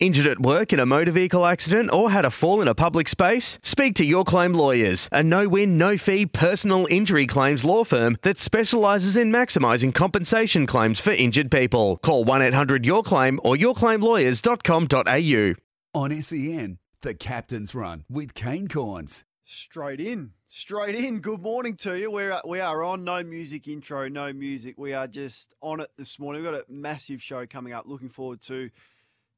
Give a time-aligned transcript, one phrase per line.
[0.00, 3.06] Injured at work in a motor vehicle accident or had a fall in a public
[3.06, 3.58] space?
[3.62, 8.16] Speak to Your Claim Lawyers, a no win, no fee personal injury claims law firm
[8.22, 11.98] that specialises in maximising compensation claims for injured people.
[11.98, 15.54] Call 1 800 Your Claim or yourclaimlawyers.com.au.
[15.92, 19.24] On SEN, the Captain's Run with Kane Cornes.
[19.44, 21.20] Straight in, straight in.
[21.20, 22.10] Good morning to you.
[22.10, 24.76] We're we are on no music intro, no music.
[24.78, 26.42] We are just on it this morning.
[26.42, 27.84] We've got a massive show coming up.
[27.86, 28.70] Looking forward to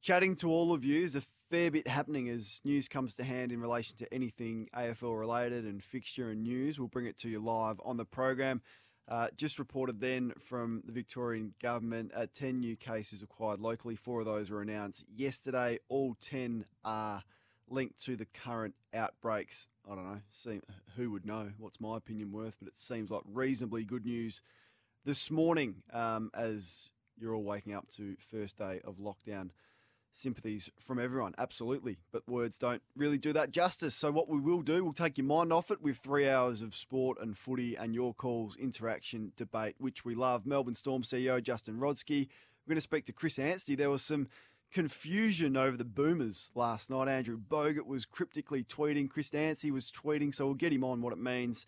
[0.03, 0.99] chatting to all of you.
[0.99, 5.17] There's a fair bit happening as news comes to hand in relation to anything AFL
[5.17, 6.77] related and fixture and news.
[6.77, 8.61] We'll bring it to you live on the program.
[9.07, 13.95] Uh, just reported then from the Victorian government, uh, 10 new cases acquired locally.
[13.95, 15.79] Four of those were announced yesterday.
[15.87, 17.23] All 10 are
[17.69, 19.67] linked to the current outbreaks.
[19.89, 20.59] I don't know, see,
[20.97, 21.51] who would know?
[21.57, 22.55] What's my opinion worth?
[22.59, 24.41] But it seems like reasonably good news
[25.05, 29.51] this morning um, as you're all waking up to first day of lockdown
[30.13, 31.33] sympathies from everyone.
[31.37, 31.97] Absolutely.
[32.11, 33.95] But words don't really do that justice.
[33.95, 36.75] So, what we will do, we'll take your mind off it with three hours of
[36.75, 40.45] sport and footy and your calls, interaction, debate, which we love.
[40.45, 42.27] Melbourne Storm CEO Justin Rodski.
[42.65, 43.75] We're going to speak to Chris Anstey.
[43.75, 44.27] There was some
[44.71, 47.07] confusion over the Boomers last night.
[47.07, 49.09] Andrew Bogut was cryptically tweeting.
[49.09, 50.33] Chris Anstey was tweeting.
[50.33, 51.65] So, we'll get him on what it means.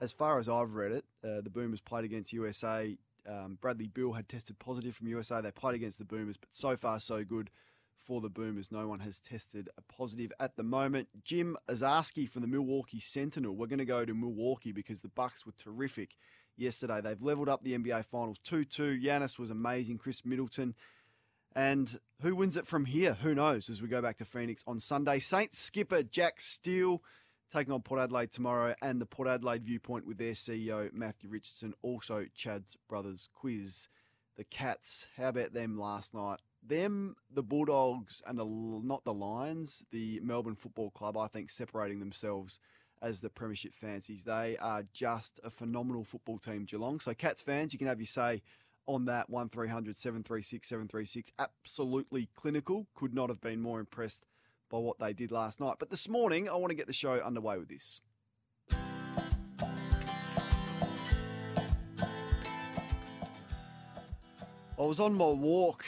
[0.00, 2.96] As far as I've read it, uh, the Boomers played against USA.
[3.24, 5.40] Um, Bradley Beal had tested positive from USA.
[5.40, 7.50] They played against the Boomers, but so far, so good
[7.98, 8.72] for the Boomers.
[8.72, 11.08] No one has tested a positive at the moment.
[11.24, 13.54] Jim Owczarski from the Milwaukee Sentinel.
[13.54, 16.16] We're going to go to Milwaukee because the Bucks were terrific
[16.56, 17.00] yesterday.
[17.00, 19.02] They've leveled up the NBA Finals 2-2.
[19.02, 19.98] Giannis was amazing.
[19.98, 20.74] Khris Middleton.
[21.54, 23.14] And who wins it from here?
[23.14, 25.18] Who knows as we go back to Phoenix on Sunday.
[25.18, 27.02] Saints skipper Jack Steele
[27.52, 31.74] taking on Port Adelaide tomorrow and the Port Adelaide viewpoint with their CEO Matthew Richardson.
[31.82, 33.88] Also Chad's brothers quiz.
[34.36, 36.40] The Cats, how about them last night?
[36.62, 42.00] Them, the Bulldogs, and the not the Lions, the Melbourne Football Club, I think separating
[42.00, 42.58] themselves
[43.02, 44.22] as the Premiership fancies.
[44.22, 47.00] They are just a phenomenal football team, Geelong.
[47.00, 48.42] So, Cats fans, you can have your say
[48.86, 51.32] on that 1300 736 736.
[51.38, 52.86] Absolutely clinical.
[52.94, 54.26] Could not have been more impressed
[54.70, 55.76] by what they did last night.
[55.78, 58.00] But this morning, I want to get the show underway with this.
[64.78, 65.84] I was on my walk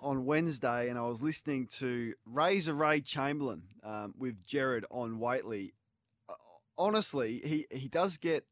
[0.00, 5.74] on Wednesday and I was listening to Razor Ray Chamberlain um, with Gerard on Whateley.
[6.28, 6.34] Uh,
[6.76, 8.44] honestly, he, he does get,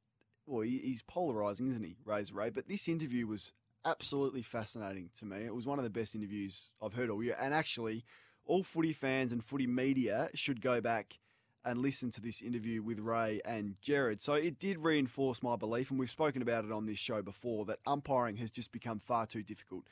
[0.47, 2.51] well, he, he's polarizing, isn't he, Razor Ray?
[2.51, 3.53] But this interview was
[3.85, 5.45] absolutely fascinating to me.
[5.45, 7.37] It was one of the best interviews I've heard all year.
[7.41, 8.05] And actually,
[8.47, 11.19] all footy fans and footy media should go back
[11.67, 14.21] and listen to this interview with Ray and Gerard.
[14.21, 17.65] So it did reinforce my belief, and we've spoken about it on this show before,
[17.67, 19.85] that umpiring has just become far too difficult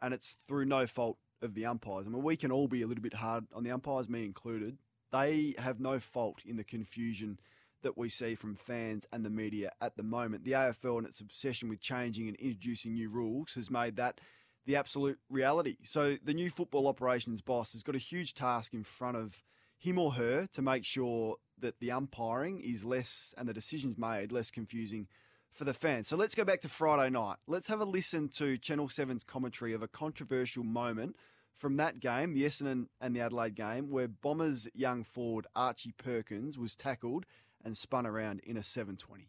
[0.00, 2.06] and it's through no fault of the umpires.
[2.06, 4.78] I mean, we can all be a little bit hard on the umpires, me included.
[5.12, 7.38] They have no fault in the confusion
[7.82, 10.44] that we see from fans and the media at the moment.
[10.44, 14.20] The AFL and its obsession with changing and introducing new rules has made that
[14.66, 15.76] the absolute reality.
[15.84, 19.42] So the new football operations boss has got a huge task in front of
[19.78, 24.32] him or her to make sure that the umpiring is less and the decisions made
[24.32, 25.06] less confusing
[25.52, 26.08] for the fans.
[26.08, 27.36] So let's go back to Friday night.
[27.46, 31.16] Let's have a listen to Channel 7's commentary of a controversial moment
[31.56, 36.56] from that game, the Essendon and the Adelaide game, where Bombers young forward Archie Perkins
[36.56, 37.26] was tackled
[37.64, 39.28] and spun around in a 720.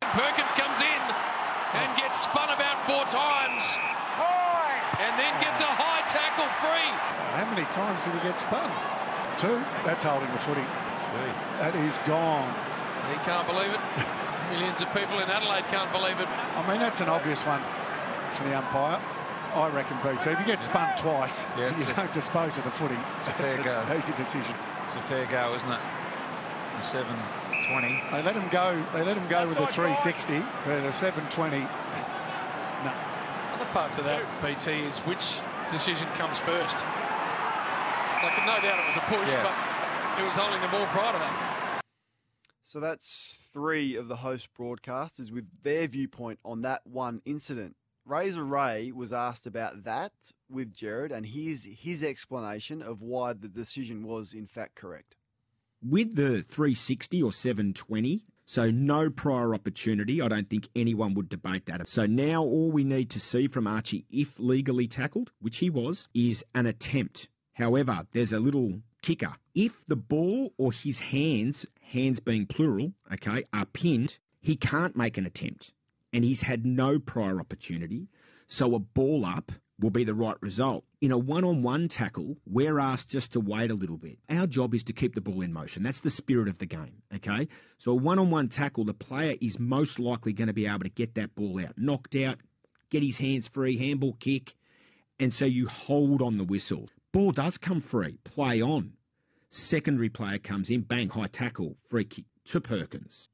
[0.00, 1.02] Perkins comes in
[1.74, 3.78] and gets spun about four times
[5.00, 6.92] and then gets a high tackle free.
[7.32, 8.68] How many times did he get spun?
[9.40, 9.56] Two.
[9.84, 10.64] That's holding the footy.
[11.58, 12.52] That is gone.
[13.08, 13.80] He can't believe it.
[14.50, 16.26] Millions of people in Adelaide can't believe it.
[16.28, 17.62] I mean, that's an obvious one
[18.34, 19.00] for the umpire.
[19.54, 20.30] I reckon, BT.
[20.30, 21.76] If you get spun twice, Yeah.
[21.78, 22.98] you don't dispose of the footy.
[23.20, 23.84] It's a fair go.
[23.96, 24.54] Easy decision.
[24.86, 25.80] It's a fair go, isn't it?
[26.80, 28.02] A 720.
[28.10, 28.82] They let him go.
[28.92, 31.66] They let him go with a 360, but a 720.
[32.84, 32.92] No.
[33.54, 35.36] Other part to that, BT, is which
[35.70, 36.76] decision comes first.
[38.22, 39.44] Like, no doubt it was a push, Yeah.
[39.44, 41.82] but it was holding the ball prior to that.
[42.64, 47.76] So that's three of the host broadcasters with their viewpoint on that one incident.
[48.04, 50.12] Razor Ray was asked about that
[50.48, 55.16] with Gerard, and here's his explanation of why the decision was in fact correct.
[55.82, 61.66] With the 360 or 720, so no prior opportunity, I don't think anyone would debate
[61.66, 61.88] that.
[61.88, 66.08] So now all we need to see from Archie, if legally tackled, which he was,
[66.12, 67.28] is an attempt.
[67.60, 69.36] However, there's a little kicker.
[69.54, 75.18] If the ball or his hands, hands being plural, okay, are pinned, he can't make
[75.18, 75.70] an attempt.
[76.10, 78.08] And he's had no prior opportunity.
[78.48, 80.86] So a ball up will be the right result.
[81.02, 84.18] In a one on one tackle, we're asked just to wait a little bit.
[84.30, 85.82] Our job is to keep the ball in motion.
[85.82, 87.48] That's the spirit of the game, okay?
[87.76, 90.84] So a one on one tackle, the player is most likely going to be able
[90.84, 92.38] to get that ball out, knocked out,
[92.88, 94.54] get his hands free, handball kick,
[95.18, 96.88] and so you hold on the whistle.
[97.12, 98.92] Ball does come free, play on.
[99.50, 103.28] Secondary player comes in, bang, high tackle, free kick to Perkins.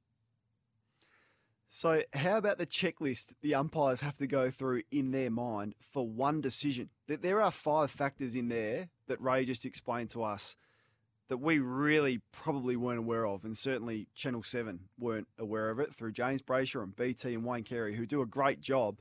[1.69, 6.09] So, how about the checklist the umpires have to go through in their mind for
[6.09, 6.89] one decision?
[7.07, 10.57] That there are five factors in there that Ray just explained to us
[11.29, 15.95] that we really probably weren't aware of, and certainly Channel 7 weren't aware of it
[15.95, 19.01] through James Brayshaw and BT and Wayne Carey, who do a great job.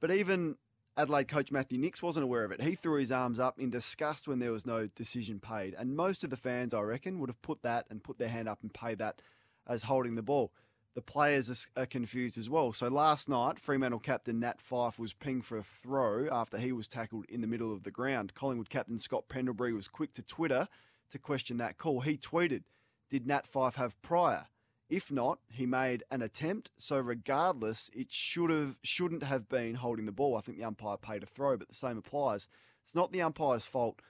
[0.00, 0.56] But even
[0.98, 2.62] Adelaide coach Matthew Nicks wasn't aware of it.
[2.62, 5.74] He threw his arms up in disgust when there was no decision paid.
[5.78, 8.48] And most of the fans, I reckon, would have put that and put their hand
[8.48, 9.20] up and paid that
[9.66, 10.52] as holding the ball.
[10.94, 12.72] The players are confused as well.
[12.72, 16.88] So last night, Fremantle captain Nat Fyfe was pinged for a throw after he was
[16.88, 18.32] tackled in the middle of the ground.
[18.32, 20.66] Collingwood captain Scott Pendlebury was quick to Twitter
[21.10, 22.00] to question that call.
[22.00, 22.62] He tweeted,
[23.10, 24.46] Did Nat Fyfe have prior?
[24.88, 26.70] If not, he made an attempt.
[26.78, 30.36] So regardless, it should have shouldn't have been holding the ball.
[30.36, 32.48] I think the umpire paid a throw, but the same applies.
[32.82, 34.00] It's not the umpire's fault,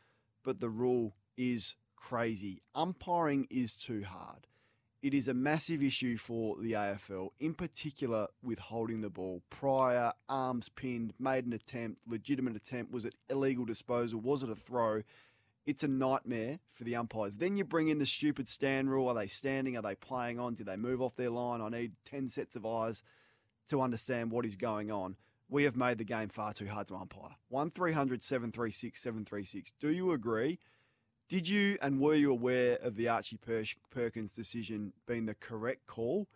[0.44, 2.62] but the rule is crazy.
[2.74, 4.46] Umpiring is too hard.
[5.02, 9.42] It is a massive issue for the AFL, in particular with holding the ball.
[9.50, 12.92] Prior, arms pinned, made an attempt, legitimate attempt.
[12.92, 14.20] Was it illegal disposal?
[14.20, 15.02] Was it a throw?
[15.66, 17.36] It's a nightmare for the umpires.
[17.36, 19.08] Then you bring in the stupid stand rule.
[19.08, 19.76] Are they standing?
[19.76, 20.54] Are they playing on?
[20.54, 21.60] Did they move off their line?
[21.60, 23.02] I need 10 sets of eyes
[23.68, 25.16] to understand what is going on.
[25.48, 27.36] We have made the game far too hard to umpire.
[27.48, 29.72] 1300 736 736.
[29.80, 30.60] Do you agree?
[31.28, 33.38] Did you and were you aware of the Archie
[33.90, 36.28] Perkins decision being the correct call?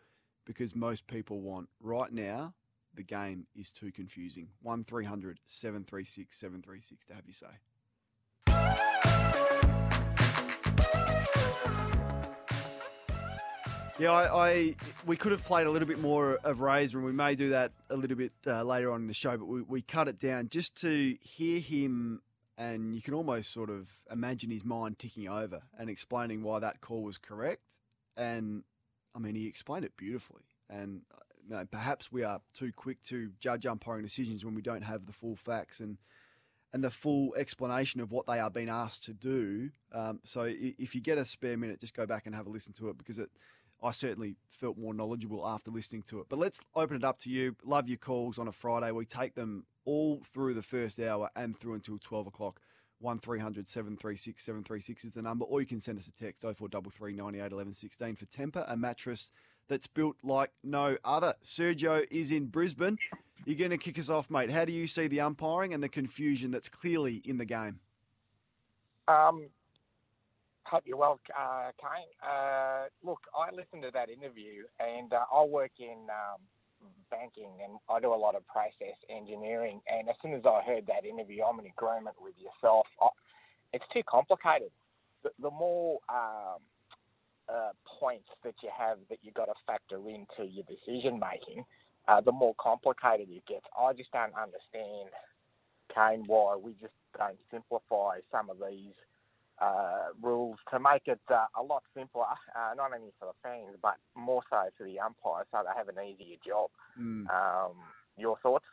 [0.45, 2.55] Because most people want right now,
[2.93, 4.49] the game is too confusing.
[4.63, 7.47] 1300 736 736 to have you say.
[14.01, 17.13] Yeah, I, I, we could have played a little bit more of Razor, and we
[17.13, 19.37] may do that a little bit uh, later on in the show.
[19.37, 22.23] But we, we cut it down just to hear him,
[22.57, 26.81] and you can almost sort of imagine his mind ticking over and explaining why that
[26.81, 27.81] call was correct.
[28.17, 28.63] And
[29.15, 30.45] I mean, he explained it beautifully.
[30.71, 34.63] And uh, you know, perhaps we are too quick to judge umpiring decisions when we
[34.63, 35.99] don't have the full facts and
[36.73, 39.71] and the full explanation of what they are being asked to do.
[39.93, 42.73] Um, so if you get a spare minute, just go back and have a listen
[42.75, 43.29] to it because it
[43.83, 46.27] I certainly felt more knowledgeable after listening to it.
[46.29, 47.57] But let's open it up to you.
[47.65, 48.91] Love your calls on a Friday.
[48.91, 52.61] We take them all through the first hour and through until 12 o'clock.
[53.01, 57.51] 1300 736 736 is the number, or you can send us a text 0433 98
[57.51, 59.31] 11 16 for Tempur, a mattress
[59.69, 61.35] that's built like no other.
[61.43, 62.99] Sergio is in Brisbane.
[63.47, 64.51] You're going to kick us off, mate.
[64.51, 67.81] How do you see the umpiring and the confusion that's clearly in the game?
[69.09, 69.47] Um,
[70.65, 72.11] Hope you're well, uh, Kane.
[72.23, 76.41] Uh, look, I listened to that interview, and uh, I work in um,
[77.11, 79.81] banking, and I do a lot of process engineering.
[79.91, 82.87] And as soon as I heard that interview, I'm in agreement with yourself.
[83.03, 83.09] I,
[83.73, 84.71] it's too complicated.
[85.23, 86.63] The, the more um,
[87.49, 91.65] uh, points that you have that you've got to factor into your decision making,
[92.07, 93.67] uh, the more complicated it gets.
[93.79, 95.11] I just don't understand,
[95.95, 98.95] Kane, why we just don't simplify some of these
[99.61, 103.77] uh, rules to make it uh, a lot simpler, uh, not only for the fans
[103.83, 106.71] but more so for the umpires, so they have an easier job.
[106.99, 107.29] Mm.
[107.31, 107.73] Um,
[108.17, 108.65] your thoughts?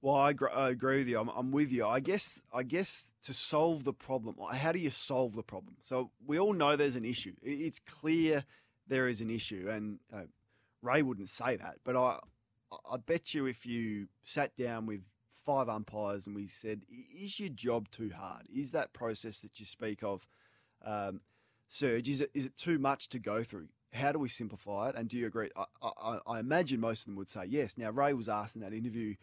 [0.00, 1.20] Well, I, gr- I, agree with you.
[1.20, 1.86] I'm, I'm, with you.
[1.86, 5.76] I guess I guess to solve the problem, how do you solve the problem?
[5.80, 7.34] So we all know there's an issue.
[7.40, 8.44] It's clear
[8.88, 10.22] there is an issue, and uh,
[10.82, 12.18] Ray wouldn't say that, but I
[12.90, 15.02] I bet you if you sat down with
[15.44, 18.46] five umpires and we said, is your job too hard?
[18.52, 20.26] Is that process that you speak of,
[20.84, 21.20] um,
[21.68, 23.68] Serge, is it, is it too much to go through?
[23.92, 24.94] How do we simplify it?
[24.96, 25.50] And do you agree?
[25.56, 27.76] I, I, I imagine most of them would say yes.
[27.76, 29.14] Now, Ray was asked in that interview,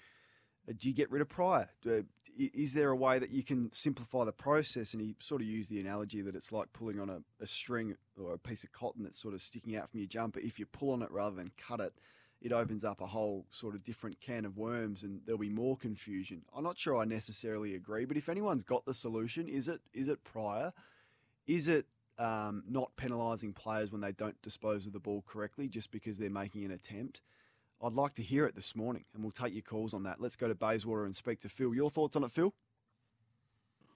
[0.68, 1.70] uh, do you get rid of prior?
[1.82, 2.06] Do,
[2.38, 4.94] is there a way that you can simplify the process?
[4.94, 7.96] And he sort of used the analogy that it's like pulling on a, a string
[8.18, 10.40] or a piece of cotton that's sort of sticking out from your jumper.
[10.40, 11.94] If you pull on it rather than cut it,
[12.42, 15.76] it opens up a whole sort of different can of worms and there'll be more
[15.76, 16.44] confusion.
[16.56, 20.08] I'm not sure I necessarily agree, but if anyone's got the solution, is it is
[20.08, 20.72] it prior?
[21.48, 21.86] Is it
[22.18, 26.30] um, not penalising players when they don't dispose of the ball correctly just because they're
[26.30, 27.22] making an attempt?
[27.82, 30.20] I'd like to hear it this morning, and we'll take your calls on that.
[30.20, 31.74] Let's go to Bayswater and speak to Phil.
[31.74, 32.54] Your thoughts on it, Phil?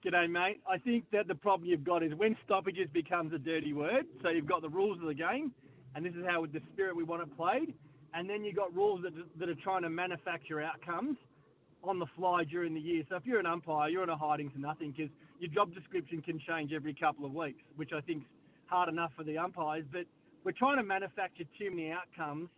[0.04, 0.60] G'day, mate.
[0.68, 4.06] I think that the problem you've got is when stoppages becomes a dirty word.
[4.22, 5.52] So you've got the rules of the game,
[5.94, 7.74] and this is how the spirit we want it played.
[8.14, 11.16] And then you've got rules that, that are trying to manufacture outcomes
[11.82, 13.02] on the fly during the year.
[13.08, 16.22] So if you're an umpire, you're in a hiding to nothing because your job description
[16.22, 18.26] can change every couple of weeks, which I think's
[18.66, 19.84] hard enough for the umpires.
[19.92, 20.04] But
[20.44, 22.48] we're trying to manufacture too many outcomes,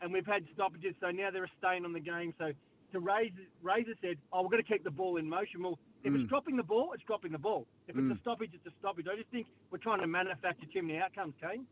[0.00, 2.32] and we've had stoppages, so now they're a stain on the game.
[2.38, 2.52] So
[2.92, 6.12] to raise Razor said, "Oh, we're going to keep the ball in motion." Well, if
[6.12, 6.20] Mm.
[6.20, 7.66] it's dropping the ball, it's dropping the ball.
[7.88, 8.10] If Mm.
[8.10, 9.06] it's a stoppage, it's a stoppage.
[9.08, 11.66] I just think we're trying to manufacture too many outcomes, Kane.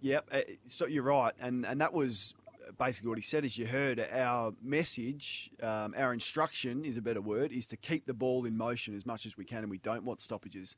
[0.00, 2.34] Yep, uh, so you're right, and and that was
[2.78, 3.44] basically what he said.
[3.44, 8.06] As you heard, our message, um, our instruction is a better word, is to keep
[8.06, 10.76] the ball in motion as much as we can, and we don't want stoppages.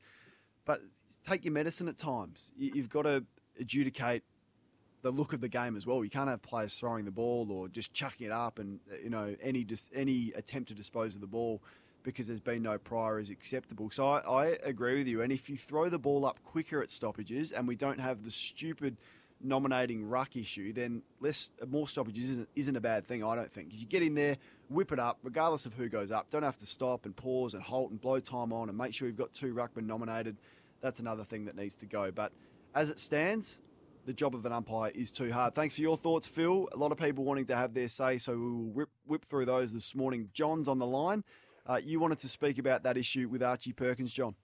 [0.65, 0.81] But
[1.27, 2.51] take your medicine at times.
[2.57, 3.23] You- You've got to
[3.59, 4.23] adjudicate
[5.01, 6.03] the look of the game as well.
[6.03, 9.35] You can't have players throwing the ball or just chucking it up, and you know
[9.41, 11.61] any dis- any attempt to dispose of the ball
[12.03, 13.89] because there's been no prior is acceptable.
[13.91, 15.21] So I, I agree with you.
[15.21, 18.31] And if you throw the ball up quicker at stoppages, and we don't have the
[18.31, 18.97] stupid
[19.43, 23.23] nominating ruck issue, then less more stoppages isn't, isn't a bad thing.
[23.23, 23.69] I don't think.
[23.71, 24.37] You get in there,
[24.69, 26.29] whip it up, regardless of who goes up.
[26.29, 29.07] Don't have to stop and pause and halt and blow time on and make sure
[29.07, 30.37] you've got two ruckmen nominated.
[30.81, 32.11] That's another thing that needs to go.
[32.11, 32.31] But
[32.73, 33.61] as it stands,
[34.05, 35.53] the job of an umpire is too hard.
[35.55, 36.67] Thanks for your thoughts, Phil.
[36.71, 39.45] A lot of people wanting to have their say, so we will whip, whip through
[39.45, 40.29] those this morning.
[40.33, 41.23] John's on the line.
[41.67, 44.35] Uh, you wanted to speak about that issue with Archie Perkins, John.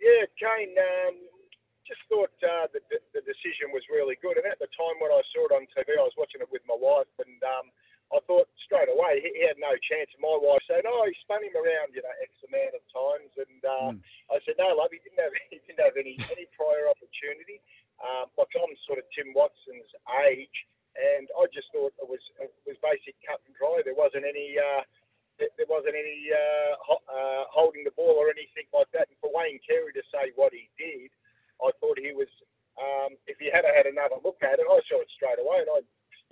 [0.00, 1.14] Yeah, Kane, um,
[1.90, 2.78] just thought uh, the,
[3.10, 4.38] the, decision was really good.
[4.38, 6.62] And at the time when I saw it on TV, I was watching it with
[6.70, 7.66] my wife, and um,
[8.14, 10.06] I thought straight away he, he had no chance.
[10.14, 13.32] And my wife said, "Oh, he spun him around, you know, x amount of times."
[13.42, 13.90] And uh,
[14.30, 17.58] I said, "No, love, he didn't have he didn't have any any prior opportunity."
[17.98, 19.90] Um, like I'm sort of Tim Watson's
[20.30, 20.56] age,
[20.94, 23.82] and I just thought it was it was basic cut and dry.
[23.82, 24.54] There wasn't any.
[24.54, 24.86] Uh,
[25.40, 29.08] there- there wasn't any uh, ho- uh, holding the ball or anything like that.
[29.08, 31.08] And for Wayne Carey to say what he did,
[31.62, 32.28] I thought he was.
[32.80, 35.68] Um, if he had had another look at it, I saw it straight away, and
[35.68, 35.80] I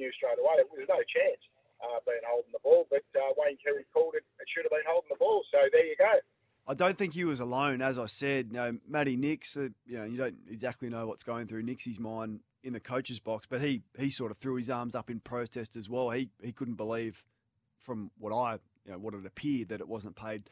[0.01, 1.43] knew straight away there was no chance
[1.85, 2.87] uh, being holding the ball.
[2.89, 4.25] But uh, Wayne Carey called it.
[4.41, 5.45] It should have been holding the ball.
[5.53, 6.15] So there you go.
[6.69, 7.81] I don't think he was alone.
[7.81, 11.23] As I said, you know, Matty Nicks, uh, you know, you don't exactly know what's
[11.23, 14.69] going through Nicks's mind in the coach's box, but he, he sort of threw his
[14.69, 16.11] arms up in protest as well.
[16.11, 17.25] He he couldn't believe,
[17.79, 20.51] from what I you know what it appeared that it wasn't paid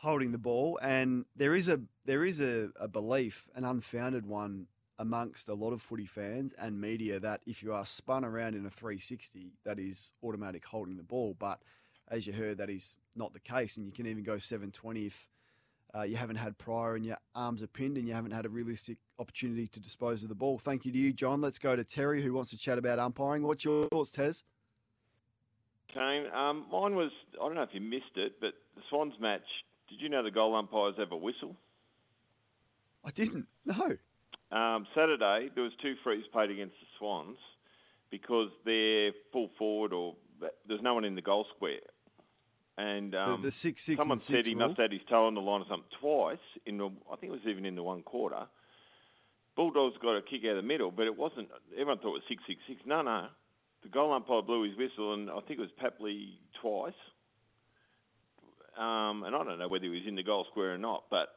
[0.00, 4.66] holding the ball, and there is a there is a, a belief, an unfounded one
[4.98, 8.66] amongst a lot of footy fans and media that if you are spun around in
[8.66, 11.34] a 360, that is automatic holding the ball.
[11.38, 11.60] But
[12.08, 15.28] as you heard, that is not the case, and you can even go 720 if
[15.94, 18.48] uh, you haven't had prior and your arms are pinned and you haven't had a
[18.48, 20.58] realistic opportunity to dispose of the ball.
[20.58, 21.40] Thank you to you, John.
[21.40, 23.42] Let's go to Terry, who wants to chat about umpiring.
[23.42, 24.44] What's your thoughts, Tez?
[25.92, 29.42] Kane, um, mine was, I don't know if you missed it, but the Swans match,
[29.90, 31.56] did you know the goal umpires have a whistle?
[33.04, 33.46] I didn't.
[33.64, 33.96] No.
[34.56, 37.36] Um, Saturday, there was two frees played against the Swans
[38.10, 40.16] because they're full forward or
[40.66, 41.78] there's no one in the goal square.
[42.78, 44.68] And um, the six, six, someone said six he rule?
[44.68, 46.38] must have had his toe on the line or something twice.
[46.66, 48.46] In the, I think it was even in the one quarter.
[49.54, 51.48] Bulldogs got a kick out of the middle, but it wasn't.
[51.72, 52.80] Everyone thought it was six, six, six.
[52.86, 53.26] No, no.
[53.82, 56.94] The goal umpire blew his whistle, and I think it was Papley twice.
[58.80, 61.28] Um, and I don't know whether he was in the goal square or not, but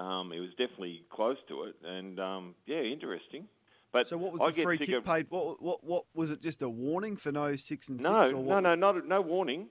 [0.00, 1.74] um, he was definitely close to it.
[1.84, 3.48] And um, yeah, interesting.
[3.92, 5.26] But So what was I the free kick of- paid?
[5.28, 6.40] What, what what was it?
[6.40, 8.34] Just a warning for no six and No, six?
[8.36, 9.68] Or no, no, not no warning.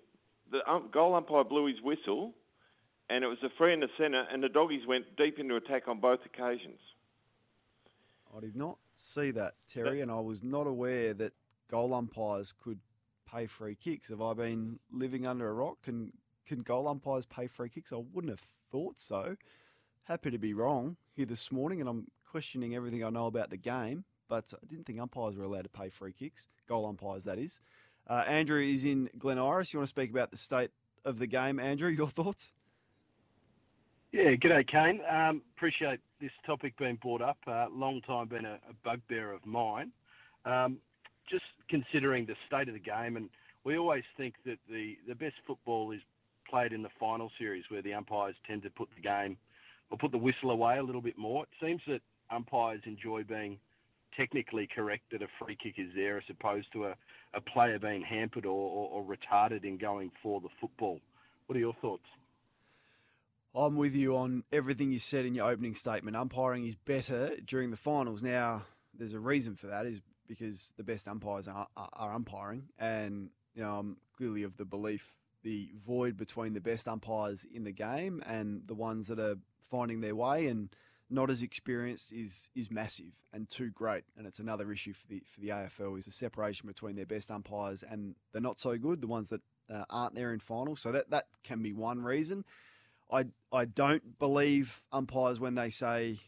[0.52, 2.34] The um, goal umpire blew his whistle,
[3.10, 5.88] and it was a free in the centre, and the doggies went deep into attack
[5.88, 6.80] on both occasions.
[8.36, 11.34] I did not see that, Terry, and I was not aware that
[11.70, 12.80] goal umpires could
[13.32, 14.10] pay free kicks.
[14.10, 15.88] Have I been living under a rock?
[16.46, 17.94] Can goal umpires pay free kicks?
[17.94, 19.36] I wouldn't have thought so.
[20.04, 23.58] Happy to be wrong here this morning, and I'm questioning everything I know about the
[23.58, 24.04] game.
[24.28, 26.48] But I didn't think umpires were allowed to pay free kicks.
[26.68, 27.60] Goal umpires, that is.
[28.08, 29.74] Uh, Andrew is in Glen Iris.
[29.74, 30.72] You want to speak about the state
[31.06, 31.90] of the game, Andrew?
[31.90, 32.52] Your thoughts?
[34.12, 35.02] Yeah, g'day, Kane.
[35.10, 37.38] Um, appreciate this topic being brought up.
[37.48, 39.92] Uh, long time been a, a bugbear of mine.
[40.46, 40.78] Um,
[41.30, 43.30] just considering the state of the game, and
[43.64, 46.02] we always think that the, the best football is
[46.54, 49.36] played in the final series where the umpires tend to put the game
[49.90, 51.44] or put the whistle away a little bit more.
[51.44, 53.58] It seems that umpires enjoy being
[54.16, 56.96] technically correct that a free kick is there as opposed to a,
[57.34, 61.00] a player being hampered or, or, or retarded in going for the football.
[61.48, 62.06] What are your thoughts?
[63.56, 66.16] I'm with you on everything you said in your opening statement.
[66.16, 68.22] Umpiring is better during the finals.
[68.22, 72.66] Now, there's a reason for that, is because the best umpires are, are, are umpiring,
[72.78, 77.64] and you know I'm clearly of the belief the void between the best umpires in
[77.64, 79.36] the game and the ones that are
[79.70, 80.70] finding their way and
[81.10, 84.04] not as experienced is is massive and too great.
[84.18, 87.30] And it's another issue for the for the AFL is the separation between their best
[87.30, 90.76] umpires and the not so good, the ones that uh, aren't there in final.
[90.76, 92.46] So that that can be one reason.
[93.12, 96.20] I I don't believe umpires when they say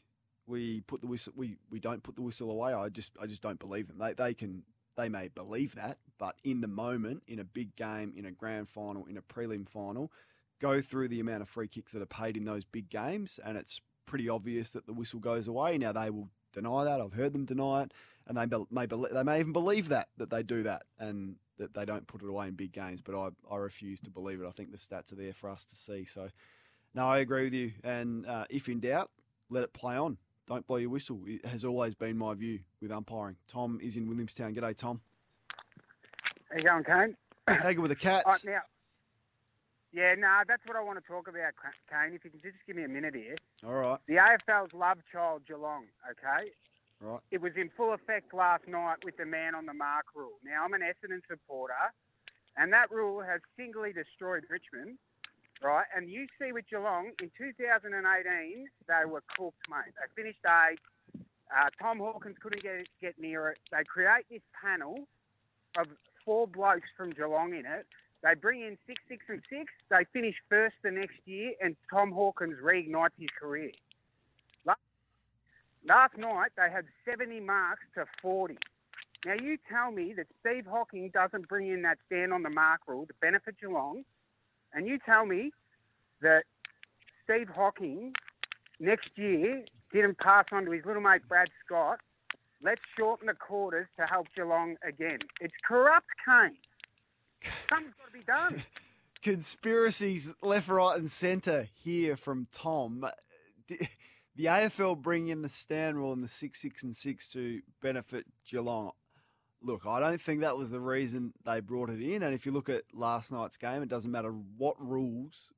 [0.48, 2.74] we put the whistle we, we don't put the whistle away.
[2.74, 3.98] I just I just don't believe them.
[3.98, 4.64] They they can
[4.96, 8.70] they may believe that, but in the moment, in a big game, in a grand
[8.70, 10.12] final, in a prelim final,
[10.60, 13.58] go through the amount of free kicks that are paid in those big games, and
[13.58, 15.78] it's pretty obvious that the whistle goes away.
[15.78, 17.02] Now they will deny that.
[17.02, 17.94] I've heard them deny it,
[18.28, 21.86] and they may they may even believe that that they do that and that they
[21.86, 23.02] don't put it away in big games.
[23.02, 24.48] But I I refuse to believe it.
[24.48, 26.06] I think the stats are there for us to see.
[26.06, 26.30] So,
[26.94, 27.74] no, I agree with you.
[27.84, 29.12] And uh, if in doubt,
[29.50, 30.18] let it play on.
[30.48, 31.22] Don't blow your whistle.
[31.26, 33.36] It has always been my view with umpiring.
[33.48, 34.54] Tom is in Williamstown.
[34.54, 35.02] G'day, Tom.
[36.56, 37.18] How you going, Kane?
[37.64, 38.24] Take it with the cats.
[38.26, 38.62] Right, now,
[39.92, 41.52] yeah, no, nah, that's what I want to talk about,
[41.92, 42.16] Kane.
[42.16, 43.36] If you can just give me a minute here.
[43.68, 44.00] All right.
[44.08, 46.52] The AFL's love child Geelong, okay?
[47.02, 47.20] Right.
[47.30, 50.40] It was in full effect last night with the man on the mark rule.
[50.46, 51.92] Now, I'm an Essendon supporter,
[52.56, 54.98] and that rule has singly destroyed Richmond,
[55.62, 55.88] right?
[55.94, 57.92] And you see with Geelong, in 2018,
[58.88, 59.92] they were cooked, mate.
[60.00, 60.80] They finished eighth.
[61.52, 63.58] Uh, Tom Hawkins couldn't get, get near it.
[63.74, 65.04] They create this panel
[65.78, 65.88] of
[66.26, 67.86] four blokes from Geelong in it
[68.26, 69.72] they bring in six, six, and six.
[69.92, 73.70] They finish first the next year, and Tom Hawkins reignites his career.
[75.88, 78.58] Last night they had 70 marks to 40.
[79.26, 82.82] Now you tell me that Steve Hocking doesn't bring in that stand on the mark
[82.88, 84.04] rule to benefit Geelong,
[84.74, 85.52] and you tell me
[86.22, 86.46] that
[87.24, 88.14] Steve Hocking
[88.80, 89.64] next year
[89.94, 92.00] didn't pass on to his little mate Brad Scott.
[92.66, 95.20] Let's shorten the quarters to help Geelong again.
[95.40, 96.58] It's corrupt, Kane.
[97.70, 98.64] Something's got to be done.
[99.22, 103.04] Conspiracies left, right, and centre here from Tom.
[103.04, 103.12] Uh,
[104.36, 108.26] the AFL bringing in the stand rule and the six, six, and six to benefit
[108.50, 108.94] Geelong.
[109.62, 112.24] Look, I don't think that was the reason they brought it in.
[112.24, 115.52] And if you look at last night's game, it doesn't matter what rules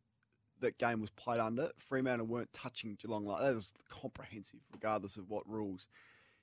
[0.59, 1.71] that game was played under.
[1.77, 3.55] Fremantle weren't touching Geelong like that.
[3.55, 5.87] was comprehensive, regardless of what rules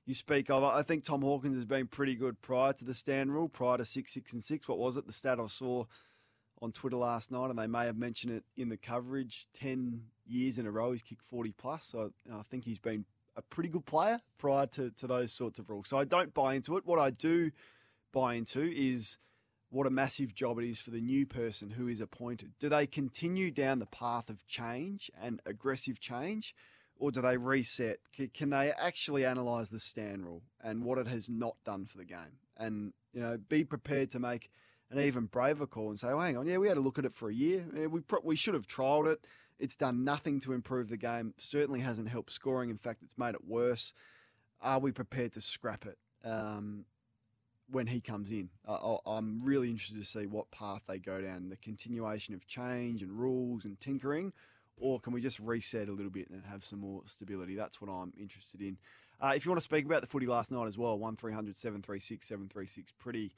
[0.07, 0.63] you speak of.
[0.63, 3.85] I think Tom Hawkins has been pretty good prior to the stand rule, prior to
[3.85, 4.69] six, six, and six.
[4.69, 5.07] What was it?
[5.07, 5.85] The stat I saw
[6.63, 9.47] on Twitter last night, and they may have mentioned it in the coverage.
[9.55, 11.87] Ten years in a row, he's kicked forty plus.
[11.87, 13.05] So I think he's been
[13.37, 15.89] a pretty good player prior to, to those sorts of rules.
[15.89, 16.87] So I don't buy into it.
[16.87, 17.51] What I do
[18.13, 19.19] buy into is
[19.71, 22.53] what a massive job it is for the new person who is appointed.
[22.61, 26.55] Do they continue down the path of change and aggressive change?
[26.99, 27.99] Or do they reset?
[28.33, 32.05] Can they actually analyse the stand rule and what it has not done for the
[32.05, 34.51] game, and you know, be prepared to make
[34.91, 37.05] an even braver call and say, "Oh, hang on, yeah, we had a look at
[37.05, 37.89] it for a year.
[37.89, 39.27] We pro- we should have trialled it.
[39.59, 41.35] It's done nothing to improve the game.
[41.39, 42.71] Certainly hasn't helped scoring.
[42.71, 43.93] In fact, it's made it worse.
[44.61, 46.87] Are we prepared to scrap it?" Um,
[47.71, 51.49] when he comes in, uh, I'm really interested to see what path they go down.
[51.49, 54.33] The continuation of change and rules and tinkering,
[54.77, 57.55] or can we just reset a little bit and have some more stability?
[57.55, 58.79] That's what I'm interested in.
[59.21, 62.27] Uh, if you want to speak about the footy last night as well, 1300 736
[62.27, 63.35] 736, pretty,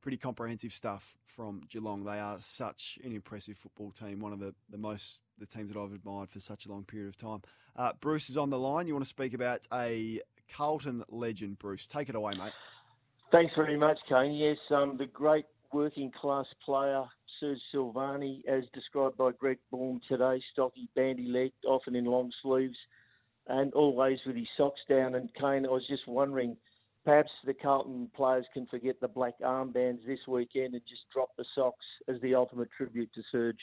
[0.00, 2.04] pretty comprehensive stuff from Geelong.
[2.04, 5.78] They are such an impressive football team, one of the, the most the teams that
[5.78, 7.42] I've admired for such a long period of time.
[7.76, 8.86] Uh, Bruce is on the line.
[8.86, 10.20] You want to speak about a
[10.52, 11.86] Carlton legend, Bruce?
[11.86, 12.52] Take it away, mate.
[13.30, 14.32] Thanks very much, Kane.
[14.32, 17.04] Yes, um, the great working class player
[17.40, 22.76] Serge Silvagni, as described by Greg Baum today, stocky, bandy-legged, often in long sleeves,
[23.46, 25.14] and always with his socks down.
[25.14, 26.56] And Kane, I was just wondering,
[27.04, 31.44] perhaps the Carlton players can forget the black armbands this weekend and just drop the
[31.54, 33.60] socks as the ultimate tribute to Serge.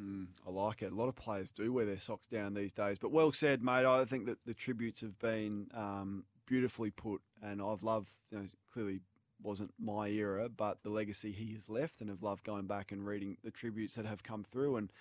[0.00, 0.92] Mm, I like it.
[0.92, 2.98] A lot of players do wear their socks down these days.
[2.98, 3.84] But well said, mate.
[3.84, 8.10] I think that the tributes have been um, beautifully put, and I've loved.
[8.30, 9.00] You know, clearly,
[9.42, 13.06] wasn't my era, but the legacy he has left, and have loved going back and
[13.06, 14.92] reading the tributes that have come through and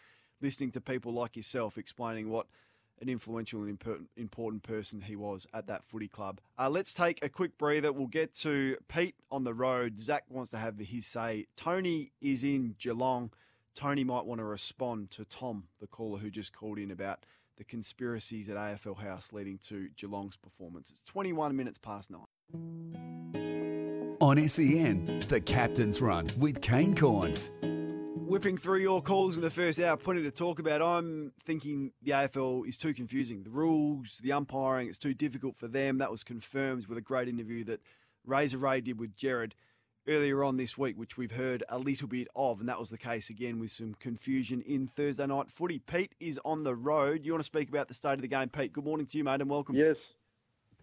[0.41, 2.47] listening to people like yourself explaining what
[3.01, 3.77] an influential and
[4.15, 6.41] important person he was at that footy club.
[6.57, 7.91] Uh, let's take a quick breather.
[7.91, 9.99] We'll get to Pete on the road.
[9.99, 11.45] Zach wants to have his say.
[11.55, 13.31] Tony is in Geelong.
[13.75, 17.23] Tony might want to respond to Tom, the caller who just called in about
[17.57, 20.89] the conspiracies at AFL House leading to Geelong's performance.
[20.89, 23.56] It's 21 minutes past nine.
[24.27, 27.49] On SEN, the Captain's Run with Kane Cornes.
[28.27, 30.81] Whipping through your calls in the first hour, plenty to talk about.
[30.81, 33.43] I'm thinking the AFL is too confusing.
[33.43, 35.99] The rules, the umpiring, it's too difficult for them.
[35.99, 37.79] That was confirmed with a great interview that
[38.25, 39.55] Razor Ray did with Gerard
[40.09, 42.97] earlier on this week, which we've heard a little bit of, and that was the
[42.97, 45.79] case again with some confusion in Thursday night footy.
[45.79, 47.23] Pete is on the road.
[47.23, 48.73] You want to speak about the state of the game, Pete?
[48.73, 49.77] Good morning to you, mate, and welcome.
[49.77, 49.95] Yes.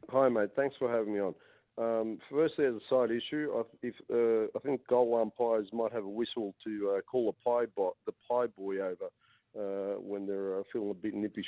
[0.09, 0.49] Hi, mate.
[0.57, 1.35] Thanks for having me on.
[1.77, 6.05] Um, firstly, as a side issue, I, if, uh, I think goal umpires might have
[6.05, 9.09] a whistle to uh, call a pie bo- the pie boy over
[9.59, 11.47] uh, when they're uh, feeling a bit nippish.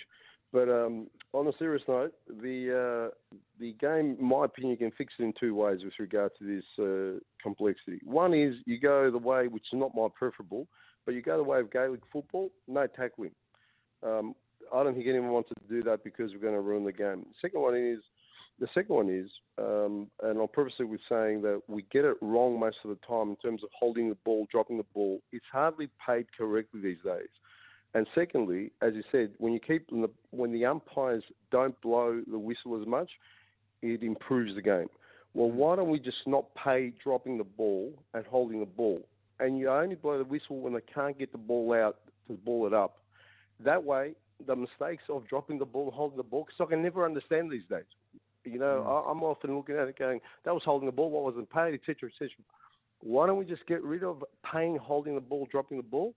[0.52, 5.12] But um, on a serious note, the uh, the game, in my opinion, can fix
[5.18, 8.00] it in two ways with regard to this uh, complexity.
[8.04, 10.66] One is you go the way, which is not my preferable,
[11.04, 13.32] but you go the way of Gaelic football, no tackling.
[14.02, 14.34] Um,
[14.74, 17.26] I don't think anyone wants to do that because we're going to ruin the game.
[17.40, 17.98] Second one is
[18.58, 22.16] the second one is, um, and I'll preface it with saying that we get it
[22.22, 25.20] wrong most of the time in terms of holding the ball, dropping the ball.
[25.32, 27.28] It's hardly paid correctly these days.
[27.94, 32.38] And secondly, as you said, when you keep the, when the umpires don't blow the
[32.38, 33.10] whistle as much,
[33.82, 34.88] it improves the game.
[35.34, 39.02] Well, why don't we just not pay dropping the ball and holding the ball?
[39.38, 42.66] And you only blow the whistle when they can't get the ball out to ball
[42.66, 42.96] it up.
[43.60, 44.14] That way,
[44.46, 47.64] the mistakes of dropping the ball holding the ball, because I can never understand these
[47.68, 47.84] days.
[48.46, 51.24] You know, I, I'm often looking at it going, that was holding the ball, what
[51.24, 52.30] wasn't paid, etc., etc.
[53.00, 56.14] Why don't we just get rid of paying, holding the ball, dropping the ball,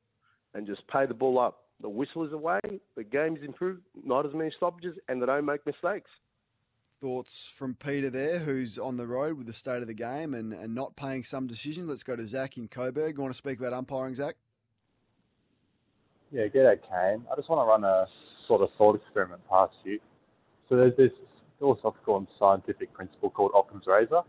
[0.53, 1.65] and just pay the ball up?
[1.81, 2.59] The whistle is away,
[2.95, 6.09] the game's improved, not as many stoppages, and they don't make mistakes.
[7.01, 10.51] Thoughts from Peter there, who's on the road with the state of the game and,
[10.51, 11.87] and not paying some decisions.
[11.87, 13.15] Let's go to Zach in Coburg.
[13.15, 14.35] You want to speak about umpiring, Zach?
[16.31, 17.25] Yeah, g'day, Kane.
[17.31, 18.05] I just want to run a
[18.47, 19.99] sort of thought experiment past you.
[20.67, 21.11] So there's this
[21.59, 24.21] philosophical and scientific principle called Occam's razor.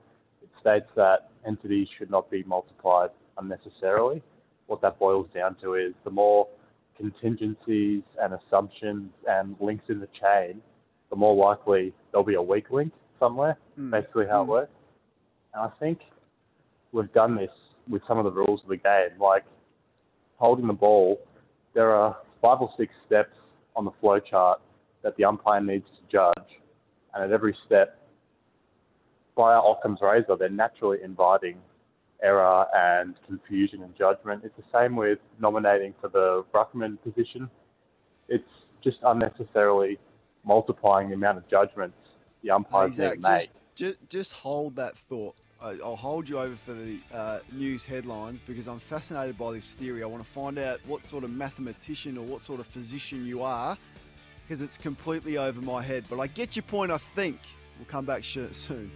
[0.43, 4.23] It states that entities should not be multiplied unnecessarily.
[4.67, 6.49] What that boils down to is the more
[6.97, 10.61] contingencies and assumptions and links in the chain,
[11.09, 13.57] the more likely there'll be a weak link somewhere.
[13.79, 13.91] Mm.
[13.91, 14.49] Basically, how it Mm.
[14.49, 14.73] works.
[15.55, 16.01] And I think
[16.93, 17.51] we've done this
[17.89, 19.45] with some of the rules of the game, like
[20.37, 21.21] holding the ball.
[21.73, 23.37] There are five or six steps
[23.77, 24.61] on the flow chart
[25.03, 26.60] that the umpire needs to judge,
[27.15, 27.99] and at every step,
[29.37, 31.57] by our Occam's razor, they're naturally inviting
[32.23, 34.43] error and confusion and judgment.
[34.45, 37.49] It's the same with nominating for the ruckman position.
[38.29, 38.45] It's
[38.83, 39.99] just unnecessarily
[40.45, 41.97] multiplying the amount of judgments
[42.43, 43.23] the umpires need to make.
[43.23, 45.35] just, just, just hold that thought.
[45.63, 50.03] I'll hold you over for the uh, news headlines because I'm fascinated by this theory.
[50.03, 53.43] I want to find out what sort of mathematician or what sort of physician you
[53.43, 53.77] are
[54.51, 56.05] because it's completely over my head.
[56.11, 57.39] But I get your point, I think.
[57.79, 58.91] We'll come back sh- soon.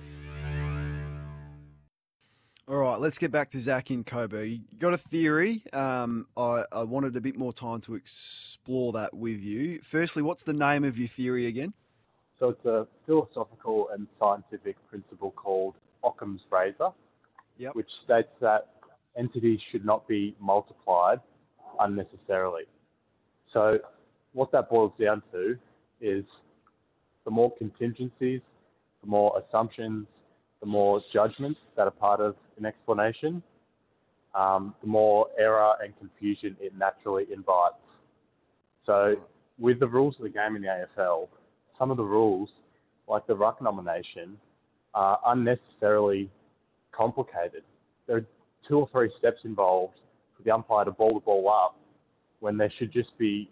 [2.66, 4.50] All right, let's get back to Zach in Coburg.
[4.50, 5.62] You got a theory.
[5.72, 9.78] Um, I, I wanted a bit more time to explore that with you.
[9.80, 11.72] Firstly, what's the name of your theory again?
[12.40, 16.90] So it's a philosophical and scientific principle called Occam's razor,
[17.58, 17.76] Yep.
[17.76, 18.70] which states that
[19.16, 21.20] entities should not be multiplied
[21.78, 22.64] unnecessarily.
[23.52, 23.78] So
[24.34, 25.56] what that boils down to
[26.00, 26.24] is
[27.24, 28.40] the more contingencies,
[29.02, 30.06] the more assumptions,
[30.60, 33.42] the more judgments that are part of an explanation,
[34.34, 37.76] um, the more error and confusion it naturally invites.
[38.84, 39.14] So,
[39.58, 41.28] with the rules of the game in the AFL,
[41.78, 42.48] some of the rules,
[43.08, 44.36] like the ruck nomination,
[44.94, 46.30] are unnecessarily
[46.92, 47.62] complicated.
[48.06, 48.26] There are
[48.68, 49.94] two or three steps involved
[50.36, 51.78] for the umpire to ball the ball up
[52.40, 53.48] when there should just be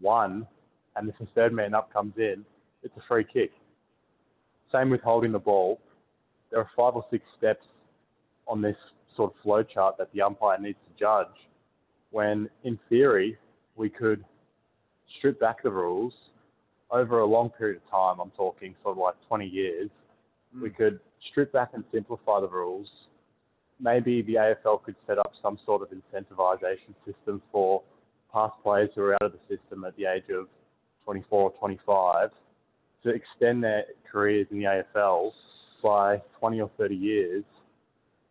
[0.00, 0.46] one,
[0.96, 2.44] and if the third man up comes in,
[2.82, 3.50] it's a free kick.
[4.72, 5.80] Same with holding the ball.
[6.50, 7.64] There are five or six steps
[8.46, 8.76] on this
[9.16, 11.34] sort of flow chart that the umpire needs to judge.
[12.10, 13.38] When in theory
[13.76, 14.24] we could
[15.18, 16.12] strip back the rules
[16.90, 18.20] over a long period of time.
[18.20, 19.90] I'm talking sort of like 20 years.
[20.54, 20.62] Hmm.
[20.62, 22.88] We could strip back and simplify the rules.
[23.80, 27.82] Maybe the AFL could set up some sort of incentivization system for
[28.34, 30.48] past players who are out of the system at the age of
[31.04, 32.30] 24 or 25
[33.04, 34.64] to extend their careers in the
[34.96, 35.30] AFL
[35.82, 37.44] by 20 or 30 years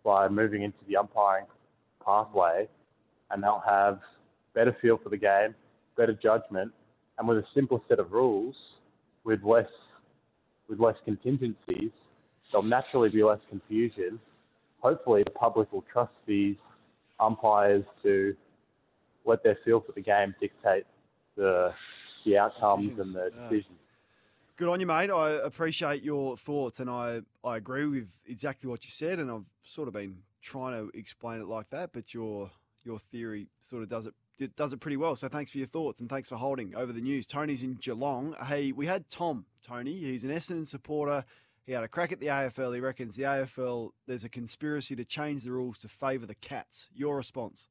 [0.03, 1.45] by moving into the umpiring
[2.05, 2.67] pathway,
[3.31, 3.99] and they'll have
[4.53, 5.55] better feel for the game,
[5.95, 6.71] better judgment,
[7.17, 8.55] and with a simpler set of rules,
[9.23, 9.67] with less
[10.69, 11.91] with less contingencies,
[12.51, 14.19] there'll naturally be less confusion.
[14.79, 16.55] Hopefully, the public will trust these
[17.19, 18.35] umpires to
[19.25, 20.85] let their feel for the game dictate
[21.35, 21.73] the
[22.25, 23.15] the outcomes Decisions.
[23.15, 23.79] and the decisions.
[24.55, 25.09] Good on you, mate.
[25.09, 29.19] I appreciate your thoughts, and I, I agree with exactly what you said.
[29.19, 32.51] And I've sort of been trying to explain it like that, but your
[32.85, 35.15] your theory sort of does it it does it pretty well.
[35.15, 37.25] So thanks for your thoughts and thanks for holding over the news.
[37.25, 38.35] Tony's in Geelong.
[38.45, 39.45] Hey, we had Tom.
[39.65, 41.23] Tony, he's an Essendon supporter.
[41.65, 42.73] He had a crack at the AFL.
[42.75, 46.89] He reckons the AFL there's a conspiracy to change the rules to favour the Cats.
[46.93, 47.69] Your response?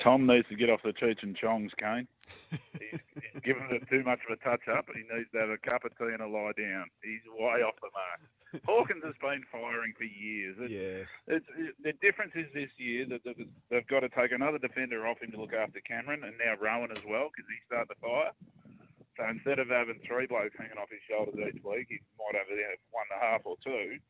[0.00, 2.08] Tom needs to get off the Cheech and Chongs, Kane.
[2.50, 4.86] He's, he's given it too much of a touch up.
[4.94, 6.86] He needs to have a cup of tea and a lie down.
[7.04, 8.64] He's way off the mark.
[8.66, 10.56] Hawkins has been firing for years.
[10.60, 11.08] It, yes.
[11.26, 15.06] It's, it, the difference is this year that they've, they've got to take another defender
[15.06, 18.00] off him to look after Cameron and now Rohan as well because he's starting to
[18.00, 18.32] fire.
[19.16, 22.48] So instead of having three blokes hanging off his shoulders each week, he might have
[22.92, 24.00] one and a half or two.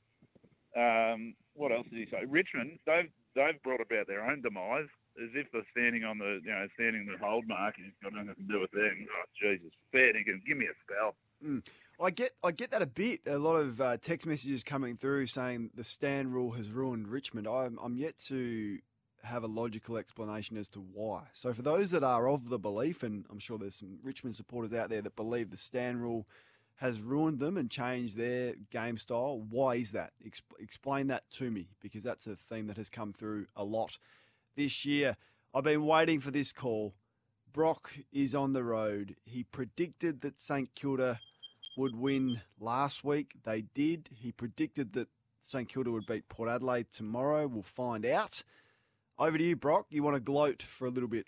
[0.78, 2.24] Um, what else did he say?
[2.26, 4.88] Richmond, they've they've brought about their own demise
[5.20, 8.12] as if they're standing on the you know standing the hold mark and it's got
[8.12, 9.06] nothing to do with them.
[9.10, 11.14] Oh Jesus, fair dinkum, give me a spell.
[11.44, 11.62] Mm.
[12.00, 13.20] I get I get that a bit.
[13.26, 17.46] A lot of uh, text messages coming through saying the stand rule has ruined Richmond.
[17.46, 18.78] I'm, I'm yet to
[19.22, 21.24] have a logical explanation as to why.
[21.32, 24.74] So for those that are of the belief, and I'm sure there's some Richmond supporters
[24.74, 26.26] out there that believe the stand rule
[26.76, 30.12] has ruined them and changed their game style, why is that?
[30.26, 33.98] Ex- explain that to me because that's a theme that has come through a lot
[34.56, 35.16] this year.
[35.54, 36.94] I've been waiting for this call.
[37.52, 39.16] Brock is on the road.
[39.24, 41.20] He predicted that St Kilda
[41.76, 43.34] would win last week.
[43.44, 44.08] They did.
[44.12, 45.08] He predicted that
[45.40, 47.46] St Kilda would beat Port Adelaide tomorrow.
[47.46, 48.42] We'll find out.
[49.18, 49.86] Over to you, Brock.
[49.90, 51.26] You want to gloat for a little bit?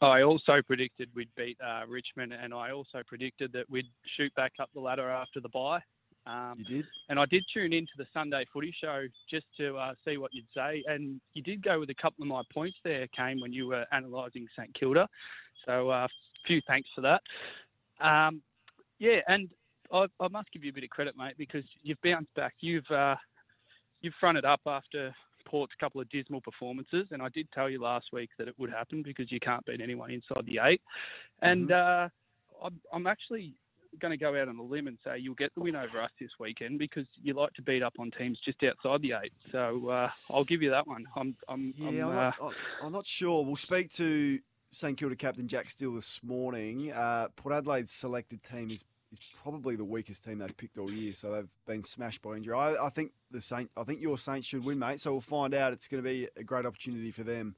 [0.00, 4.52] I also predicted we'd beat uh, Richmond, and I also predicted that we'd shoot back
[4.60, 5.80] up the ladder after the bye.
[6.26, 9.94] Um, you did, and I did tune into the Sunday Footy Show just to uh,
[10.06, 13.06] see what you'd say, and you did go with a couple of my points there,
[13.16, 15.06] Kane, when you were analysing St Kilda.
[15.66, 16.08] So a uh,
[16.46, 17.20] few thanks for that.
[18.04, 18.40] Um,
[18.98, 19.50] yeah, and
[19.92, 22.54] I, I, must give you a bit of credit, mate, because you've bounced back.
[22.60, 23.16] You've uh,
[24.00, 25.14] you've fronted up after
[25.46, 28.70] Port's couple of dismal performances, and I did tell you last week that it would
[28.70, 30.80] happen because you can't beat anyone inside the eight.
[31.42, 32.08] And uh,
[32.62, 33.54] I'm, I'm actually
[34.00, 36.10] going to go out on a limb and say you'll get the win over us
[36.20, 39.32] this weekend because you like to beat up on teams just outside the eight.
[39.52, 41.06] So uh, I'll give you that one.
[41.16, 42.52] I'm, I'm, Yeah, I'm, I'm, uh, not,
[42.82, 43.44] I'm not sure.
[43.44, 44.38] We'll speak to
[44.70, 46.92] St Kilda captain Jack Steele this morning.
[46.92, 51.14] Uh, Port Adelaide's selected team is is probably the weakest team they've picked all year,
[51.14, 52.54] so they've been smashed by injury.
[52.54, 55.00] I, I think the Saint, I think your Saints should win, mate.
[55.00, 55.72] So we'll find out.
[55.72, 57.54] It's going to be a great opportunity for them.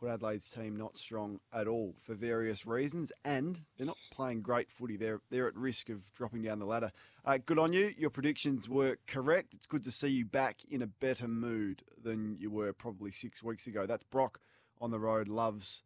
[0.00, 4.70] Port Adelaide's team not strong at all for various reasons, and they're not playing great
[4.70, 4.96] footy.
[4.96, 6.90] They're they're at risk of dropping down the ladder.
[7.24, 7.92] Uh, good on you.
[7.98, 9.52] Your predictions were correct.
[9.52, 13.42] It's good to see you back in a better mood than you were probably six
[13.42, 13.84] weeks ago.
[13.84, 14.40] That's Brock
[14.80, 15.28] on the road.
[15.28, 15.82] Loves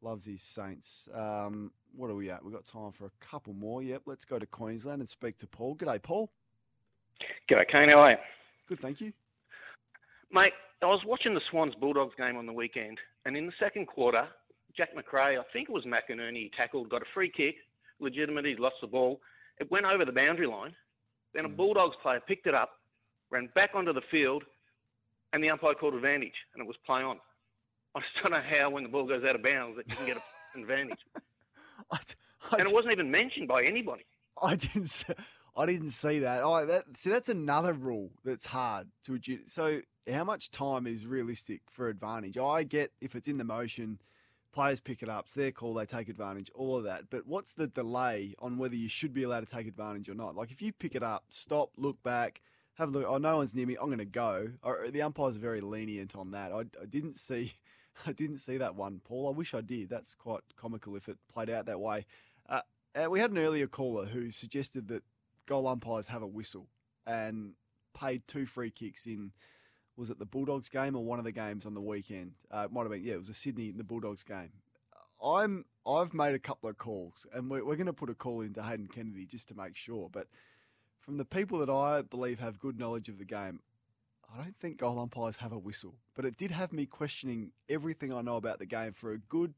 [0.00, 1.08] loves his Saints.
[1.12, 2.42] Um, what are we at?
[2.42, 3.82] We've got time for a couple more.
[3.82, 5.76] Yep, let's go to Queensland and speak to Paul.
[5.76, 6.30] G'day, Paul.
[7.50, 7.90] G'day, Kane.
[7.90, 8.16] How are you?
[8.68, 9.12] Good, thank you.
[10.32, 13.86] Mate, I was watching the Swans Bulldogs game on the weekend, and in the second
[13.86, 14.26] quarter,
[14.74, 17.56] Jack Macrae, I think it was McInerney, tackled, got a free kick,
[17.98, 19.20] legitimate, he lost the ball.
[19.58, 20.74] It went over the boundary line.
[21.34, 21.56] Then a mm.
[21.56, 22.70] Bulldogs player picked it up,
[23.30, 24.44] ran back onto the field,
[25.32, 27.18] and the umpire called advantage, and it was play on.
[27.94, 30.06] I just don't know how, when the ball goes out of bounds, that you can
[30.06, 30.16] get
[30.54, 31.00] an advantage.
[32.52, 34.04] and it wasn't even mentioned by anybody.
[34.40, 34.86] I didn't.
[34.86, 35.12] See,
[35.56, 36.42] I didn't see that.
[36.42, 39.50] Oh, that see, that's another rule that's hard to adjudicate.
[39.50, 42.38] So, how much time is realistic for advantage?
[42.38, 44.00] I get if it's in the motion,
[44.52, 45.26] players pick it up.
[45.26, 45.74] It's their call.
[45.74, 46.50] They take advantage.
[46.54, 47.10] All of that.
[47.10, 50.36] But what's the delay on whether you should be allowed to take advantage or not?
[50.36, 52.40] Like if you pick it up, stop, look back,
[52.74, 53.06] have a look.
[53.06, 53.76] Oh, no one's near me.
[53.80, 54.48] I'm going to go.
[54.62, 56.52] Or, the umpires are very lenient on that.
[56.52, 57.54] I, I didn't see.
[58.06, 59.28] I didn't see that one, Paul.
[59.28, 59.90] I wish I did.
[59.90, 62.06] That's quite comical if it played out that way.
[62.48, 62.62] Uh,
[62.94, 65.02] uh, we had an earlier caller who suggested that
[65.44, 66.66] goal umpires have a whistle
[67.06, 67.52] and
[67.92, 69.32] paid two free kicks in.
[70.00, 72.32] Was it the Bulldogs game or one of the games on the weekend?
[72.50, 73.04] Uh, it might have been.
[73.04, 74.50] Yeah, it was a Sydney and the Bulldogs game.
[75.22, 78.40] I'm I've made a couple of calls, and we're, we're going to put a call
[78.40, 80.08] into Hayden Kennedy just to make sure.
[80.10, 80.28] But
[81.00, 83.60] from the people that I believe have good knowledge of the game,
[84.34, 88.10] I don't think goal umpires have a whistle, but it did have me questioning everything
[88.10, 89.52] I know about the game for a good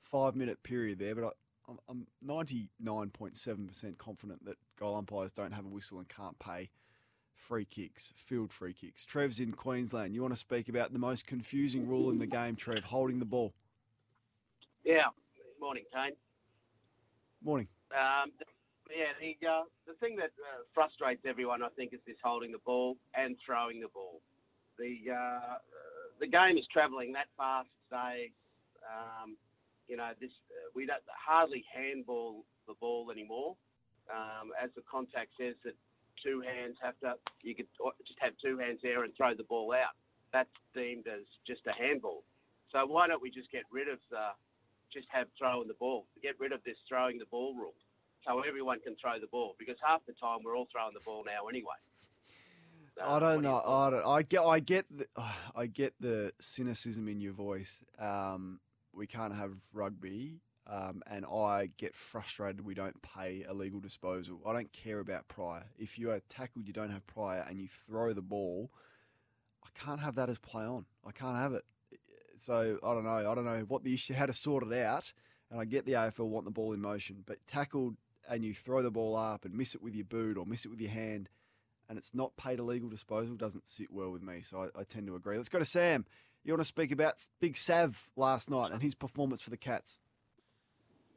[0.00, 1.16] five minute period there.
[1.16, 1.34] But
[1.68, 6.70] I, I'm 99.7% confident that goal umpires don't have a whistle and can't pay
[7.38, 9.04] free kicks, field free kicks.
[9.04, 10.14] Trev's in Queensland.
[10.14, 13.24] You want to speak about the most confusing rule in the game, Trev, holding the
[13.24, 13.54] ball?
[14.84, 15.06] Yeah.
[15.60, 16.12] Morning, Kane.
[17.42, 17.68] Morning.
[17.90, 18.30] Um,
[18.90, 22.62] yeah, the uh, the thing that uh, frustrates everyone, I think, is this holding the
[22.64, 24.20] ball and throwing the ball.
[24.78, 25.58] The uh,
[26.20, 28.30] the game is travelling that fast today.
[28.88, 29.36] Um,
[29.88, 33.56] you know, this uh, we don't hardly handball the ball anymore,
[34.10, 35.74] um, as the contact says that
[36.24, 37.14] two hands have to.
[37.42, 37.66] You could
[38.06, 39.94] just have two hands there and throw the ball out.
[40.32, 42.22] That's deemed as just a handball.
[42.72, 44.36] So why don't we just get rid of the,
[44.92, 46.06] just have throwing the ball?
[46.22, 47.74] Get rid of this throwing the ball rule,
[48.26, 49.56] so everyone can throw the ball.
[49.58, 51.78] Because half the time we're all throwing the ball now anyway.
[53.02, 53.62] I don't know.
[53.64, 54.06] I don't.
[54.06, 54.42] I get.
[54.42, 54.86] I get.
[54.90, 55.06] The,
[55.56, 57.82] I get the cynicism in your voice.
[57.98, 58.60] Um,
[58.92, 62.64] we can't have rugby, um, and I get frustrated.
[62.64, 64.40] We don't pay a legal disposal.
[64.46, 65.64] I don't care about prior.
[65.78, 68.70] If you are tackled, you don't have prior, and you throw the ball.
[69.64, 70.86] I can't have that as play on.
[71.06, 71.64] I can't have it.
[72.38, 73.30] So I don't know.
[73.30, 74.14] I don't know what the issue.
[74.14, 75.12] How to sort it out.
[75.50, 77.96] And I get the AFL want the ball in motion, but tackled
[78.28, 80.68] and you throw the ball up and miss it with your boot or miss it
[80.68, 81.30] with your hand
[81.88, 84.42] and it's not paid a legal disposal doesn't sit well with me.
[84.42, 85.36] So I, I, tend to agree.
[85.36, 86.04] Let's go to Sam.
[86.44, 89.98] You want to speak about Big Sav last night and his performance for the Cats?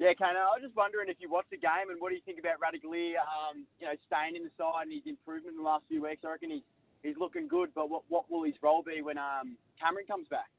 [0.01, 2.25] Yeah, Kane, I was just wondering if you watched the game and what do you
[2.25, 5.69] think about Ratugolea, um, you know, staying in the side and his improvement in the
[5.69, 6.25] last few weeks.
[6.25, 6.65] I reckon he's,
[7.03, 10.49] he's looking good, but what, what will his role be when um, Cameron comes back?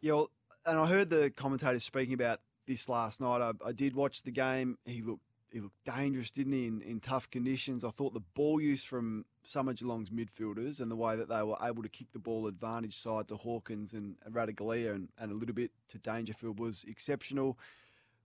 [0.00, 0.30] Yeah, well,
[0.66, 3.40] and I heard the commentators speaking about this last night.
[3.40, 4.76] I, I did watch the game.
[4.84, 5.22] He looked
[5.52, 7.84] he looked dangerous, didn't he, in, in tough conditions.
[7.84, 9.24] I thought the ball use from
[9.54, 12.96] of Geelong's midfielders and the way that they were able to kick the ball advantage
[12.96, 17.58] side to Hawkins and Ratugolea and, and a little bit to Dangerfield was exceptional.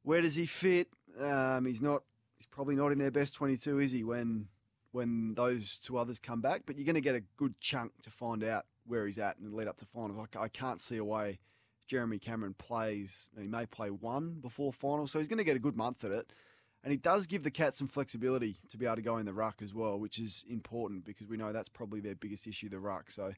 [0.05, 0.87] Where does he fit?
[1.19, 2.03] Um, he's not.
[2.37, 4.03] He's probably not in their best 22, is he?
[4.03, 4.47] When
[4.91, 8.09] when those two others come back, but you're going to get a good chunk to
[8.09, 10.27] find out where he's at and lead up to finals.
[10.35, 11.39] I, I can't see a way
[11.87, 13.27] Jeremy Cameron plays.
[13.37, 16.11] He may play one before finals, so he's going to get a good month at
[16.11, 16.31] it.
[16.83, 19.33] And he does give the Cats some flexibility to be able to go in the
[19.33, 22.79] ruck as well, which is important because we know that's probably their biggest issue, the
[22.79, 23.09] ruck.
[23.09, 23.33] So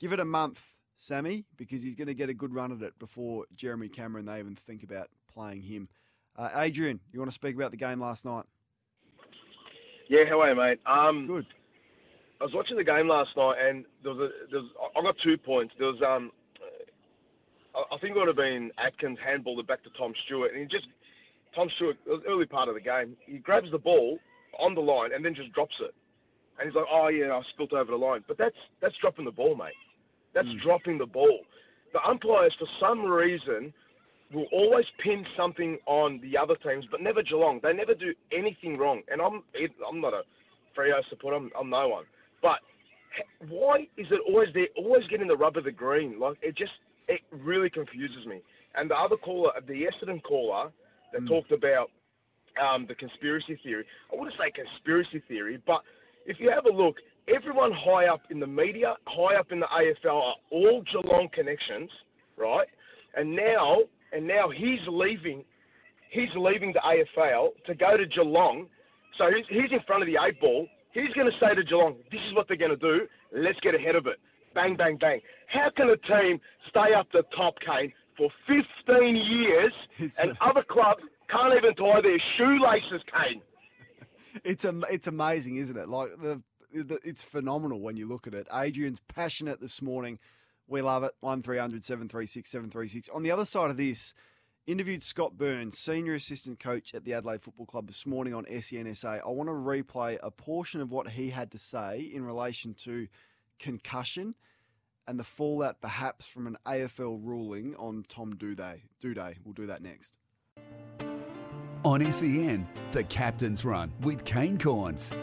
[0.00, 0.60] give it a month,
[0.96, 4.40] Sammy, because he's going to get a good run at it before Jeremy Cameron they
[4.40, 5.88] even think about playing him.
[6.36, 8.44] Uh, Adrian, you want to speak about the game last night?
[10.08, 10.80] Yeah, how are you, mate?
[10.86, 11.46] Um, Good.
[12.40, 15.14] I was watching the game last night, and there was a, there was, I got
[15.22, 15.72] two points.
[15.78, 16.30] There was um,
[17.74, 20.66] I think it would have been Atkins handballed it back to Tom Stewart, and he
[20.66, 20.86] just
[21.54, 21.96] Tom Stewart,
[22.28, 24.18] early part of the game, he grabs the ball
[24.58, 25.94] on the line and then just drops it.
[26.58, 28.24] And he's like, oh, yeah, I spilt over the line.
[28.28, 29.74] But that's that's dropping the ball, mate.
[30.34, 30.62] That's mm.
[30.62, 31.40] dropping the ball.
[31.92, 33.72] The umpires, for some reason,
[34.34, 37.60] will always pin something on the other teams, but never Geelong.
[37.62, 39.02] They never do anything wrong.
[39.10, 39.42] And I'm
[39.88, 40.22] I'm not a
[40.76, 41.36] Freo supporter.
[41.36, 42.04] I'm, I'm no one.
[42.42, 42.58] But
[43.48, 46.18] why is it always they're always getting the rub of the green?
[46.18, 46.72] Like it just
[47.08, 48.40] it really confuses me.
[48.74, 50.70] And the other caller, the Essendon caller,
[51.12, 51.28] that mm.
[51.28, 51.90] talked about
[52.60, 53.84] um, the conspiracy theory.
[54.12, 55.82] I wouldn't say conspiracy theory, but
[56.26, 56.96] if you have a look,
[57.28, 61.90] everyone high up in the media, high up in the AFL are all Geelong connections,
[62.36, 62.66] right?
[63.16, 63.78] And now,
[64.14, 65.44] and now he's leaving.
[66.10, 68.66] He's leaving the AFL to go to Geelong.
[69.18, 70.68] So he's, he's in front of the eight ball.
[70.92, 73.06] He's going to say to Geelong, "This is what they're going to do.
[73.32, 74.18] Let's get ahead of it."
[74.54, 75.20] Bang, bang, bang.
[75.48, 80.44] How can a team stay up the top, Kane, for 15 years, it's and a...
[80.44, 83.42] other clubs can't even tie their shoelaces, Kane.
[84.42, 85.88] It's a, it's amazing, isn't it?
[85.88, 88.48] Like the, the, it's phenomenal when you look at it.
[88.52, 90.18] Adrian's passionate this morning.
[90.66, 91.12] We love it.
[91.20, 93.08] One 736 736.
[93.10, 94.14] On the other side of this,
[94.66, 99.20] interviewed Scott Burns, senior assistant coach at the Adelaide Football Club this morning on SENSA.
[99.24, 103.08] I want to replay a portion of what he had to say in relation to
[103.58, 104.34] concussion
[105.06, 108.80] and the fallout perhaps from an AFL ruling on Tom Doedee.
[109.02, 109.36] Doedee.
[109.44, 110.14] We'll do that next.
[111.84, 115.14] On SEN, the captain's run with Kane Cornes.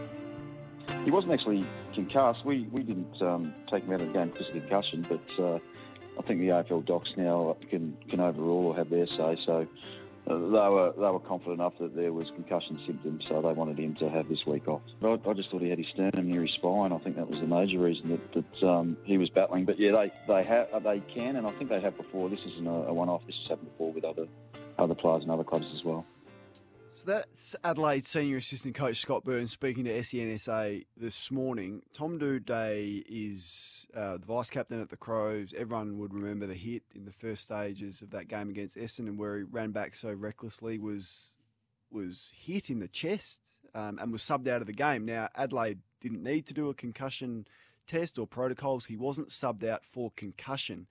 [1.03, 2.45] He wasn't actually concussed.
[2.45, 5.59] We we didn't um, take him out of the game because of concussion, but uh,
[6.17, 9.37] I think the AFL docs now can can overrule or have their say.
[9.45, 9.67] So
[10.27, 13.79] uh, they were they were confident enough that there was concussion symptoms, so they wanted
[13.79, 14.81] him to have this week off.
[15.01, 16.91] I, I just thought he had his sternum near his spine.
[16.91, 19.65] I think that was the major reason that, that um, he was battling.
[19.65, 22.29] But yeah, they they have they can, and I think they have before.
[22.29, 23.21] This isn't a, a one-off.
[23.25, 24.27] This has happened before with other
[24.77, 26.05] other players and other clubs as well.
[26.93, 31.83] So that's Adelaide senior assistant coach Scott Burns speaking to SENSA this morning.
[31.93, 35.53] Tom Doedee is uh, the vice captain at the Crows.
[35.57, 39.37] Everyone would remember the hit in the first stages of that game against Essendon, where
[39.37, 41.33] he ran back so recklessly, was
[41.89, 43.39] was hit in the chest
[43.73, 45.05] um, and was subbed out of the game.
[45.05, 47.47] Now Adelaide didn't need to do a concussion
[47.87, 48.85] test or protocols.
[48.85, 50.87] He wasn't subbed out for concussion,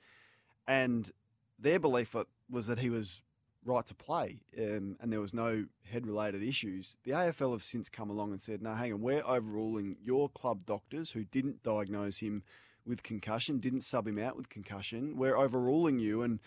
[0.66, 1.11] and
[1.59, 2.16] their belief
[2.49, 3.20] was that he was
[3.65, 7.89] right to play um, and there was no head related issues, the AFL have since
[7.89, 12.19] come along and said, no, hang on, we're overruling your club doctors who didn't diagnose
[12.19, 12.43] him
[12.87, 15.17] with concussion, didn't sub him out with concussion.
[15.17, 16.41] We're overruling you and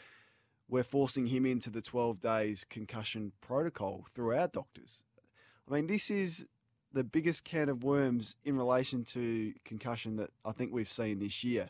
[0.68, 5.04] we're forcing him into the 12 days concussion protocol through our doctors.
[5.70, 6.46] I mean, this is
[6.92, 11.44] the biggest can of worms in relation to concussion that I think we've seen this
[11.44, 11.70] year.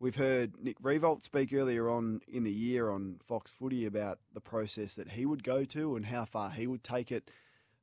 [0.00, 4.40] We've heard Nick Riewoldt speak earlier on in the year on Fox Footy about the
[4.40, 7.30] process that he would go to and how far he would take it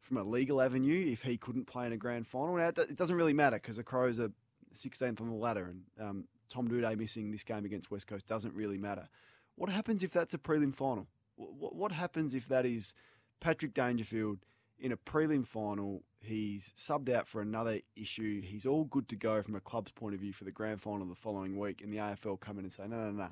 [0.01, 2.57] from a legal avenue if he couldn't play in a grand final.
[2.57, 4.32] Now, it doesn't really matter because the Crows are
[4.74, 8.55] 16th on the ladder and um, Tom Doedee missing this game against West Coast doesn't
[8.55, 9.07] really matter.
[9.55, 11.07] What happens if that's a prelim final?
[11.36, 12.95] What happens if that is
[13.39, 14.39] Patrick Dangerfield
[14.80, 16.03] in a prelim final?
[16.19, 18.41] He's subbed out for another issue.
[18.41, 21.05] He's all good to go from a club's point of view for the grand final
[21.05, 23.30] the following week, and the AFL come in and say, no, no, no,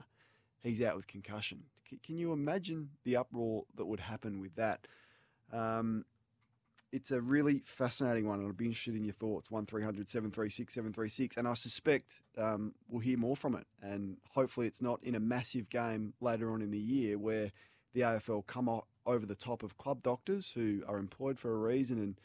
[0.62, 1.64] he's out with concussion.
[1.90, 4.88] C- can you imagine the uproar that would happen with that?
[5.52, 6.06] Um,
[6.96, 9.52] it's a really fascinating one, I'd be interested in your thoughts.
[9.52, 11.36] 1300 736 736.
[11.36, 13.68] And I suspect um, we'll hear more from it.
[13.82, 17.52] And hopefully, it's not in a massive game later on in the year where
[17.94, 18.70] the AFL come
[19.06, 22.20] over the top of club doctors who are employed for a reason and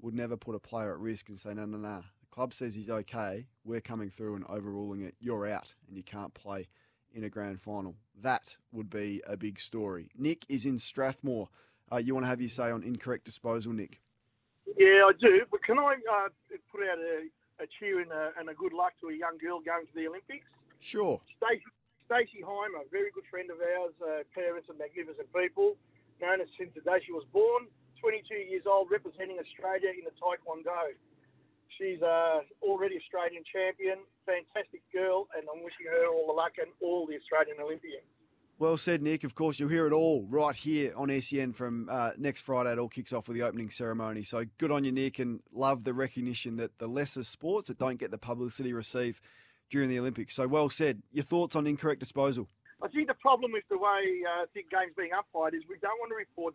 [0.00, 2.02] would never put a player at risk and say, no, no, no.
[2.20, 3.46] The club says he's okay.
[3.64, 5.14] We're coming through and overruling it.
[5.20, 6.68] You're out, and you can't play
[7.14, 7.94] in a grand final.
[8.20, 10.10] That would be a big story.
[10.16, 11.48] Nick is in Strathmore.
[11.90, 14.00] Uh, you want to have your say on incorrect disposal, Nick?
[14.76, 15.42] Yeah, I do.
[15.50, 16.28] But can I uh,
[16.72, 17.28] put out a,
[17.62, 20.08] a cheer and a, and a, good luck to a young girl going to the
[20.08, 20.46] Olympics?
[20.80, 21.20] Sure.
[21.36, 23.94] Stacey, Hymer, a very good friend of ours.
[24.02, 25.76] Uh, parents are magnificent people.
[26.20, 27.66] Known her since the day she was born.
[28.00, 30.92] 22 years old, representing Australia in the Taekwondo.
[31.78, 33.98] She's uh, already Australian champion.
[34.26, 38.04] Fantastic girl, and I'm wishing her all the luck and all the Australian Olympians.
[38.58, 39.24] Well said, Nick.
[39.24, 42.72] Of course, you'll hear it all right here on SEN from uh, next Friday.
[42.72, 44.22] It all kicks off with the opening ceremony.
[44.22, 47.98] So good on you, Nick, and love the recognition that the lesser sports that don't
[47.98, 49.20] get the publicity receive
[49.70, 50.36] during the Olympics.
[50.36, 51.02] So well said.
[51.10, 52.48] Your thoughts on incorrect disposal?
[52.84, 55.96] I think the problem with the way uh, the game's being umpired is we don't
[56.04, 56.54] want to report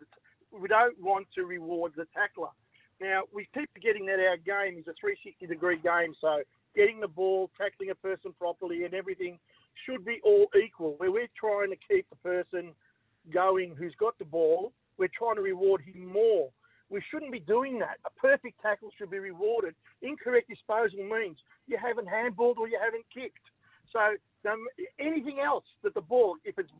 [0.54, 2.54] we don't want to reward the tackler.
[3.00, 6.42] Now we keep forgetting that our game is a 360 degree game, so
[6.76, 9.40] getting the ball, tackling a person properly, and everything
[9.84, 10.94] should be all equal.
[10.98, 12.74] Where we're trying to keep the person
[13.34, 16.50] going who's got the ball, we're trying to reward him more.
[16.90, 17.98] We shouldn't be doing that.
[18.06, 19.74] A perfect tackle should be rewarded.
[20.02, 23.50] Incorrect disposal means you haven't handballed or you haven't kicked.
[23.92, 24.66] So um,
[24.98, 26.70] anything else that the ball, if it's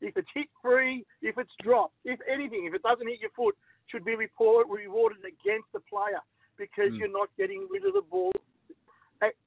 [0.00, 3.56] if it's hit free, if it's dropped, if anything, if it doesn't hit your foot,
[3.86, 6.20] should be report, rewarded against the player
[6.58, 6.98] because mm.
[6.98, 8.32] you're not getting rid of the ball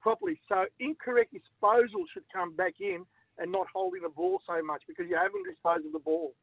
[0.02, 0.40] properly.
[0.50, 3.06] So incorrect disposal should come back in
[3.38, 6.34] and not holding the ball so much because you haven't disposed of the ball.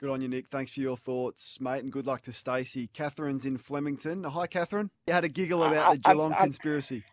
[0.00, 0.48] Good on you, Nick.
[0.48, 2.88] Thanks for your thoughts, mate, and good luck to Stacey.
[2.88, 4.24] Catherine's in Flemington.
[4.24, 4.90] Hi, Catherine.
[5.06, 7.04] You had a giggle about the Geelong conspiracy.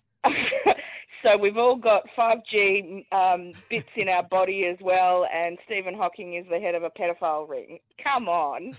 [1.24, 6.36] So we've all got 5G um, bits in our body as well, and Stephen Hawking
[6.36, 7.80] is the head of a pedophile ring.
[8.04, 8.74] Come on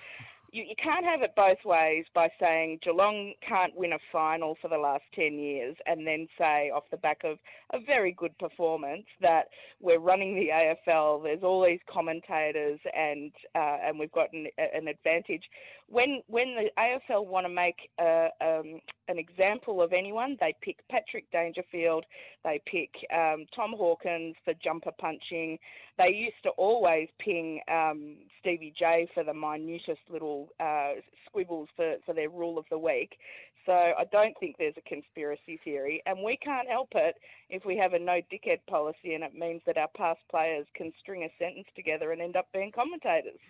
[0.53, 4.68] you, you can't have it both ways by saying Geelong can't win a final for
[4.68, 7.38] the last 10 years and then say, off the back of
[7.72, 9.49] a very good performance, that
[9.80, 14.88] we're running the AFL, there's all these commentators, and, uh, and we've got an, an
[14.88, 15.45] advantage.
[15.91, 21.28] When, when the AFL want to make um, an example of anyone, they pick Patrick
[21.32, 22.05] Dangerfield,
[22.45, 25.59] they pick um, Tom Hawkins for jumper punching.
[25.99, 30.93] They used to always ping um, Stevie J for the minutest little uh,
[31.26, 33.18] squibbles for, for their rule of the week.
[33.66, 37.16] So I don't think there's a conspiracy theory, and we can't help it
[37.51, 40.93] if we have a no dickhead policy, and it means that our past players can
[41.01, 43.41] string a sentence together and end up being commentators.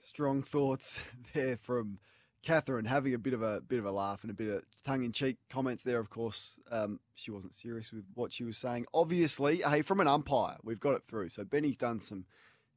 [0.00, 1.02] Strong thoughts
[1.34, 1.98] there from
[2.42, 5.04] Catherine, having a bit of a bit of a laugh and a bit of tongue
[5.04, 5.98] in cheek comments there.
[5.98, 8.86] Of course, um, she wasn't serious with what she was saying.
[8.94, 11.30] Obviously, hey, from an umpire, we've got it through.
[11.30, 12.24] So Benny's done some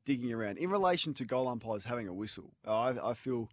[0.04, 2.54] digging around in relation to goal umpires having a whistle.
[2.66, 3.50] I, I feel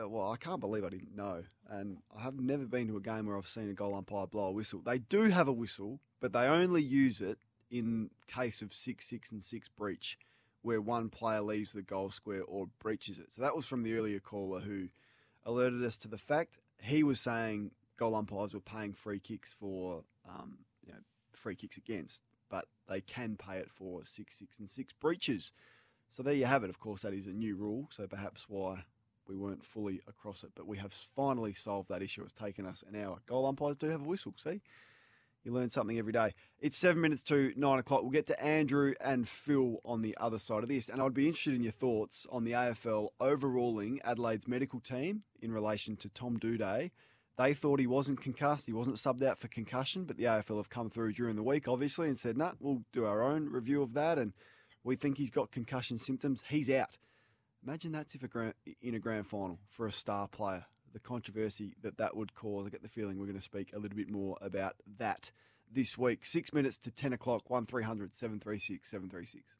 [0.00, 1.42] uh, well, I can't believe I didn't know.
[1.68, 4.48] And I have never been to a game where I've seen a goal umpire blow
[4.48, 4.80] a whistle.
[4.84, 7.38] They do have a whistle, but they only use it
[7.70, 10.18] in case of 6 6 and 6 breach,
[10.62, 13.32] where one player leaves the goal square or breaches it.
[13.32, 14.88] So that was from the earlier caller who
[15.44, 16.58] alerted us to the fact.
[16.82, 20.98] He was saying goal umpires were paying free kicks for um, you know,
[21.32, 25.52] free kicks against, but they can pay it for 6 6 and 6 breaches.
[26.08, 26.70] So there you have it.
[26.70, 28.84] Of course, that is a new rule, so perhaps why
[29.28, 32.22] we weren't fully across it, but we have finally solved that issue.
[32.22, 33.18] It's taken us an hour.
[33.26, 34.60] Goal umpires do have a whistle, see?
[35.44, 36.34] You learn something every day.
[36.58, 38.02] It's seven minutes to nine o'clock.
[38.02, 40.88] We'll get to Andrew and Phil on the other side of this.
[40.88, 45.50] And I'd be interested in your thoughts on the AFL overruling Adelaide's medical team in
[45.50, 46.90] relation to Tom Doedee.
[47.38, 50.68] They thought he wasn't concussed, he wasn't subbed out for concussion, but the AFL have
[50.68, 53.94] come through during the week, obviously, and said, nah, we'll do our own review of
[53.94, 54.34] that and
[54.84, 56.42] We think he's got concussion symptoms.
[56.48, 56.98] He's out.
[57.66, 60.66] Imagine that's if a grand, in a grand final for a star player.
[60.92, 62.66] The controversy that that would cause.
[62.66, 65.30] I get the feeling we're going to speak a little bit more about that
[65.72, 66.26] this week.
[66.26, 69.56] Six minutes to 10 o'clock, 1300 736 736.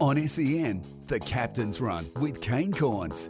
[0.00, 3.28] On SEN, the Captain's Run with Kane Cornes.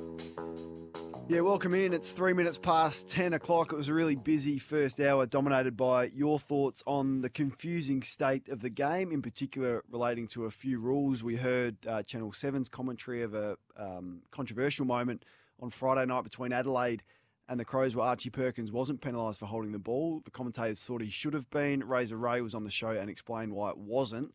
[1.31, 1.93] Yeah, welcome in.
[1.93, 3.73] It's three minutes past 10 o'clock.
[3.73, 8.49] It was a really busy first hour, dominated by your thoughts on the confusing state
[8.49, 11.23] of the game, in particular relating to a few rules.
[11.23, 15.25] We heard uh, Channel 7's commentary of a um, controversial moment
[15.61, 17.03] on Friday night between Adelaide
[17.49, 20.21] and the Crows where Archie Perkins wasn't penalised for holding the ball.
[20.25, 21.83] The commentators thought he should have been.
[21.85, 24.33] Razor Ray was on the show and explained why it wasn't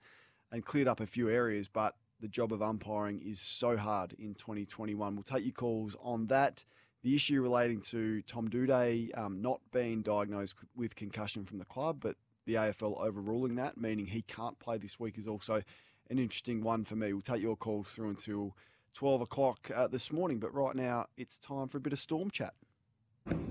[0.51, 4.35] and cleared up a few areas, but the job of umpiring is so hard in
[4.35, 5.15] 2021.
[5.15, 6.63] We'll take your calls on that.
[7.03, 11.97] The issue relating to Tom Doedee um, not being diagnosed with concussion from the club,
[12.01, 12.15] but
[12.45, 15.61] the AFL overruling that, meaning he can't play this week, is also
[16.09, 17.13] an interesting one for me.
[17.13, 18.55] We'll take your calls through until
[18.95, 22.31] 12 o'clock uh, this morning, but right now it's time for a bit of storm
[22.31, 22.53] chat.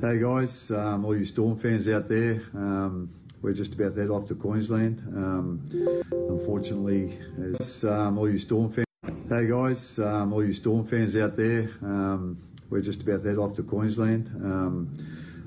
[0.00, 3.10] Hey guys, um, all you Storm fans out there, um,
[3.42, 5.00] we're just about to head off to Queensland.
[5.14, 8.86] Um, unfortunately, as um, all you Storm fans,
[9.28, 12.38] hey guys, um, all you Storm fans out there, um,
[12.70, 14.30] we're just about to head off to Queensland.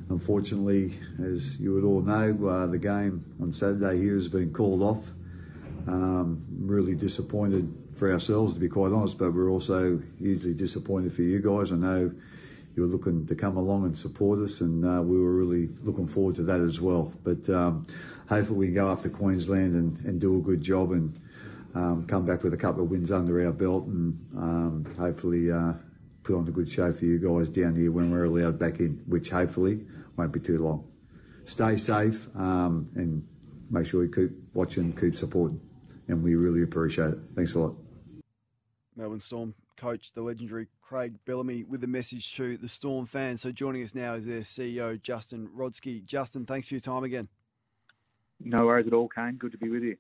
[0.10, 4.84] Unfortunately, as you would all know, uh, the game on Saturday here has been called
[4.84, 5.06] off.
[5.88, 11.40] Really disappointed for ourselves, to be quite honest, but we're also hugely disappointed for you
[11.40, 11.72] guys.
[11.72, 12.12] I know
[12.76, 16.08] you were looking to come along and support us, and uh, we were really looking
[16.08, 17.12] forward to that as well.
[17.24, 17.88] But um,
[18.30, 21.20] hopefully, we can go up to Queensland and, and do a good job and
[21.74, 25.74] um, come back with a couple of wins under our belt, and um, hopefully uh,
[26.24, 29.02] put on a good show for you guys down here when we're allowed back in,
[29.08, 29.86] which hopefully
[30.16, 30.88] won't be too long.
[31.46, 33.28] Stay safe um, and
[33.72, 35.60] make sure you keep watching, keep supporting,
[36.08, 37.20] and we really appreciate it.
[37.36, 37.87] Thanks a lot.
[38.98, 43.42] Melbourne Storm coach, the legendary Craig Bellamy, with a message to the Storm fans.
[43.42, 46.04] So joining us now is their CEO, Justin Rodski.
[46.04, 47.30] Justin, thanks for your time again.
[48.40, 49.36] No worries at all, Kane.
[49.36, 49.98] Good to be with you.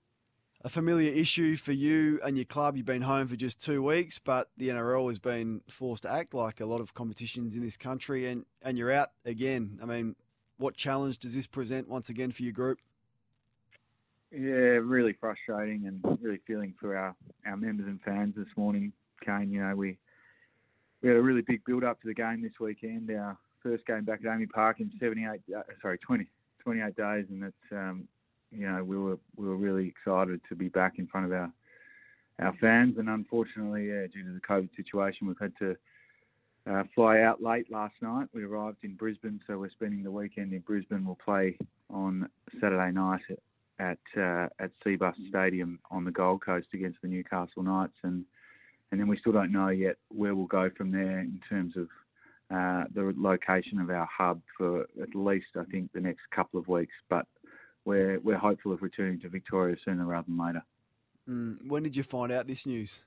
[0.62, 2.76] A familiar issue for you and your club.
[2.76, 6.34] You've been home for just two weeks, but the NRL has been forced to act
[6.34, 9.80] like a lot of competitions in this country, and, and you're out again.
[9.82, 10.16] I mean,
[10.58, 12.80] what challenge does this present once again for your group?
[14.32, 17.16] Yeah, really frustrating and really feeling for our,
[17.46, 18.92] our members and fans this morning,
[19.26, 19.50] Kane.
[19.50, 19.98] You know, we
[21.02, 23.10] we had a really big build up to the game this weekend.
[23.10, 26.28] Our first game back at AAMI Park in 78, uh, sorry, 20,
[26.62, 28.08] 28 days, and it's um,
[28.52, 31.52] you know we were we were really excited to be back in front of our
[32.40, 35.76] our fans, and unfortunately, yeah, due to the COVID situation, we've had to
[36.70, 38.28] uh, fly out late last night.
[38.34, 41.06] We arrived in Brisbane, so we're spending the weekend in Brisbane.
[41.06, 41.58] We'll play
[41.90, 43.22] on Saturday night
[43.80, 48.26] at uh, at Cbus Stadium on the Gold Coast against the Newcastle Knights, and
[48.92, 51.88] and then we still don't know yet where we'll go from there in terms of
[52.50, 56.68] uh, the location of our hub for at least I think the next couple of
[56.68, 56.94] weeks.
[57.10, 57.26] But
[57.86, 60.64] we're we're hopeful of returning to Victoria sooner rather than later.
[61.28, 63.02] Mm, when did you find out this news?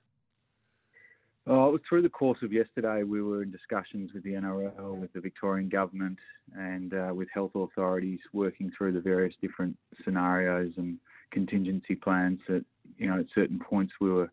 [1.52, 5.20] Oh, through the course of yesterday, we were in discussions with the NRL, with the
[5.20, 6.16] Victorian government,
[6.56, 10.96] and uh, with health authorities, working through the various different scenarios and
[11.32, 12.38] contingency plans.
[12.46, 12.64] That
[12.98, 14.30] you know, at certain points, we were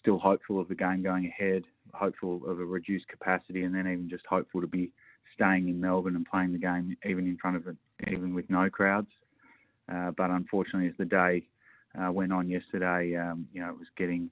[0.00, 1.62] still hopeful of the game going ahead,
[1.94, 4.90] hopeful of a reduced capacity, and then even just hopeful to be
[5.34, 7.76] staying in Melbourne and playing the game even in front of it,
[8.10, 9.10] even with no crowds.
[9.88, 11.46] Uh, but unfortunately, as the day
[11.96, 14.30] uh, went on yesterday, um, you know, it was getting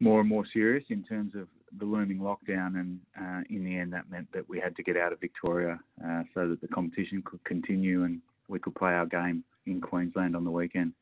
[0.00, 1.46] more and more serious in terms of
[1.76, 4.96] the looming lockdown, and uh, in the end, that meant that we had to get
[4.96, 9.06] out of Victoria uh, so that the competition could continue and we could play our
[9.06, 10.92] game in Queensland on the weekend.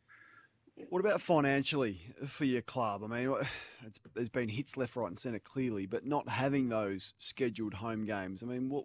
[0.91, 3.03] What about financially for your club?
[3.03, 3.35] I mean,
[4.15, 8.43] there's been hits left, right, and centre clearly, but not having those scheduled home games.
[8.43, 8.85] I mean, what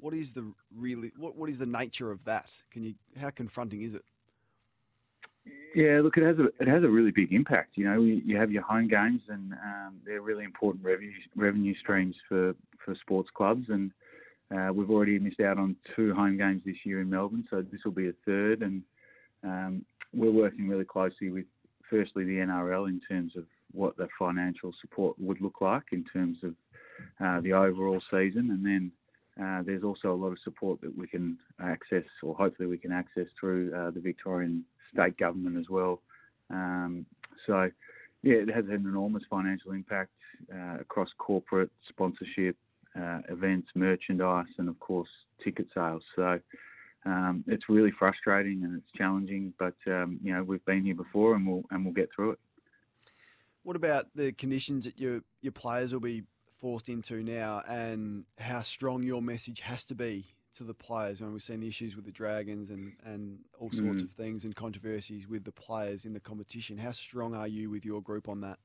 [0.00, 2.52] what is the really what what is the nature of that?
[2.72, 4.02] Can you how confronting is it?
[5.74, 7.76] Yeah, look, it has a it has a really big impact.
[7.76, 12.16] You know, you, have your home games, and um, they're really important revenue revenue streams
[12.28, 13.66] for for sports clubs.
[13.68, 13.92] And
[14.54, 17.80] uh, we've already missed out on two home games this year in Melbourne, so this
[17.84, 18.62] will be a third.
[18.62, 18.82] And
[19.44, 21.46] um, we're working really closely with,
[21.88, 26.38] firstly, the NRL in terms of what the financial support would look like in terms
[26.42, 26.54] of
[27.24, 28.92] uh, the overall season, and then
[29.40, 32.92] uh, there's also a lot of support that we can access, or hopefully we can
[32.92, 36.00] access through uh, the Victorian state government as well.
[36.50, 37.06] Um,
[37.46, 37.70] so,
[38.22, 40.10] yeah, it has had an enormous financial impact
[40.54, 42.56] uh, across corporate sponsorship,
[42.98, 45.10] uh, events, merchandise, and of course
[45.42, 46.02] ticket sales.
[46.16, 46.40] So.
[47.06, 51.34] Um, it's really frustrating and it's challenging, but um, you know we've been here before
[51.34, 52.38] and we'll and we'll get through it.
[53.62, 56.24] What about the conditions that your your players will be
[56.60, 61.20] forced into now, and how strong your message has to be to the players?
[61.20, 64.04] When we've seen the issues with the Dragons and and all sorts Mm.
[64.04, 67.84] of things and controversies with the players in the competition, how strong are you with
[67.84, 68.58] your group on that?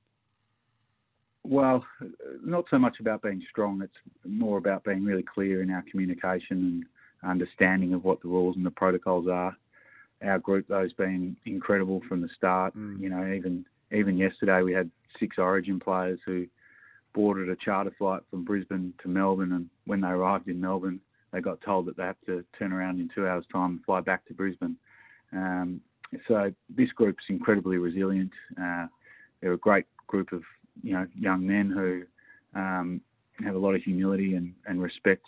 [1.44, 1.86] Well,
[2.44, 3.82] not so much about being strong.
[3.84, 3.94] It's
[4.26, 6.84] more about being really clear in our communication
[7.22, 9.56] and understanding of what the rules and the protocols are.
[10.24, 12.74] Our group, though, has been incredible from the start.
[12.76, 16.48] You know, even even yesterday we had six Origin players who
[17.14, 21.00] boarded a charter flight from Brisbane to Melbourne, and when they arrived in Melbourne,
[21.36, 24.00] they got told that they have to turn around in two hours' time and fly
[24.00, 24.78] back to Brisbane.
[25.34, 25.82] Um,
[26.30, 28.32] so this group's incredibly resilient.
[28.60, 28.88] Uh,
[29.42, 30.44] they're a great group of
[30.82, 32.04] you know young men who
[32.58, 33.02] um,
[33.44, 35.26] have a lot of humility and, and respect,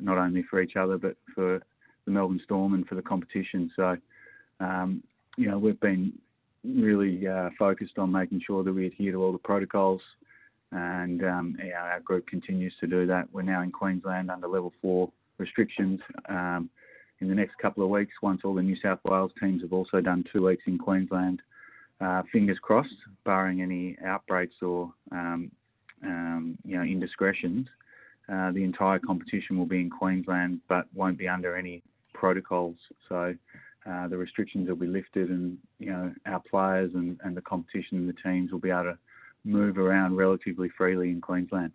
[0.00, 1.62] not only for each other but for
[2.04, 3.70] the Melbourne Storm and for the competition.
[3.76, 3.96] So
[4.58, 5.04] um,
[5.36, 6.12] you know we've been
[6.64, 10.02] really uh, focused on making sure that we adhere to all the protocols,
[10.72, 13.28] and um, yeah, our group continues to do that.
[13.32, 16.00] We're now in Queensland under level four restrictions.
[16.28, 16.70] Um,
[17.20, 20.00] in the next couple of weeks, once all the New South Wales teams have also
[20.00, 21.40] done two weeks in Queensland,
[22.00, 22.90] uh, fingers crossed,
[23.24, 25.50] barring any outbreaks or um,
[26.04, 27.66] um, you know indiscretions,
[28.28, 31.82] uh, the entire competition will be in Queensland, but won't be under any
[32.12, 32.76] protocols.
[33.08, 33.34] So
[33.88, 37.98] uh, the restrictions will be lifted, and you know our players and, and the competition
[37.98, 38.98] and the teams will be able to
[39.44, 41.72] move around relatively freely in Queensland.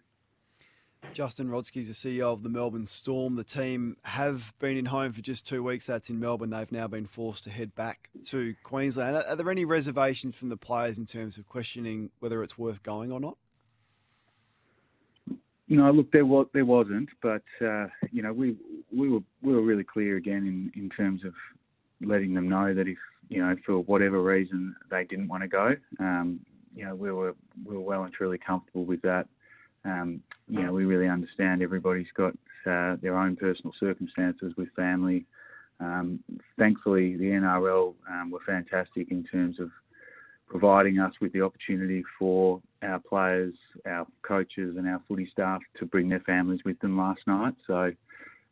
[1.14, 3.36] Justin Rodski is the CEO of the Melbourne Storm.
[3.36, 5.86] The team have been in home for just two weeks.
[5.86, 6.50] That's in Melbourne.
[6.50, 9.16] They've now been forced to head back to Queensland.
[9.16, 12.84] Are, are there any reservations from the players in terms of questioning whether it's worth
[12.84, 13.38] going or not?
[15.68, 18.56] No, look, there was there wasn't, but uh, you know we
[18.92, 21.34] we were we were really clear again in, in terms of
[22.02, 22.98] letting them know that if
[23.30, 26.40] you know for whatever reason they didn't want to go, um,
[26.76, 27.36] you know we were
[27.66, 29.28] we were well and truly comfortable with that.
[29.86, 32.34] Um, you know we really understand everybody's got
[32.66, 35.26] uh, their own personal circumstances with family.
[35.80, 36.20] Um,
[36.58, 39.70] thankfully, the NRL um, were fantastic in terms of
[40.48, 43.54] providing us with the opportunity for our players,
[43.86, 47.54] our coaches, and our footy staff to bring their families with them last night.
[47.68, 47.92] So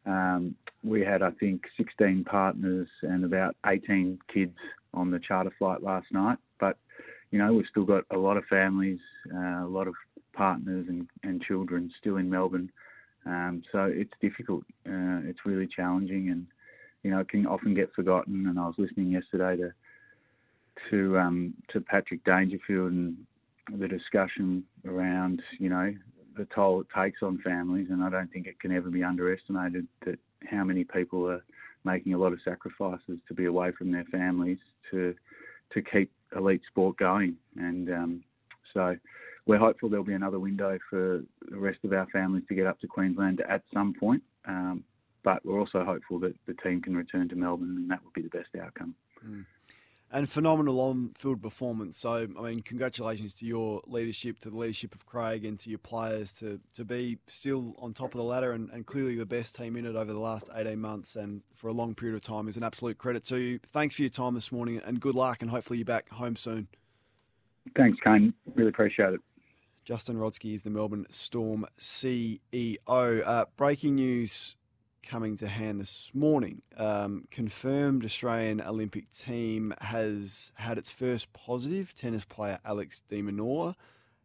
[0.05, 4.55] um, we had, I think, 16 partners and about 18 kids
[4.93, 6.37] on the charter flight last night.
[6.59, 6.77] But
[7.31, 8.99] you know, we've still got a lot of families,
[9.33, 9.95] uh, a lot of
[10.37, 12.71] partners and, and children still in Melbourne.
[13.25, 14.63] Um, so it's difficult.
[14.87, 16.47] Uh, it's really challenging, and
[17.03, 18.47] you know, it can often get forgotten.
[18.47, 19.71] And I was listening yesterday to
[20.91, 23.17] to um, to Patrick Dangerfield and
[23.77, 25.93] the discussion around you know
[26.37, 29.87] the toll it takes on families, and I don't think it can ever be underestimated
[30.05, 30.19] that
[30.49, 31.43] how many people are
[31.83, 34.59] making a lot of sacrifices to be away from their families
[34.91, 35.15] to
[35.73, 38.23] to keep elite sport going, and um,
[38.73, 38.95] so
[39.47, 42.79] we're hopeful there'll be another window for the rest of our families to get up
[42.81, 44.21] to Queensland at some point.
[44.45, 44.83] Um,
[45.23, 48.21] but we're also hopeful that the team can return to Melbourne, and that would be
[48.21, 48.95] the best outcome.
[50.09, 51.97] And phenomenal on-field performance.
[51.97, 55.79] So, I mean, congratulations to your leadership, to the leadership of Craig, and to your
[55.79, 59.55] players to to be still on top of the ladder and, and clearly the best
[59.55, 62.47] team in it over the last 18 months and for a long period of time
[62.47, 63.59] is an absolute credit to you.
[63.67, 66.69] Thanks for your time this morning and good luck, and hopefully you're back home soon.
[67.75, 68.33] Thanks, Kane.
[68.55, 69.19] Really appreciate it.
[69.87, 72.77] Justin Rodski is the Melbourne Storm CEO.
[73.25, 74.57] Uh, breaking news
[75.01, 76.61] coming to hand this morning.
[76.75, 83.23] Um, confirmed Australian Olympic team has had its first positive tennis player, Alex de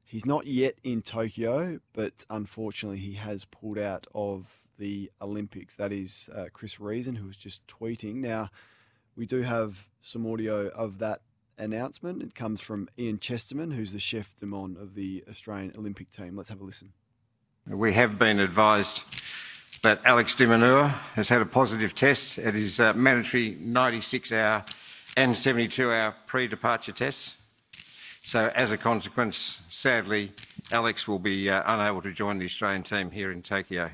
[0.02, 5.76] He's not yet in Tokyo, but unfortunately, he has pulled out of the Olympics.
[5.76, 8.16] That is uh, Chris Reason, who was just tweeting.
[8.16, 8.50] Now,
[9.14, 11.20] we do have some audio of that
[11.62, 12.22] announcement.
[12.22, 16.36] It comes from Ian Chesterman, who's the chef de monde of the Australian Olympic team.
[16.36, 16.92] Let's have a listen.
[17.66, 19.04] We have been advised
[19.82, 24.64] that Alex de Minaur has had a positive test at his uh, mandatory 96 hour
[25.16, 27.36] and 72 hour pre departure tests.
[28.20, 30.32] So, as a consequence, sadly,
[30.70, 33.90] Alex will be uh, unable to join the Australian team here in Tokyo.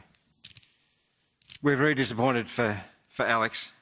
[1.63, 3.73] We're very disappointed for, for Alex.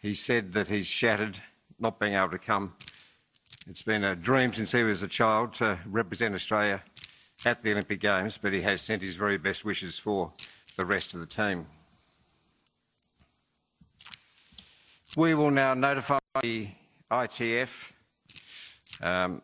[0.00, 1.40] He said that he's shattered
[1.78, 2.74] not being able to come.
[3.68, 6.82] It's been a dream since he was a child to represent Australia
[7.44, 10.32] at the Olympic Games, but he has sent his very best wishes for
[10.76, 11.66] the rest of the team.
[15.16, 16.68] We will now notify the
[17.10, 17.92] ITF.
[19.00, 19.42] Um,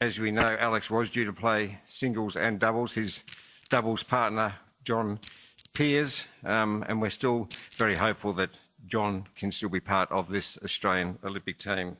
[0.00, 2.92] as we know, Alex was due to play singles and doubles.
[2.94, 3.22] His
[3.70, 5.20] doubles partner, John
[5.74, 8.50] Peers, um, and we're still very hopeful that
[8.86, 11.96] John can still be part of this Australian Olympic team.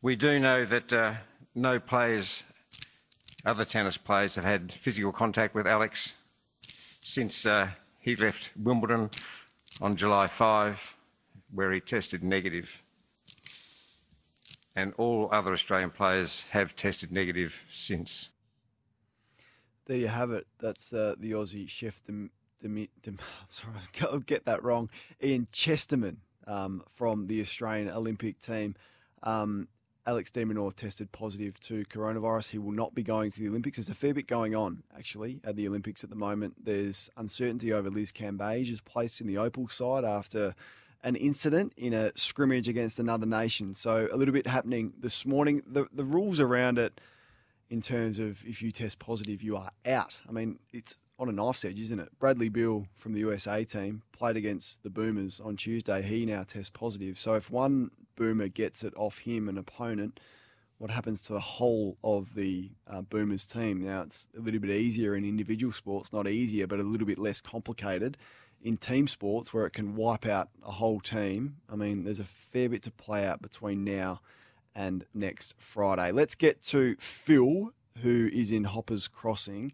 [0.00, 1.14] We do know that uh,
[1.54, 2.44] no players,
[3.44, 6.14] other tennis players, have had physical contact with Alex
[7.00, 9.10] since uh, he left Wimbledon
[9.80, 10.96] on July 5,
[11.52, 12.82] where he tested negative.
[14.76, 18.30] And all other Australian players have tested negative since.
[19.86, 20.46] There you have it.
[20.60, 22.02] That's uh, the Aussie chef.
[22.60, 24.90] Dem, Dem, sorry, I'll get that wrong.
[25.22, 28.74] Ian Chesterman um, from the Australian Olympic team.
[29.22, 29.68] Um,
[30.06, 32.50] Alex de Minaur tested positive to coronavirus.
[32.50, 33.76] He will not be going to the Olympics.
[33.76, 36.64] There's a fair bit going on, actually, at the Olympics at the moment.
[36.64, 40.54] There's uncertainty over Liz Cambage is placed in the Opal side after
[41.04, 43.74] an incident in a scrimmage against another nation.
[43.74, 45.62] So a little bit happening this morning.
[45.66, 47.02] The, the rules around it
[47.68, 50.22] in terms of if you test positive, you are out.
[50.26, 52.10] I mean, it's on a knife's edge, isn't it?
[52.18, 56.02] Bradley Beal from the USA team played against the Boomers on Tuesday.
[56.02, 57.18] He now tests positive.
[57.18, 60.20] So if one Boomer gets it off him, an opponent,
[60.78, 63.84] what happens to the whole of the uh, Boomers team?
[63.84, 67.18] Now, it's a little bit easier in individual sports, not easier, but a little bit
[67.18, 68.16] less complicated.
[68.62, 72.24] In team sports, where it can wipe out a whole team, I mean, there's a
[72.24, 74.20] fair bit to play out between now
[74.74, 76.12] and next Friday.
[76.12, 79.72] Let's get to Phil, who is in Hoppers Crossing,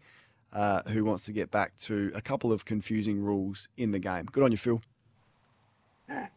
[0.53, 4.25] uh, who wants to get back to a couple of confusing rules in the game.
[4.31, 4.81] Good on you, Phil.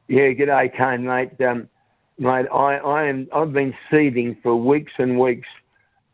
[0.09, 1.41] Yeah, good day, Kane, mate.
[1.41, 1.69] Um,
[2.19, 3.29] mate, I, I am.
[3.35, 5.49] I've been seething for weeks and weeks.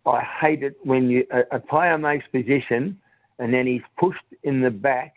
[0.07, 2.99] I hate it when you a, a player makes position
[3.39, 5.17] and then he's pushed in the back,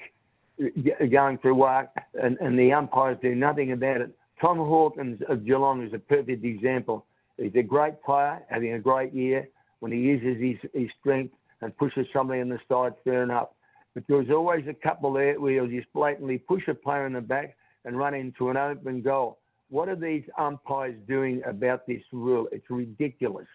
[1.11, 1.89] going through work,
[2.21, 4.11] and, and the umpires do nothing about it.
[4.41, 7.05] Tom Hawkins of Geelong is a perfect example.
[7.37, 9.47] He's a great player, having a great year.
[9.79, 13.49] When he uses his, his strength and pushes somebody in the side, fair enough.
[13.93, 17.21] But there's always a couple there where he'll just blatantly push a player in the
[17.21, 19.39] back and run into an open goal.
[19.69, 22.47] What are these umpires doing about this rule?
[22.51, 23.47] It's ridiculous.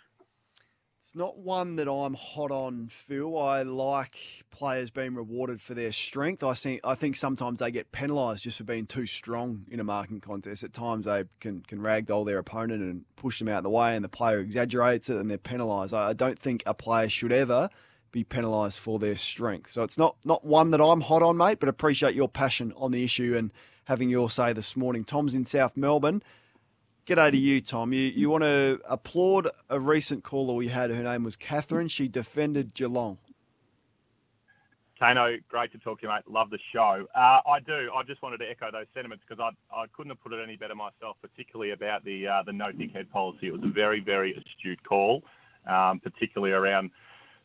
[0.98, 3.36] It's not one that I'm hot on, Phil.
[3.36, 4.16] I like
[4.50, 6.44] players being rewarded for their strength.
[6.44, 9.84] I think I think sometimes they get penalised just for being too strong in a
[9.84, 10.62] marking contest.
[10.62, 13.96] At times they can can ragdoll their opponent and push them out of the way,
[13.96, 15.92] and the player exaggerates it and they're penalised.
[15.92, 17.68] I don't think a player should ever
[18.12, 19.70] be penalised for their strength.
[19.70, 21.58] So it's not not one that I'm hot on, mate.
[21.58, 23.50] But appreciate your passion on the issue and
[23.86, 25.02] having your say this morning.
[25.02, 26.22] Tom's in South Melbourne.
[27.06, 27.92] G'day to you, Tom.
[27.92, 30.90] You you want to applaud a recent caller we had.
[30.90, 31.88] Her name was Catherine.
[31.88, 33.18] She defended Geelong.
[35.00, 36.22] Tano, great to talk to you, mate.
[36.28, 37.04] Love the show.
[37.12, 37.90] Uh, I do.
[37.92, 40.54] I just wanted to echo those sentiments because I, I couldn't have put it any
[40.54, 43.48] better myself, particularly about the uh, the no dickhead policy.
[43.48, 45.24] It was a very, very astute call,
[45.68, 46.92] um, particularly around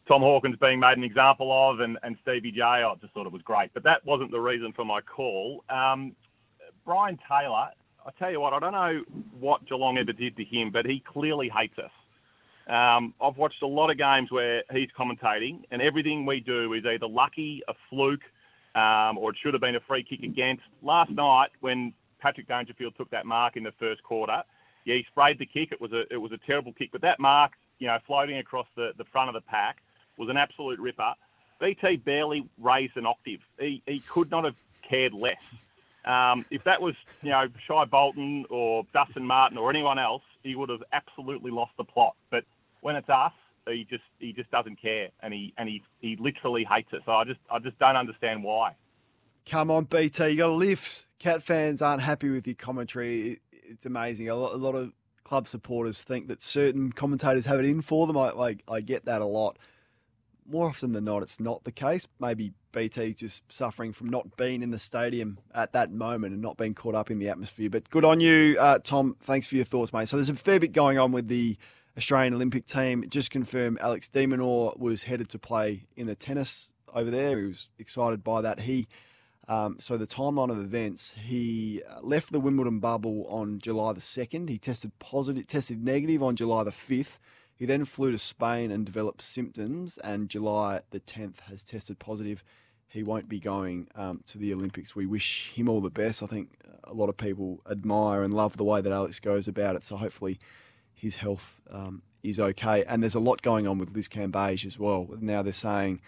[0.08, 2.62] Tom Hawkins being made an example of and, and Stevie J.
[2.62, 3.74] I just thought it was great.
[3.74, 5.64] But that wasn't the reason for my call.
[5.70, 6.16] Um,
[6.86, 7.68] Brian Taylor,
[8.06, 9.04] I tell you what, I don't know
[9.38, 11.92] what Geelong ever did to him, but he clearly hates us.
[12.70, 16.84] Um, I've watched a lot of games where he's commentating, and everything we do is
[16.86, 18.24] either lucky, a fluke,
[18.76, 20.64] um, or it should have been a free kick against.
[20.82, 24.44] Last night, when Patrick Dangerfield took that mark in the first quarter,
[24.86, 25.72] yeah, he sprayed the kick.
[25.72, 28.68] It was a it was a terrible kick, but that mark, you know, floating across
[28.78, 29.78] the, the front of the pack
[30.18, 31.14] was an absolute ripper.
[31.60, 33.40] BT barely raised an octave.
[33.60, 34.56] He he could not have
[34.88, 35.38] cared less.
[36.06, 40.56] Um, if that was, you know, Shai Bolton or Dustin Martin or anyone else, he
[40.56, 42.16] would have absolutely lost the plot.
[42.32, 42.46] But
[42.80, 43.34] when it's us,
[43.68, 47.02] he just he just doesn't care, and he and he he literally hates it.
[47.06, 48.76] So I just I just don't understand why.
[49.46, 51.08] Come on, BT, you got to lift.
[51.20, 53.40] Cat fans aren't happy with your commentary.
[53.52, 54.30] It's amazing.
[54.30, 54.94] A lot, a lot of
[55.24, 58.18] club supporters think that certain commentators have it in for them.
[58.18, 59.58] I like I get that a lot
[60.48, 62.08] more often than not, it's not the case.
[62.20, 66.58] Maybe BT just suffering from not being in the stadium at that moment and not
[66.58, 67.70] being caught up in the atmosphere.
[67.70, 69.16] But good on you, uh, Tom.
[69.22, 70.08] Thanks for your thoughts, mate.
[70.08, 71.58] So there's a fair bit going on with the
[71.98, 73.04] Australian Olympic team.
[73.10, 77.40] Just confirm Alex de Minaur was headed to play in the tennis over there.
[77.40, 78.62] He was excited by that.
[78.62, 78.88] He
[79.48, 84.02] um, so the timeline of events, he uh, left the Wimbledon bubble on July the
[84.02, 84.50] second.
[84.50, 87.18] He tested positive, tested negative on July the fifth.
[87.58, 92.44] He then flew to Spain and developed symptoms, and July the 10th has tested positive.
[92.88, 94.96] He won't be going um, to the Olympics.
[94.96, 96.22] We wish him all the best.
[96.22, 96.50] I think
[96.84, 99.84] a lot of people admire and love the way that Alex goes about it.
[99.84, 100.40] So hopefully
[100.94, 102.84] his health um, is okay.
[102.86, 105.08] And there's a lot going on with Liz Cambage as well.
[105.20, 106.00] Now they're saying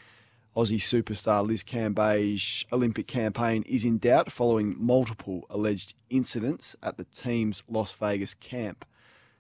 [0.56, 7.06] Aussie superstar Liz Cambage Olympic campaign is in doubt following multiple alleged incidents at the
[7.06, 8.86] team's Las Vegas camp.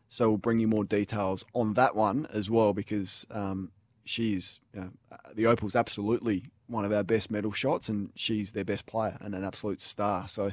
[0.09, 3.71] So we'll bring you more details on that one as well because um,
[4.03, 4.89] she's you know,
[5.33, 9.33] the Opal's absolutely one of our best medal shots, and she's their best player and
[9.33, 10.27] an absolute star.
[10.27, 10.51] So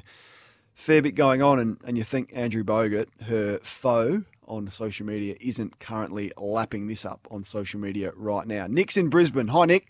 [0.74, 5.34] fair bit going on, and, and you think Andrew Bogut, her foe on social media
[5.40, 8.66] isn't currently lapping this up on social media right now.
[8.66, 9.48] Nick's in Brisbane.
[9.48, 9.86] Hi, Nick.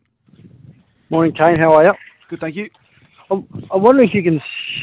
[1.10, 1.58] Morning, Kane.
[1.58, 1.92] How are you?
[2.28, 2.70] Good, thank you.
[3.30, 4.40] I'm, I'm wondering if you can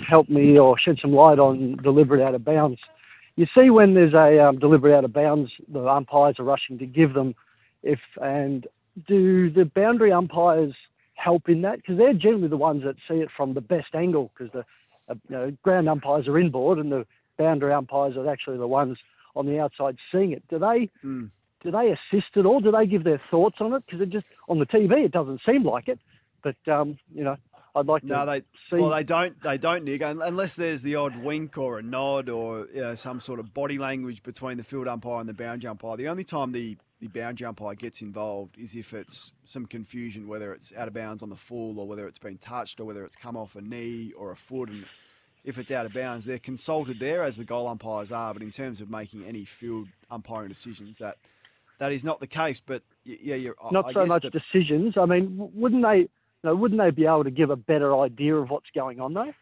[0.08, 2.80] help me or shed some light on deliberate out of bounds.
[3.36, 6.86] You see, when there's a um, deliberate out of bounds, the umpires are rushing to
[6.86, 7.36] give them.
[7.82, 8.68] If and
[9.08, 10.74] do the boundary umpires
[11.16, 11.78] help in that?
[11.78, 14.32] Because they're generally the ones that see it from the best angle.
[14.38, 14.64] Because the
[15.10, 17.06] uh, you know, ground umpires are inboard, and the
[17.38, 18.98] boundary umpires are actually the ones
[19.36, 20.44] on the outside seeing it.
[20.50, 20.90] Do they?
[21.04, 21.30] Mm.
[21.64, 22.60] Do they assist at all?
[22.60, 23.84] Do they give their thoughts on it?
[23.86, 26.00] Because it just on the TV it doesn't seem like it.
[26.44, 27.38] But um, you know,
[27.76, 28.82] I'd like No, to they see.
[28.82, 32.68] well they don't they don't Nick unless there's the odd wink or a nod or
[32.74, 35.98] you know, some sort of body language between the field umpire and the boundary umpire.
[35.98, 40.54] The only time the the boundary umpire gets involved is if it's some confusion, whether
[40.54, 43.16] it's out of bounds on the full or whether it's been touched or whether it's
[43.18, 44.70] come off a knee or a foot.
[44.70, 44.86] And
[45.44, 48.34] if it's out of bounds, they're consulted there as the goal umpires are.
[48.34, 51.18] But in terms of making any field umpiring decisions, that
[51.80, 52.62] that is not the case.
[52.62, 54.94] But yeah, you're not I so much the- decisions.
[54.98, 56.08] I mean, wouldn't they?
[56.44, 59.14] You know, wouldn't they be able to give a better idea of what's going on
[59.14, 59.34] though?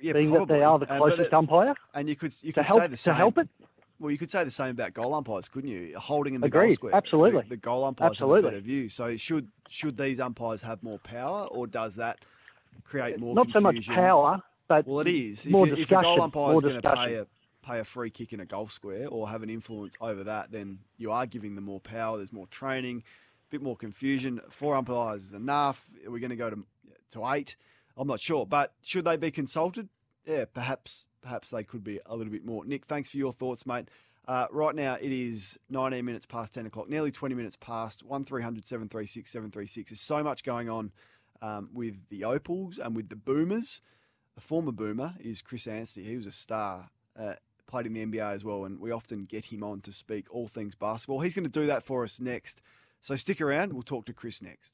[0.00, 0.46] yeah, being probably.
[0.46, 1.74] that they are the Uh, closest it- umpire.
[1.94, 3.12] And you could you could help- say the same.
[3.12, 3.48] to help it?
[3.98, 5.96] Well, you could say the same about goal umpires, couldn't you?
[5.96, 6.94] Holding in the goal square.
[6.94, 7.42] absolutely.
[7.42, 8.42] The, the goal umpires Absolutely.
[8.42, 8.88] have a better view.
[8.90, 12.18] So should should these umpires have more power, or does that
[12.82, 15.46] create more Not so much power, but well, it is.
[15.46, 17.26] more if, you, if a goal umpire is going to pay a
[17.62, 20.80] pay a free kick in a goal square or have an influence over that, then
[20.98, 22.18] you are giving them more power.
[22.18, 23.04] There's more training,
[23.54, 24.40] bit more confusion.
[24.50, 25.84] Four umpires is enough.
[26.04, 26.64] Are we going to go to
[27.12, 27.56] to eight?
[27.96, 29.88] I'm not sure, but should they be consulted?
[30.26, 32.64] Yeah, perhaps perhaps they could be a little bit more.
[32.64, 33.88] Nick, thanks for your thoughts, mate.
[34.26, 38.02] Uh, right now it is 19 minutes past 10 o'clock, nearly 20 minutes past.
[38.02, 39.90] One 736 736.
[39.90, 40.92] There's so much going on
[41.40, 43.80] um, with the Opals and with the Boomers.
[44.34, 46.02] The former Boomer is Chris Anstey.
[46.04, 47.34] He was a star, uh,
[47.66, 50.48] played in the NBA as well, and we often get him on to speak all
[50.48, 51.20] things basketball.
[51.20, 52.60] He's going to do that for us next.
[53.04, 53.74] So stick around.
[53.74, 54.72] We'll talk to Chris next.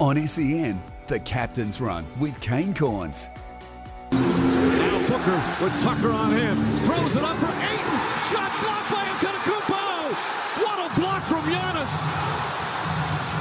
[0.00, 3.28] On SEN, the Captain's Run with Kane Cornes.
[4.10, 6.56] Now Booker with Tucker on him.
[6.80, 8.00] Throws it up for Ayton.
[8.32, 10.14] Shot blocked by Antetokounmpo.
[10.64, 11.94] What a block from Giannis.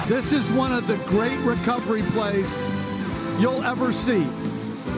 [0.08, 2.48] This is one of the great recovery plays
[3.40, 4.28] you'll ever see.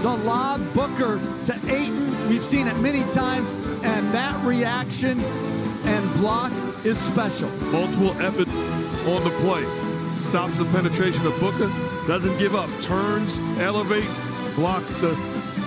[0.01, 2.27] The lob Booker to Ayton.
[2.27, 3.49] We've seen it many times,
[3.85, 5.70] and that reaction and
[6.22, 6.51] block
[6.86, 7.49] is special.
[7.72, 8.47] Multiple effort
[9.09, 9.65] on the play.
[10.15, 11.67] Stops the penetration of Booker.
[12.07, 12.69] Doesn't give up.
[12.84, 14.22] Turns, elevates,
[14.53, 15.13] blocks the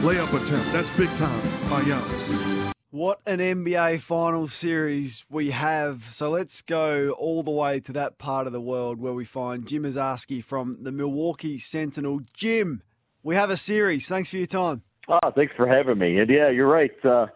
[0.01, 0.73] layup attempt.
[0.73, 2.73] That's big time by Giannis.
[2.93, 6.05] What an NBA final series we have.
[6.13, 9.67] So let's go all the way to that part of the world where we find
[9.67, 12.21] Jim Owczarski from the Milwaukee Sentinel.
[12.33, 12.85] Jim,
[13.25, 14.07] we have a series.
[14.07, 14.85] Thanks for your time.
[15.09, 16.17] Ah, thanks for having me.
[16.19, 17.05] And yeah, you're right.
[17.05, 17.27] Uh,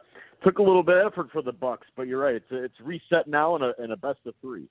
[0.42, 2.36] took a little bit of effort for the Bucks, but you're right.
[2.36, 4.68] It's it's reset now in a in a best of three.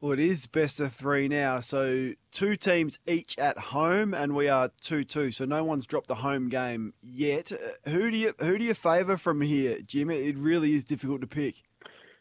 [0.00, 1.60] Well, it is best of three now.
[1.60, 5.30] So two teams each at home, and we are two-two.
[5.30, 7.52] So no one's dropped the home game yet.
[7.52, 10.10] Uh, Who do you who do you favour from here, Jim?
[10.10, 11.62] It really is difficult to pick.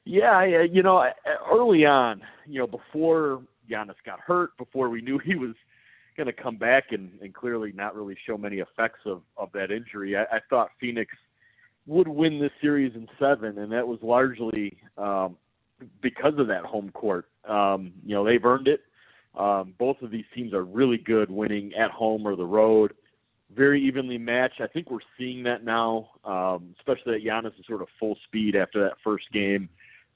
[0.03, 1.05] Yeah, uh, you know,
[1.51, 5.55] early on, you know, before Giannis got hurt, before we knew he was
[6.17, 9.71] going to come back and, and clearly not really show many effects of, of that
[9.71, 11.13] injury, I, I thought Phoenix
[11.89, 15.35] would win this series in seven, and that was largely um,
[16.01, 17.25] because of that home court.
[17.47, 18.81] Um, you know, they've earned it.
[19.35, 22.93] Um, both of these teams are really good winning at home or the road.
[23.55, 24.61] Very evenly matched.
[24.61, 28.55] I think we're seeing that now, um, especially that Giannis is sort of full speed
[28.55, 29.67] after that first game.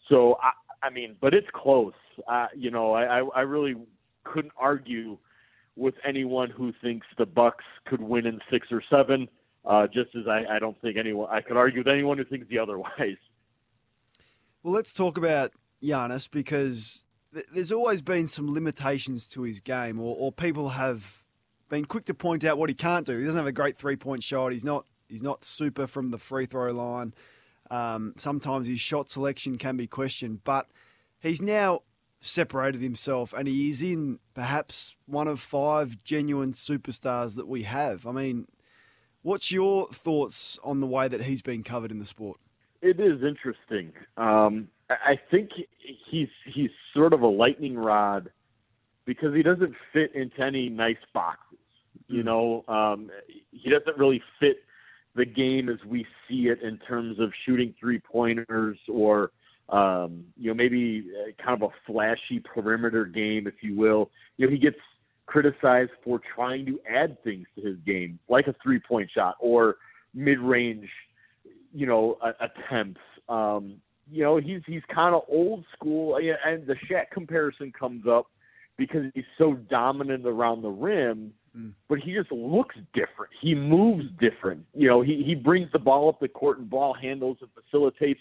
[0.09, 0.51] So I,
[0.85, 1.93] I mean, but it's close.
[2.27, 3.75] Uh, you know, I, I, really
[4.23, 5.17] couldn't argue
[5.75, 9.27] with anyone who thinks the Bucks could win in six or seven.
[9.65, 12.47] Uh, just as I, I don't think anyone I could argue with anyone who thinks
[12.49, 12.89] the otherwise.
[14.61, 15.51] Well, let's talk about
[15.83, 17.03] Giannis because
[17.33, 21.25] th- there's always been some limitations to his game, or, or people have
[21.67, 23.17] been quick to point out what he can't do.
[23.17, 24.53] He doesn't have a great three point shot.
[24.53, 27.13] He's not he's not super from the free throw line.
[27.71, 30.69] Um, sometimes his shot selection can be questioned, but
[31.19, 31.81] he's now
[32.21, 38.07] separated himself and he is in perhaps one of five genuine superstars that we have.
[38.07, 38.47] I mean,
[39.23, 42.39] what's your thoughts on the way that he's been covered in the sport?
[42.81, 43.93] It is interesting.
[44.17, 45.49] Um, I think
[46.09, 48.29] he's he's sort of a lightning rod
[49.05, 51.59] because he doesn't fit into any nice boxes.
[52.07, 53.09] You know, um,
[53.51, 54.57] he doesn't really fit
[55.15, 59.31] the game as we see it in terms of shooting three pointers or
[59.69, 64.11] um, you know maybe uh, kind of a flashy perimeter game, if you will.
[64.37, 64.77] You know, he gets
[65.25, 69.77] criticized for trying to add things to his game, like a three point shot or
[70.13, 70.89] mid range
[71.73, 76.75] you know, a- attempts Um, you know, he's he's kind of old school, and the
[76.75, 78.27] Shaq comparison comes up
[78.77, 81.33] because he's so dominant around the rim.
[81.57, 81.71] Mm.
[81.87, 83.31] But he just looks different.
[83.39, 84.65] He moves different.
[84.73, 88.19] You know, he he brings the ball up the court and ball handles and facilitates.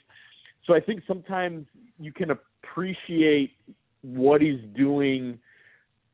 [0.66, 1.66] So I think sometimes
[1.98, 3.50] you can appreciate
[4.03, 5.38] what he's doing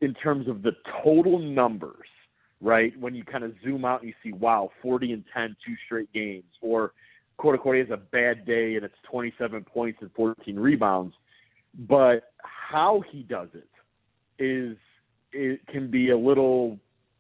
[0.01, 0.73] in terms of the
[1.03, 2.07] total numbers,
[2.61, 2.99] right?
[2.99, 6.13] When you kind of zoom out and you see, wow, 40 and 10, two straight
[6.13, 6.93] games, or
[7.37, 11.15] quote unquote, he has a bad day and it's 27 points and 14 rebounds.
[11.89, 13.69] But how he does it
[14.43, 14.77] is
[15.33, 16.79] it can be a little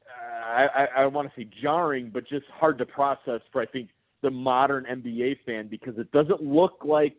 [0.09, 3.66] uh, I, I, I want to say jarring, but just hard to process for I
[3.66, 3.91] think
[4.22, 7.16] the modern NBA fan because it doesn't look like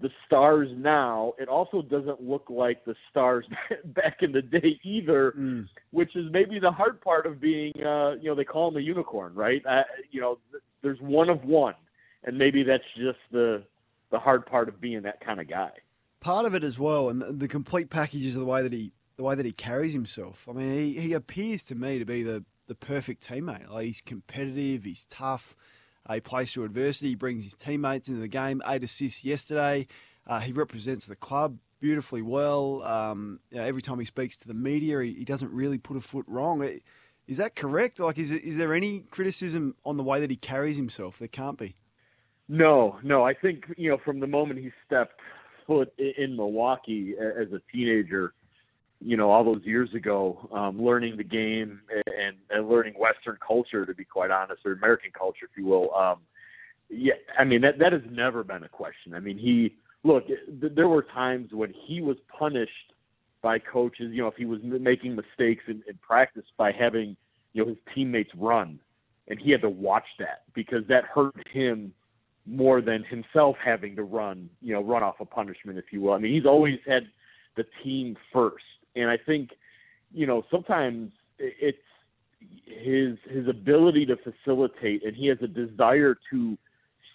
[0.00, 1.34] the stars now.
[1.38, 3.46] It also doesn't look like the stars
[3.84, 5.68] back in the day either, Mm.
[5.90, 8.80] which is maybe the hard part of being, uh, you know, they call him a
[8.80, 9.62] unicorn, right?
[9.66, 11.74] Uh, you know, th- there's one of one,
[12.24, 13.62] and maybe that's just the
[14.10, 15.70] the hard part of being that kind of guy.
[16.20, 18.92] part of it as well, and the, the complete package is the way that he
[19.16, 20.46] the way that he carries himself.
[20.48, 23.70] I mean, he, he appears to me to be the the perfect teammate.
[23.70, 25.54] Like he's competitive, he's tough.
[26.06, 27.10] Uh, he plays through adversity.
[27.10, 28.62] He brings his teammates into the game.
[28.66, 29.86] Eight assists yesterday.
[30.26, 32.82] Uh, he represents the club beautifully well.
[32.84, 35.96] Um, you know, every time he speaks to the media, he, he doesn't really put
[35.96, 36.66] a foot wrong.
[37.26, 38.00] Is that correct?
[38.00, 41.18] Like, is is there any criticism on the way that he carries himself?
[41.18, 41.76] There can't be.
[42.48, 43.24] No, no.
[43.24, 45.20] I think you know from the moment he stepped
[45.66, 48.34] foot in Milwaukee as a teenager,
[49.04, 53.84] you know, all those years ago, um, learning the game and, and learning Western culture,
[53.84, 55.94] to be quite honest, or American culture, if you will.
[55.94, 56.18] Um,
[56.88, 59.14] yeah, I mean that that has never been a question.
[59.14, 60.26] I mean, he look.
[60.26, 62.92] th- There were times when he was punished
[63.40, 64.10] by coaches.
[64.12, 67.16] You know, if he was making mistakes in, in practice by having
[67.54, 68.78] you know his teammates run,
[69.28, 71.92] and he had to watch that because that hurt him
[72.46, 76.12] more than himself having to run, you know, run off a punishment, if you will.
[76.12, 77.04] I mean, he's always had
[77.56, 78.64] the team first,
[78.96, 79.50] and I think,
[80.12, 81.78] you know, sometimes it's
[82.66, 86.58] his his ability to facilitate, and he has a desire to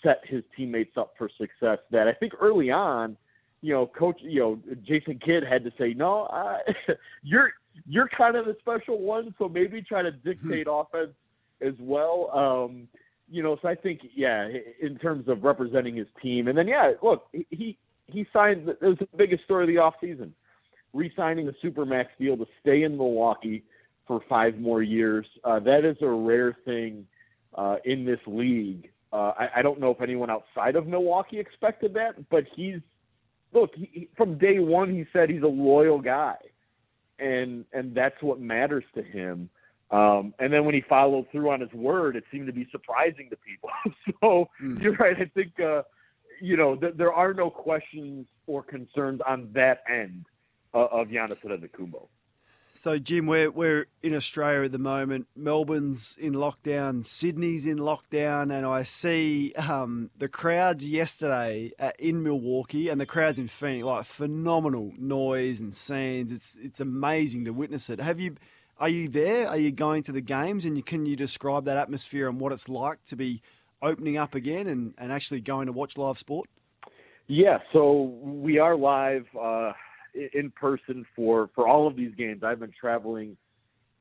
[0.04, 1.80] set his teammates up for success.
[1.92, 3.18] That I think early on,
[3.62, 6.60] you know, coach, you know, Jason Kidd had to say, no, I,
[7.24, 7.52] you're
[7.86, 11.14] you're kind of the special one, so maybe try to dictate offense
[11.62, 12.32] as well.
[12.34, 12.88] Um,
[13.30, 14.48] you know, so I think, yeah,
[14.82, 18.70] in terms of representing his team, and then yeah, look, he he signed.
[18.70, 20.34] It was the biggest story of the off season,
[20.94, 23.64] re-signing the supermax deal to stay in Milwaukee
[24.08, 25.26] for five more years.
[25.44, 27.06] Uh, that is a rare thing
[27.56, 28.90] uh, in this league.
[29.12, 32.80] Uh, I, I don't know if anyone outside of Milwaukee expected that, but he's
[33.54, 34.94] look he, from day one.
[34.94, 36.36] He said he's a loyal guy,
[37.20, 39.50] and and that's what matters to him.
[39.92, 43.30] Um, and then when he followed through on his word, it seemed to be surprising
[43.30, 43.70] to people.
[44.22, 44.50] so
[44.82, 45.16] you're right.
[45.18, 45.84] I think uh,
[46.42, 50.26] you know th- there are no questions or concerns on that end
[50.86, 52.08] of Giannis Antetokounmpo.
[52.74, 55.28] So, Jim, we're we're in Australia at the moment.
[55.36, 62.22] Melbourne's in lockdown, Sydney's in lockdown, and I see um, the crowds yesterday uh, in
[62.22, 63.84] Milwaukee and the crowds in Phoenix.
[63.84, 66.32] Like phenomenal noise and scenes.
[66.32, 68.00] It's it's amazing to witness it.
[68.00, 68.36] Have you?
[68.80, 69.48] Are you there?
[69.48, 70.64] Are you going to the games?
[70.64, 73.42] And you, can you describe that atmosphere and what it's like to be
[73.82, 76.48] opening up again and, and actually going to watch live sport?
[77.26, 79.74] Yeah, so we are live uh,
[80.34, 82.43] in person for for all of these games.
[82.43, 83.38] I've been traveling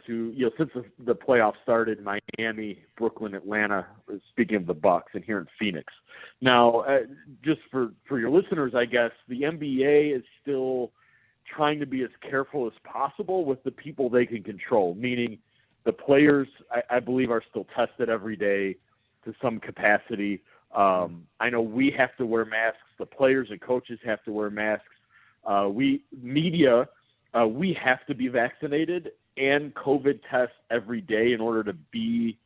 [0.07, 3.87] to you know since the, the playoffs started, Miami, Brooklyn, Atlanta.
[4.31, 5.93] Speaking of the Bucks, and here in Phoenix.
[6.41, 6.99] Now, uh,
[7.45, 10.93] just for for your listeners, I guess the NBA is still
[11.55, 15.39] trying to be as careful as possible with the people they can control, meaning
[15.85, 16.49] the players.
[16.71, 18.77] I, I believe are still tested every day
[19.25, 20.43] to some capacity.
[20.75, 22.79] Um, I know we have to wear masks.
[22.99, 24.85] The players and coaches have to wear masks.
[25.47, 26.89] Uh, we media,
[27.39, 32.39] uh, we have to be vaccinated and COVID test every day in order to be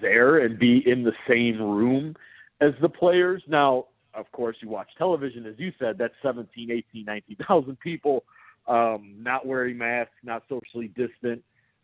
[0.00, 2.16] there and be in the same room
[2.60, 3.42] as the players.
[3.46, 8.24] Now, of course, you watch television, as you said, that's 17, 18, 19,000 people
[8.66, 11.42] um, not wearing masks, not socially distant.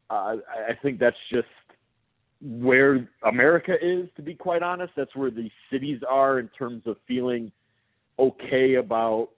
[0.09, 1.46] Uh, I I think that's just
[2.40, 4.92] where America is, to be quite honest.
[4.96, 7.53] That's where the cities are in terms of feeling
[8.18, 9.28] okay about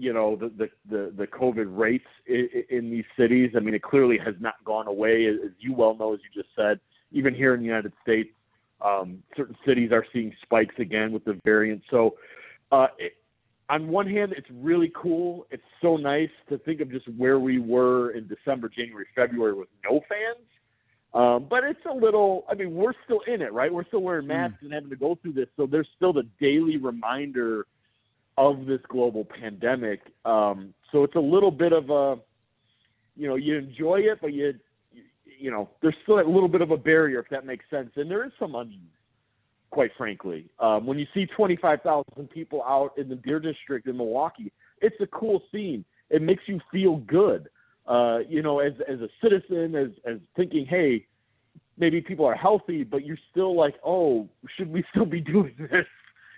[0.00, 3.52] you know the the the, the COVID rates in, in these cities.
[3.56, 6.54] I mean, it clearly has not gone away, as you well know, as you just
[6.56, 6.80] said.
[7.12, 8.30] Even here in the United States,
[8.80, 11.82] um, certain cities are seeing spikes again with the variant.
[11.90, 12.14] So,
[12.72, 13.14] uh, it,
[13.68, 15.46] on one hand, it's really cool.
[15.50, 19.68] It's so nice to think of just where we were in December, January, February with
[19.84, 20.46] no fans
[21.12, 22.44] Um, but it's a little.
[22.48, 23.72] I mean, we're still in it, right?
[23.72, 26.76] We're still wearing masks and having to go through this, so there's still the daily
[26.76, 27.66] reminder
[28.40, 30.00] of this global pandemic.
[30.24, 32.16] Um, so it's a little bit of a,
[33.14, 34.54] you know, you enjoy it, but you,
[35.38, 38.10] you know, there's still a little bit of a barrier if that makes sense, and
[38.10, 38.80] there is some unease,
[39.70, 40.48] quite frankly.
[40.58, 45.06] Um, when you see 25,000 people out in the Deer District in Milwaukee, it's a
[45.08, 45.84] cool scene.
[46.08, 47.48] It makes you feel good,
[47.86, 51.06] uh, you know, as as a citizen, as as thinking, hey,
[51.76, 55.86] maybe people are healthy, but you're still like, oh, should we still be doing this?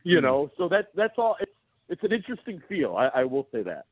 [0.04, 0.22] You Mm.
[0.22, 1.36] know, so that that's all.
[1.40, 1.52] It's
[1.92, 2.96] it's an interesting feel.
[2.96, 3.84] I, I will say that.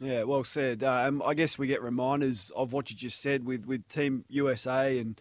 [0.00, 0.82] Yeah, well said.
[0.82, 4.98] Um, I guess we get reminders of what you just said with, with Team USA
[4.98, 5.20] and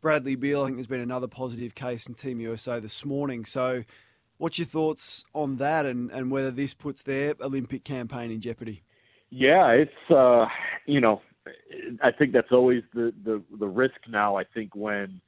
[0.00, 0.62] Bradley Beal.
[0.62, 3.44] I think there's been another positive case in Team USA this morning.
[3.44, 3.84] So,
[4.38, 8.82] what's your thoughts on that and, and whether this puts their Olympic campaign in jeopardy?
[9.28, 10.46] Yeah, it's uh,
[10.86, 11.20] you know,
[12.02, 14.36] I think that's always the the the risk now.
[14.36, 15.20] I think when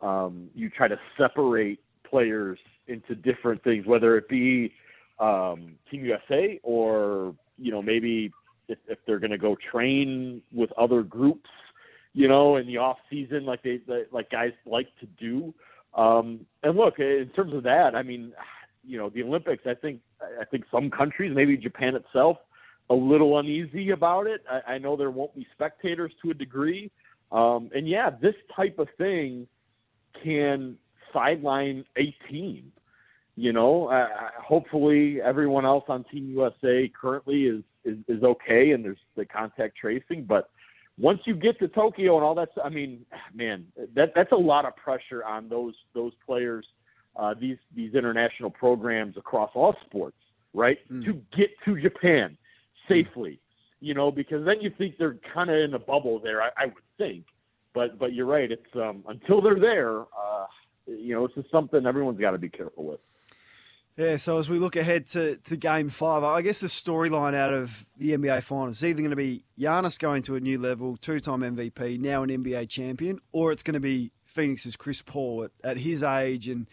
[0.00, 4.72] um, you try to separate players into different things, whether it be
[5.22, 8.32] um, Team USA or you know maybe
[8.68, 11.48] if, if they're going to go train with other groups,
[12.12, 15.54] you know, in the off season like they, like guys like to do.
[15.94, 18.32] Um, and look, in terms of that, I mean,
[18.84, 19.64] you know, the Olympics.
[19.66, 20.00] I think
[20.40, 22.38] I think some countries, maybe Japan itself,
[22.90, 24.42] a little uneasy about it.
[24.50, 26.90] I, I know there won't be spectators to a degree,
[27.30, 29.46] um, and yeah, this type of thing
[30.22, 30.76] can
[31.12, 32.72] sideline a team.
[33.34, 34.08] You know, uh,
[34.38, 39.76] hopefully everyone else on Team USA currently is, is is okay, and there's the contact
[39.78, 40.24] tracing.
[40.24, 40.50] But
[40.98, 44.66] once you get to Tokyo and all that, I mean, man, that that's a lot
[44.66, 46.66] of pressure on those those players,
[47.16, 50.18] uh, these these international programs across all sports,
[50.52, 50.78] right?
[51.04, 52.36] To get to Japan
[52.88, 53.40] safely,
[53.80, 56.42] you know, because then you think they're kind of in a bubble there.
[56.42, 57.24] I, I would think,
[57.74, 58.50] but but you're right.
[58.50, 60.46] It's um, until they're there, uh,
[60.86, 63.00] you know, it's just something everyone's got to be careful with.
[63.96, 67.52] Yeah, so as we look ahead to, to game five, I guess the storyline out
[67.52, 70.96] of the NBA Finals is either going to be Giannis going to a new level,
[70.96, 75.44] two time MVP, now an NBA champion, or it's going to be Phoenix's Chris Paul
[75.44, 76.68] at, at his age and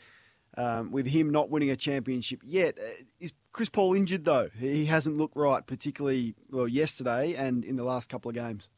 [0.57, 2.77] um, with him not winning a championship yet.
[2.79, 4.49] Uh, Is Chris Paul injured, though?
[4.57, 8.69] He hasn't looked right, particularly, well, yesterday and in the last couple of games.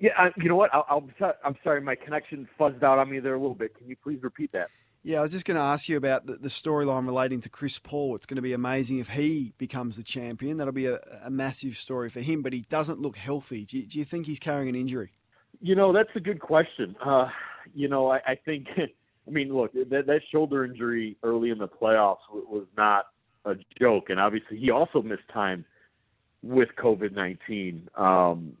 [0.00, 0.70] Yeah, I, you know what?
[1.20, 3.76] So- I'm sorry, my connection fuzzed out on me there a little bit.
[3.76, 4.68] Can you please repeat that?
[5.04, 7.78] Yeah, I was just going to ask you about the, the storyline relating to Chris
[7.78, 8.14] Paul.
[8.14, 10.58] It's going to be amazing if he becomes the champion.
[10.58, 13.64] That'll be a, a massive story for him, but he doesn't look healthy.
[13.64, 15.10] Do you, do you think he's carrying an injury?
[15.60, 16.94] You know, that's a good question.
[17.04, 17.28] Uh,
[17.74, 21.68] you know, I, I think, I mean, look, that, that shoulder injury early in the
[21.68, 23.06] playoffs was not
[23.44, 25.64] a joke, and obviously he also missed time
[26.44, 27.88] with COVID nineteen.
[27.96, 28.52] Um,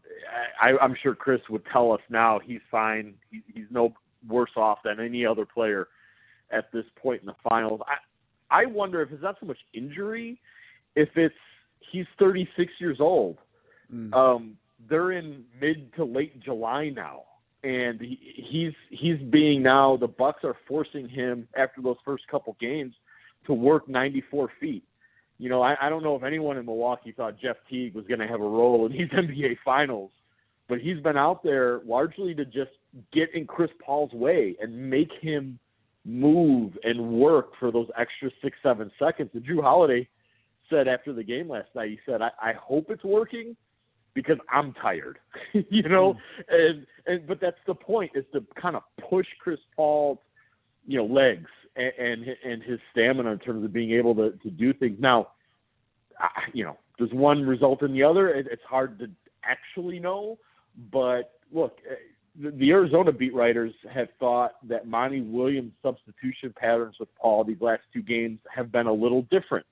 [0.60, 3.14] I, I'm sure Chris would tell us now he's fine.
[3.30, 3.92] He, he's no
[4.28, 5.88] worse off than any other player
[6.52, 7.80] at this point in the finals.
[7.86, 10.38] I I wonder if it's not so much injury,
[10.94, 11.34] if it's
[11.90, 13.38] he's 36 years old.
[14.12, 14.56] Um,
[14.88, 17.24] they're in mid to late July now,
[17.62, 18.18] and he,
[18.50, 22.94] he's he's being now the Bucks are forcing him after those first couple games
[23.46, 24.84] to work 94 feet.
[25.38, 28.20] You know, I, I don't know if anyone in Milwaukee thought Jeff Teague was going
[28.20, 30.10] to have a role in these NBA finals,
[30.68, 32.70] but he's been out there largely to just
[33.12, 35.58] get in Chris Paul's way and make him
[36.04, 39.30] move and work for those extra six, seven seconds.
[39.34, 40.08] And Jrue Holiday
[40.68, 43.56] said after the game last night, he said, I, I hope it's working
[44.14, 45.18] because I'm tired.
[45.52, 46.16] you know?
[46.48, 50.18] And and but that's the point is to kind of push Chris Paul's,
[50.86, 54.50] you know, legs and and, and his stamina in terms of being able to, to
[54.50, 54.98] do things.
[55.00, 55.28] Now,
[56.18, 58.28] I- you know, does one result in the other?
[58.28, 59.06] It, it's hard to
[59.44, 60.38] actually know.
[60.90, 61.94] But look, eh,
[62.40, 67.60] the, the Arizona beat writers have thought that Monty Williams' substitution patterns with Paul these
[67.60, 69.66] last two games have been a little different.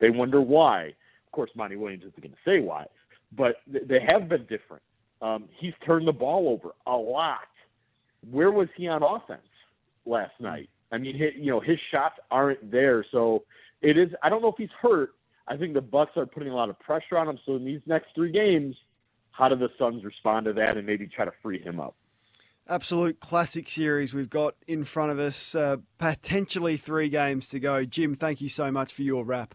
[0.00, 0.94] They wonder why.
[1.26, 2.86] Of course, Monty Williams isn't going to say why,
[3.36, 4.82] but th- they have been different.
[5.22, 7.38] Um, he's turned the ball over a lot.
[8.30, 9.46] Where was he on offense
[10.06, 10.68] last night?
[10.92, 13.04] I mean, his, you know, his shots aren't there.
[13.12, 13.44] So
[13.82, 14.08] it is.
[14.22, 15.10] I don't know if he's hurt.
[15.46, 17.38] I think the Bucks are putting a lot of pressure on him.
[17.44, 18.74] So in these next three games,
[19.32, 21.94] how do the Suns respond to that and maybe try to free him up?
[22.68, 25.54] Absolute classic series we've got in front of us.
[25.54, 27.84] Uh, potentially three games to go.
[27.84, 29.54] Jim, thank you so much for your wrap.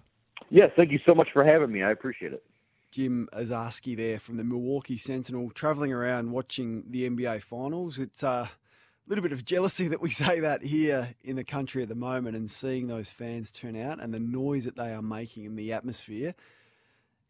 [0.49, 1.81] Yes, thank you so much for having me.
[1.81, 2.43] I appreciate it.
[2.91, 7.99] Jim Owczarski there from the Milwaukee Sentinel, traveling around watching the NBA Finals.
[7.99, 11.83] It's uh, a little bit of jealousy that we say that here in the country
[11.83, 15.01] at the moment, and seeing those fans turn out and the noise that they are
[15.01, 16.35] making in the atmosphere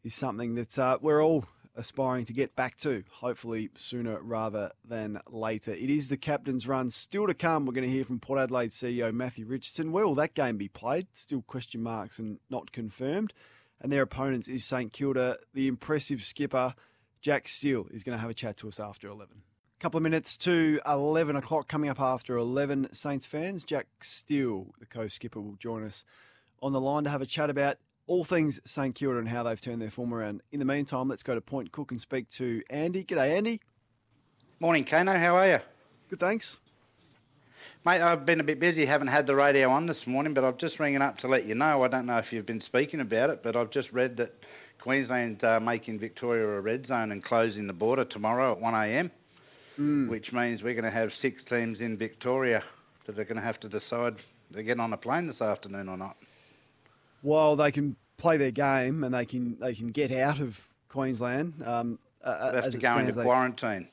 [0.03, 1.45] is something that uh, we're all
[1.75, 5.73] aspiring to get back to, hopefully sooner rather than later.
[5.73, 6.89] It is the captain's run.
[6.89, 9.91] Still to come, we're going to hear from Port Adelaide CEO Matthew Richardson.
[9.91, 11.07] Where will that game be played?
[11.13, 13.33] Still question marks and not confirmed.
[13.81, 15.37] And their opponents is St Kilda.
[15.53, 16.75] The impressive skipper,
[17.21, 19.35] Jack Steele, is going to have a chat to us after 11.
[19.77, 23.65] A Couple of minutes to 11 o'clock coming up after 11 Saints fans.
[23.65, 26.05] Jack Steele, the co skipper, will join us
[26.61, 29.59] on the line to have a chat about all things St Kilda and how they've
[29.59, 30.41] turned their form around.
[30.51, 33.03] In the meantime, let's go to Point Cook and speak to Andy.
[33.03, 33.61] G'day, Andy.
[34.59, 35.13] Morning, Kano.
[35.13, 35.57] How are you?
[36.09, 36.59] Good, thanks.
[37.85, 40.57] Mate, I've been a bit busy, haven't had the radio on this morning, but I'm
[40.59, 41.83] just ringing up to let you know.
[41.83, 44.33] I don't know if you've been speaking about it, but I've just read that
[44.81, 49.11] Queensland's uh, making Victoria a red zone and closing the border tomorrow at 1am,
[49.79, 50.09] mm.
[50.09, 52.63] which means we're going to have six teams in Victoria
[53.05, 54.15] that are going to have to decide
[54.51, 56.15] they get on a plane this afternoon or not.
[57.25, 61.63] Well, they can play their game and they can they can get out of Queensland.
[61.65, 63.87] Um, uh, they have as to go into they- quarantine.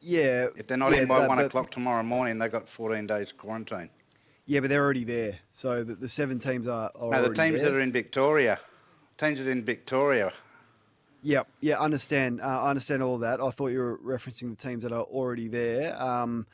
[0.00, 0.48] Yeah.
[0.56, 3.06] If they're not yeah, in by but- one but- o'clock tomorrow morning, they've got 14
[3.06, 3.88] days quarantine.
[4.46, 5.38] Yeah, but they're already there.
[5.52, 7.64] So the, the seven teams are, are No, the teams there.
[7.66, 8.58] that are in Victoria,
[9.20, 10.32] teams that are in Victoria,
[11.22, 12.40] Yeah, yeah, understand.
[12.40, 13.40] Uh, I understand all of that.
[13.40, 16.00] I thought you were referencing the teams that are already there.
[16.02, 16.46] Um,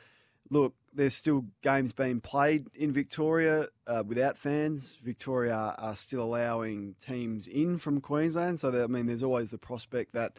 [0.49, 4.97] look, there's still games being played in Victoria uh, without fans.
[5.03, 9.57] Victoria are, still allowing teams in from Queensland, so that, I mean, there's always the
[9.57, 10.37] prospect that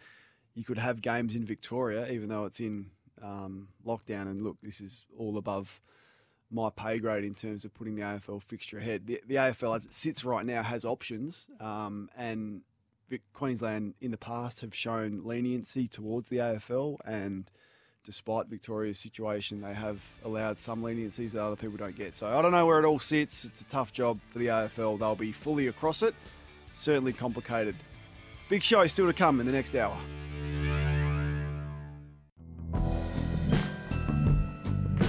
[0.54, 2.90] you could have games in Victoria, even though it's in
[3.22, 4.22] um, lockdown.
[4.22, 5.80] And look, this is all above
[6.50, 9.06] my pay grade in terms of putting the AFL fixture ahead.
[9.06, 12.62] The, the AFL, as it sits right now, has options, um, and
[13.34, 17.50] Queensland in the past have shown leniency towards the AFL, and
[18.06, 22.14] despite Victoria's situation, they have allowed some leniencies that other people don't get.
[22.14, 23.44] So I don't know where it all sits.
[23.44, 24.98] It's a tough job for the AFL.
[24.98, 26.14] They'll be fully across it.
[26.74, 27.74] Certainly complicated.
[28.48, 29.96] Big show still to come in the next hour.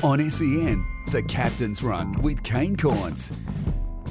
[0.03, 3.31] On SEN, the Captain's Run with Kane Cornes.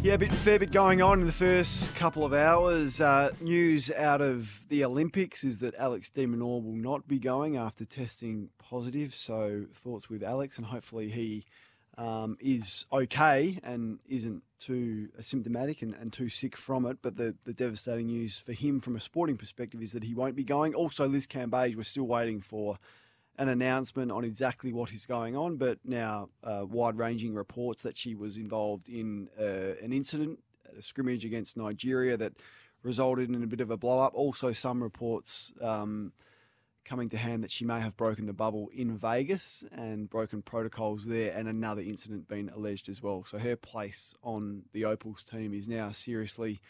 [0.06, 3.00] Yeah, a bit fair bit going on in the first couple of hours.
[3.00, 7.56] Uh, news out of the Olympics is that Alex De Minaur will not be going
[7.56, 9.12] after testing positive.
[9.12, 11.44] So thoughts with Alex, and hopefully he
[11.98, 16.98] um, is okay and isn't too symptomatic and, and too sick from it.
[17.02, 20.36] But the, the devastating news for him from a sporting perspective is that he won't
[20.36, 20.72] be going.
[20.72, 22.78] Also, Liz Cambage, we're still waiting for
[23.38, 28.14] an announcement on exactly what is going on, but now uh, wide-ranging reports that she
[28.14, 30.38] was involved in uh, an incident,
[30.76, 32.32] a scrimmage against Nigeria that
[32.82, 34.14] resulted in a bit of a blow-up.
[34.14, 36.12] Also, some reports um,
[36.84, 41.06] coming to hand that she may have broken the bubble in Vegas and broken protocols
[41.06, 43.24] there, and another incident being alleged as well.
[43.26, 46.60] So her place on the Opals team is now seriously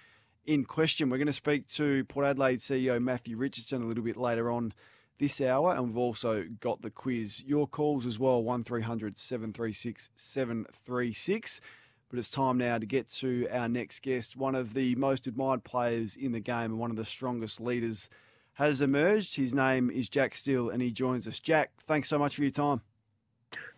[0.44, 1.10] in question.
[1.10, 4.72] We're going to speak to Port Adelaide CEO Matthew Richardson a little bit later on
[5.18, 7.42] this hour, and we've also got the quiz.
[7.44, 11.60] Your calls as well, 1300 736 736.
[12.08, 14.36] But it's time now to get to our next guest.
[14.36, 18.08] One of the most admired players in the game and one of the strongest leaders
[18.54, 19.36] has emerged.
[19.36, 21.40] His name is Jack Steele, and he joins us.
[21.40, 22.80] Jack, thanks so much for your time.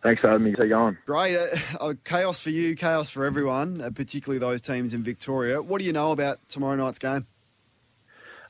[0.03, 0.53] Thanks for having me.
[0.57, 0.97] How you going?
[1.05, 1.37] Great.
[1.37, 1.47] Uh,
[1.79, 5.61] uh, chaos for you, chaos for everyone, uh, particularly those teams in Victoria.
[5.61, 7.27] What do you know about tomorrow night's game?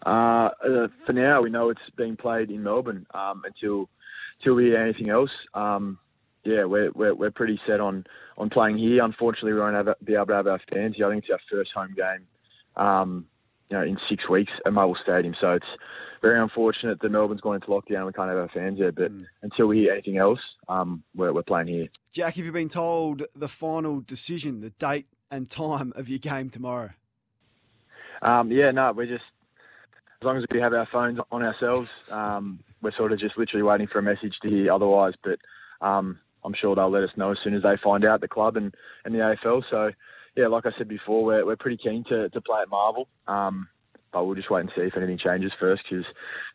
[0.06, 3.90] Uh, uh, for now, we know it's being played in Melbourne um, until
[4.40, 5.32] until we hear anything else.
[5.54, 6.00] Um,
[6.46, 8.06] yeah, we're, we're we're pretty set on
[8.38, 9.04] on playing here.
[9.04, 11.08] Unfortunately, we won't have, be able to have our fans here.
[11.08, 12.26] I think it's our first home game,
[12.84, 13.26] um,
[13.70, 15.36] you know, in six weeks at Marvel Stadium.
[15.42, 15.66] So it's
[16.22, 18.06] very unfortunate that Melbourne's gone into lockdown.
[18.06, 18.92] We can't have our fans there.
[18.92, 19.12] But
[19.42, 20.40] until we hear anything else,
[20.70, 21.88] um, we're we're playing here.
[22.14, 26.50] Jack, have you been told the final decision, the date and time of your game
[26.50, 26.92] tomorrow?
[28.22, 29.24] Um, yeah, no, we're just
[30.22, 33.64] as long as we have our phones on ourselves, um, we're sort of just literally
[33.64, 35.14] waiting for a message to hear otherwise.
[35.24, 35.40] But
[35.86, 38.58] um, I'm sure they'll let us know as soon as they find out the club
[38.58, 38.76] and,
[39.06, 39.64] and the AFL.
[39.72, 39.92] So
[40.36, 43.08] yeah, like I said before, we're we're pretty keen to, to play at Marvel.
[43.28, 43.70] Um,
[44.12, 46.06] but we'll just wait and see if anything changes first because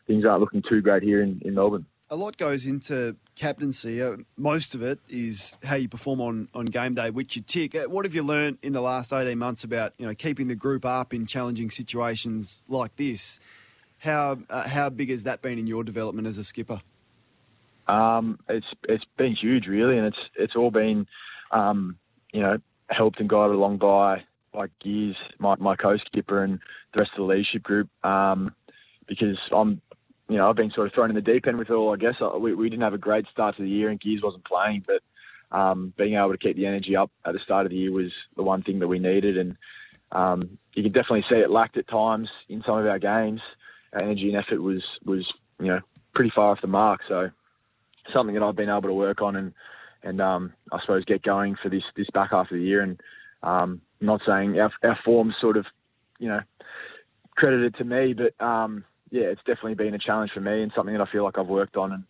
[0.05, 1.85] things aren't looking too great here in, in Melbourne.
[2.09, 4.01] A lot goes into captaincy.
[4.01, 7.75] Uh, most of it is how you perform on, on game day, which you tick.
[7.75, 10.55] Uh, What have you learned in the last 18 months about you know keeping the
[10.55, 13.39] group up in challenging situations like this?
[13.99, 16.81] How uh, how big has that been in your development as a skipper?
[17.87, 21.07] Um, it's it's been huge, really, and it's it's all been,
[21.51, 21.97] um,
[22.33, 22.57] you know,
[22.89, 26.59] helped and guided along by by Gears, my my co-skipper, and
[26.93, 27.89] the rest of the leadership group.
[28.03, 28.55] Um,
[29.07, 29.81] because I'm,
[30.27, 31.93] you know, I've been sort of thrown in the deep end with it all.
[31.93, 34.45] I guess we we didn't have a great start to the year, and Gears wasn't
[34.45, 37.77] playing, but um, being able to keep the energy up at the start of the
[37.77, 39.55] year was the one thing that we needed, and
[40.11, 43.41] um, you can definitely see it lacked at times in some of our games.
[43.93, 45.25] our energy and effort was was
[45.59, 45.79] you know
[46.13, 47.01] pretty far off the mark.
[47.07, 47.29] So
[48.13, 49.53] something that I've been able to work on and
[50.03, 52.81] and um, I suppose get going for this this back half of the year.
[52.81, 52.99] And
[53.43, 54.97] um, I'm not saying our our
[55.39, 55.65] sort of
[56.19, 56.41] you know
[57.35, 60.93] credited to me, but um, yeah, it's definitely been a challenge for me and something
[60.93, 62.03] that I feel like I've worked on and.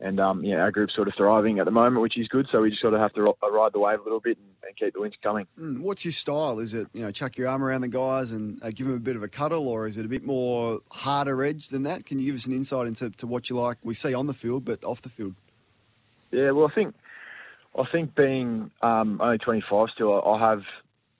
[0.00, 2.48] And um, yeah, our group's sort of thriving at the moment, which is good.
[2.50, 4.48] So we just sort of have to ro- ride the wave a little bit and,
[4.66, 5.46] and keep the wins coming.
[5.56, 6.58] Mm, what's your style?
[6.58, 8.98] Is it you know chuck your arm around the guys and uh, give them a
[8.98, 12.04] bit of a cuddle, or is it a bit more harder edge than that?
[12.04, 13.78] Can you give us an insight into to what you like?
[13.84, 15.36] We see on the field, but off the field.
[16.32, 16.96] Yeah, well, I think
[17.78, 20.62] I think being um, only 25 still, I have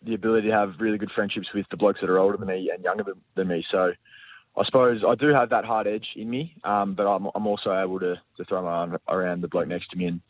[0.05, 2.69] the ability to have really good friendships with the blokes that are older than me
[2.75, 3.65] and younger than, than me.
[3.71, 3.93] So
[4.57, 7.73] I suppose I do have that hard edge in me, um, but I'm, I'm also
[7.73, 10.21] able to, to throw my arm around the bloke next to me and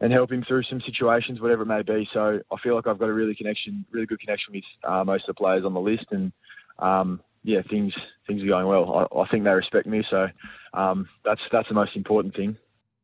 [0.00, 2.08] and help him through some situations, whatever it may be.
[2.12, 5.28] So I feel like I've got a really connection, really good connection with uh, most
[5.28, 6.32] of the players on the list, and
[6.80, 7.92] um, yeah, things
[8.26, 9.08] things are going well.
[9.12, 10.26] I, I think they respect me, so
[10.74, 12.56] um, that's that's the most important thing.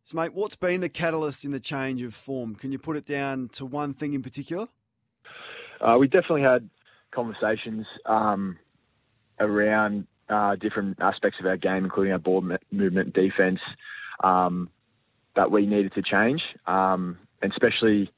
[0.05, 2.55] So, mate, what's been the catalyst in the change of form?
[2.55, 4.67] Can you put it down to one thing in particular?
[5.81, 6.69] Uh, we definitely had
[7.13, 8.59] conversations um,
[9.39, 13.61] around uh, different aspects of our game, including our ball mo- movement, defense,
[14.23, 14.69] um,
[15.37, 18.11] that we needed to change, um, and especially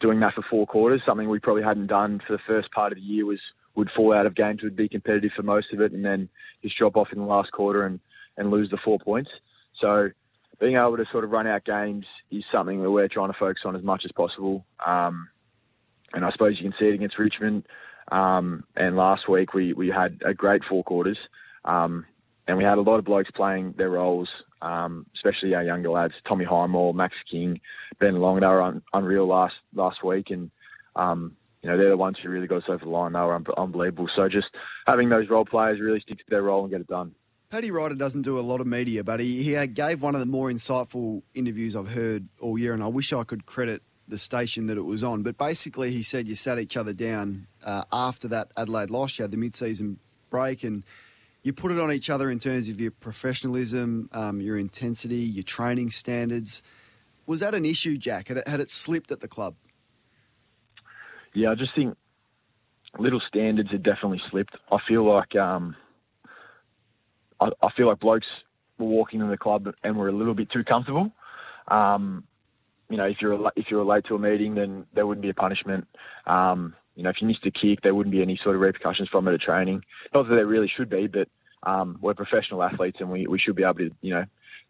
[0.00, 1.02] doing that for four quarters.
[1.06, 3.40] Something we probably hadn't done for the first part of the year was
[3.74, 6.28] would fall out of games, would be competitive for most of it, and then
[6.62, 8.00] just drop off in the last quarter and
[8.36, 9.30] and lose the four points.
[9.80, 10.10] So
[10.60, 13.62] being able to sort of run out games is something that we're trying to focus
[13.64, 14.64] on as much as possible.
[14.84, 15.28] Um,
[16.12, 17.64] and I suppose you can see it against Richmond.
[18.10, 21.18] Um, and last week we, we had a great four quarters.
[21.64, 22.06] Um,
[22.46, 24.28] and we had a lot of blokes playing their roles,
[24.60, 27.60] um, especially our younger lads, Tommy Highmore, Max King,
[28.00, 28.40] Ben Long.
[28.40, 30.50] They were un- unreal last last week, and
[30.96, 33.12] um, you know they're the ones who really got us over the line.
[33.12, 34.08] They were un- unbelievable.
[34.16, 34.48] So just
[34.86, 37.14] having those role players really stick to their role and get it done.
[37.50, 40.26] Paddy Ryder doesn't do a lot of media, but he, he gave one of the
[40.26, 44.66] more insightful interviews I've heard all year, and I wish I could credit the station
[44.66, 45.22] that it was on.
[45.22, 49.18] But basically, he said you sat each other down uh, after that Adelaide loss.
[49.18, 49.98] You had the mid-season
[50.30, 50.84] break, and
[51.42, 55.44] you put it on each other in terms of your professionalism, um, your intensity, your
[55.44, 56.62] training standards.
[57.26, 58.28] Was that an issue, Jack?
[58.28, 59.54] Had it, had it slipped at the club?
[61.34, 61.96] Yeah, I just think
[62.98, 64.56] little standards had definitely slipped.
[64.70, 65.76] I feel like um,
[67.40, 68.26] I, I feel like blokes
[68.78, 71.12] were walking in the club and were a little bit too comfortable.
[71.68, 72.24] Um,
[72.88, 75.30] you know, if you're if you were late to a meeting, then there wouldn't be
[75.30, 75.86] a punishment.
[76.26, 79.08] Um, you know, if you missed a kick, there wouldn't be any sort of repercussions
[79.08, 79.82] from it at training.
[80.12, 81.28] Not that there really should be, but
[81.62, 84.24] um, we're professional athletes and we, we should be able to, you know,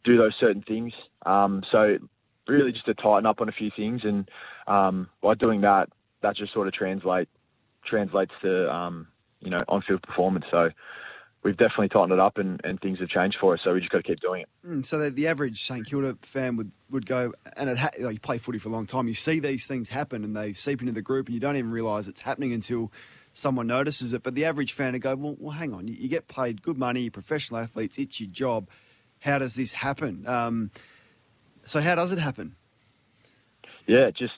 [0.05, 0.93] do those certain things.
[1.27, 1.99] Um, so
[2.47, 4.29] really just to tighten up on a few things and
[4.67, 5.89] um, by doing that,
[6.23, 7.29] that just sort of translate
[7.85, 9.09] translates to um,
[9.41, 10.45] you know on-field performance.
[10.51, 10.71] So
[11.43, 13.61] we've definitely tightened it up and, and things have changed for us.
[13.65, 14.49] So we just got to keep doing it.
[14.67, 18.15] Mm, so the, the average St Kilda fan would, would go, and it ha- like
[18.15, 20.81] you play footy for a long time, you see these things happen and they seep
[20.81, 22.93] into the group and you don't even realise it's happening until
[23.33, 24.23] someone notices it.
[24.23, 26.79] But the average fan would go, well, well hang on, you, you get paid good
[26.79, 28.69] money, you're professional athletes, it's your job.
[29.21, 30.27] How does this happen?
[30.27, 30.71] Um,
[31.65, 32.57] so how does it happen?
[33.87, 34.35] Yeah, it just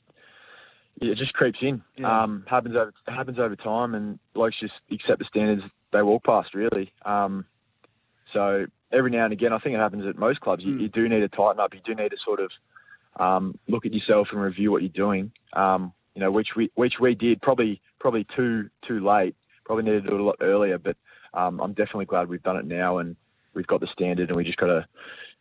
[1.00, 1.82] it just creeps in.
[2.04, 5.62] Um, happens over happens over time, and blokes just accept the standards
[5.94, 6.54] they walk past.
[6.54, 6.92] Really.
[7.04, 7.46] Um,
[8.32, 10.62] so every now and again, I think it happens at most clubs.
[10.62, 11.72] You, you do need to tighten up.
[11.72, 12.50] You do need to sort of
[13.18, 15.32] um, look at yourself and review what you're doing.
[15.54, 19.34] Um, you know, which we which we did probably probably too too late.
[19.64, 20.96] Probably needed to do it a lot earlier, but
[21.32, 23.16] um, I'm definitely glad we've done it now and
[23.54, 24.86] we've got the standard, and we just got to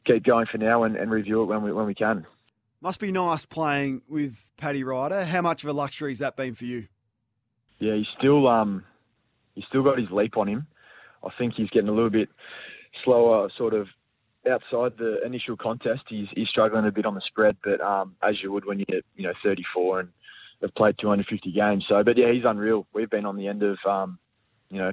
[0.05, 2.25] keep going for now and, and review it when we when we can.
[2.81, 5.25] Must be nice playing with Paddy Ryder.
[5.25, 6.88] How much of a luxury has that been for you?
[7.80, 8.84] Yeah, he's still um,
[9.55, 10.67] he's still got his leap on him.
[11.23, 12.30] I think he's getting a little bit
[13.03, 13.88] slower, sort of
[14.49, 16.03] outside the initial contest.
[16.07, 19.01] He's he's struggling a bit on the spread, but um, as you would when you're
[19.15, 20.09] you know 34 and
[20.61, 21.85] have played 250 games.
[21.88, 22.88] So, but yeah, he's unreal.
[22.93, 24.19] We've been on the end of um,
[24.69, 24.91] you know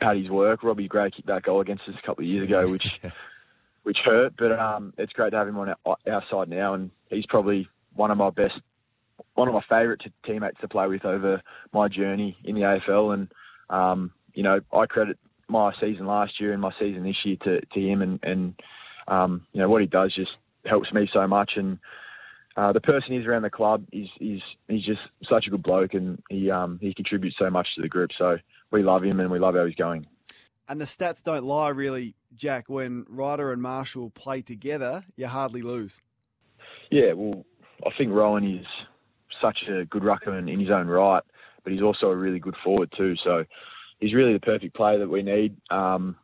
[0.00, 0.62] Paddy's work.
[0.62, 3.00] Robbie Gray kicked that goal against us a couple of years ago, which
[3.82, 4.34] which hurt.
[4.36, 7.68] But um, it's great to have him on our, our side now, and he's probably
[7.94, 8.60] one of my best,
[9.34, 13.14] one of my favourite t- teammates to play with over my journey in the AFL.
[13.14, 13.32] And
[13.70, 15.18] um, you know, I credit
[15.48, 18.54] my season last year and my season this year to, to him, and and
[19.08, 20.30] um, you know what he does just
[20.66, 21.52] helps me so much.
[21.56, 21.78] And
[22.56, 25.94] uh, the person he's around the club is is he's just such a good bloke,
[25.94, 28.10] and he um, he contributes so much to the group.
[28.18, 28.38] So
[28.70, 30.06] we love him, and we love how he's going.
[30.68, 32.68] And the stats don't lie, really, Jack.
[32.68, 36.00] When Ryder and Marshall play together, you hardly lose.
[36.90, 37.44] Yeah, well,
[37.84, 38.66] I think Rowan is
[39.40, 41.22] such a good ruckman in his own right,
[41.62, 43.14] but he's also a really good forward too.
[43.22, 43.44] So
[44.00, 45.56] he's really the perfect player that we need.
[45.70, 46.16] Um,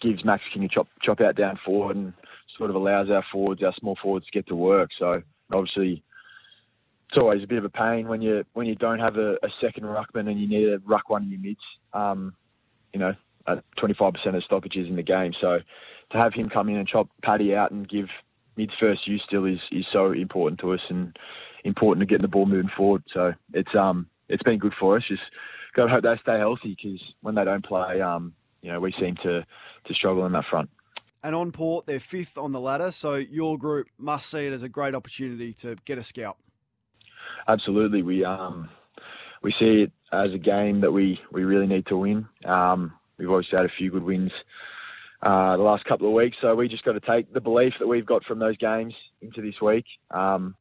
[0.00, 2.12] gives Max King a chop chop out down forward and
[2.56, 4.90] sort of allows our forwards, our small forwards, to get to work.
[4.98, 5.22] So
[5.54, 6.02] obviously,
[7.08, 9.48] it's always a bit of a pain when you when you don't have a, a
[9.60, 11.60] second ruckman and you need to ruck one in your mids.
[11.92, 12.34] Um,
[12.92, 13.14] you know,
[13.46, 15.34] at 25% of stoppages in the game.
[15.40, 15.58] So
[16.10, 18.08] to have him come in and chop Paddy out and give
[18.56, 21.16] mids first use still is is so important to us and
[21.64, 23.02] important to getting the ball moving forward.
[23.12, 25.02] So it's um it's been good for us.
[25.08, 25.22] Just
[25.74, 28.32] got to hope they stay healthy because when they don't play, um
[28.62, 29.44] you know we seem to
[29.86, 30.70] to struggle in that front.
[31.22, 34.62] And on Port, they're fifth on the ladder, so your group must see it as
[34.62, 36.38] a great opportunity to get a scalp.
[37.48, 38.68] Absolutely, we um
[39.42, 42.26] we see it as a game that we we really need to win.
[42.44, 44.32] Um, we've obviously had a few good wins
[45.22, 47.86] uh, the last couple of weeks, so we just got to take the belief that
[47.86, 49.86] we've got from those games into this week.
[50.10, 50.54] Um,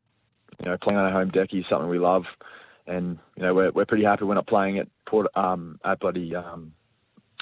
[0.63, 2.23] you know, playing on a home deck is something we love,
[2.87, 6.35] and you know we're we're pretty happy we're not playing at Port um, at bloody
[6.35, 6.73] um,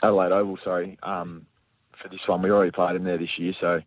[0.02, 0.58] Adelaide Oval.
[0.64, 1.46] Sorry, um,
[2.02, 3.82] for this one we already played in there this year, so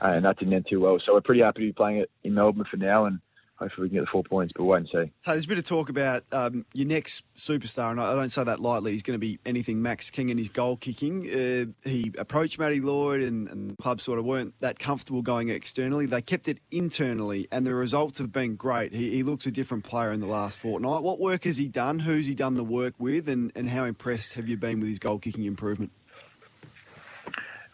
[0.00, 0.98] and that didn't end too well.
[1.04, 3.20] So we're pretty happy to be playing it in Melbourne for now, and
[3.64, 4.52] hopefully we can get the four points.
[4.56, 5.12] But wait and see.
[5.22, 8.44] Hey, there's a bit of talk about um, your next superstar, and I don't say
[8.44, 8.92] that lightly.
[8.92, 11.22] He's going to be anything Max King and his goal kicking.
[11.28, 15.48] Uh, he approached Matty Lloyd, and, and the club sort of weren't that comfortable going
[15.48, 16.06] externally.
[16.06, 18.94] They kept it internally, and the results have been great.
[18.94, 21.02] He, he looks a different player in the last fortnight.
[21.02, 22.00] What work has he done?
[22.00, 24.98] Who's he done the work with, and, and how impressed have you been with his
[24.98, 25.92] goal kicking improvement?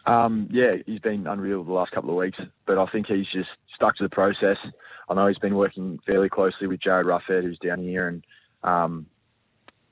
[0.06, 3.50] Um, yeah, he's been unreal the last couple of weeks, but I think he's just
[3.74, 4.56] stuck to the process.
[5.08, 8.24] I know he's been working fairly closely with Jarryd Roughead, who's down here, and
[8.62, 9.06] um,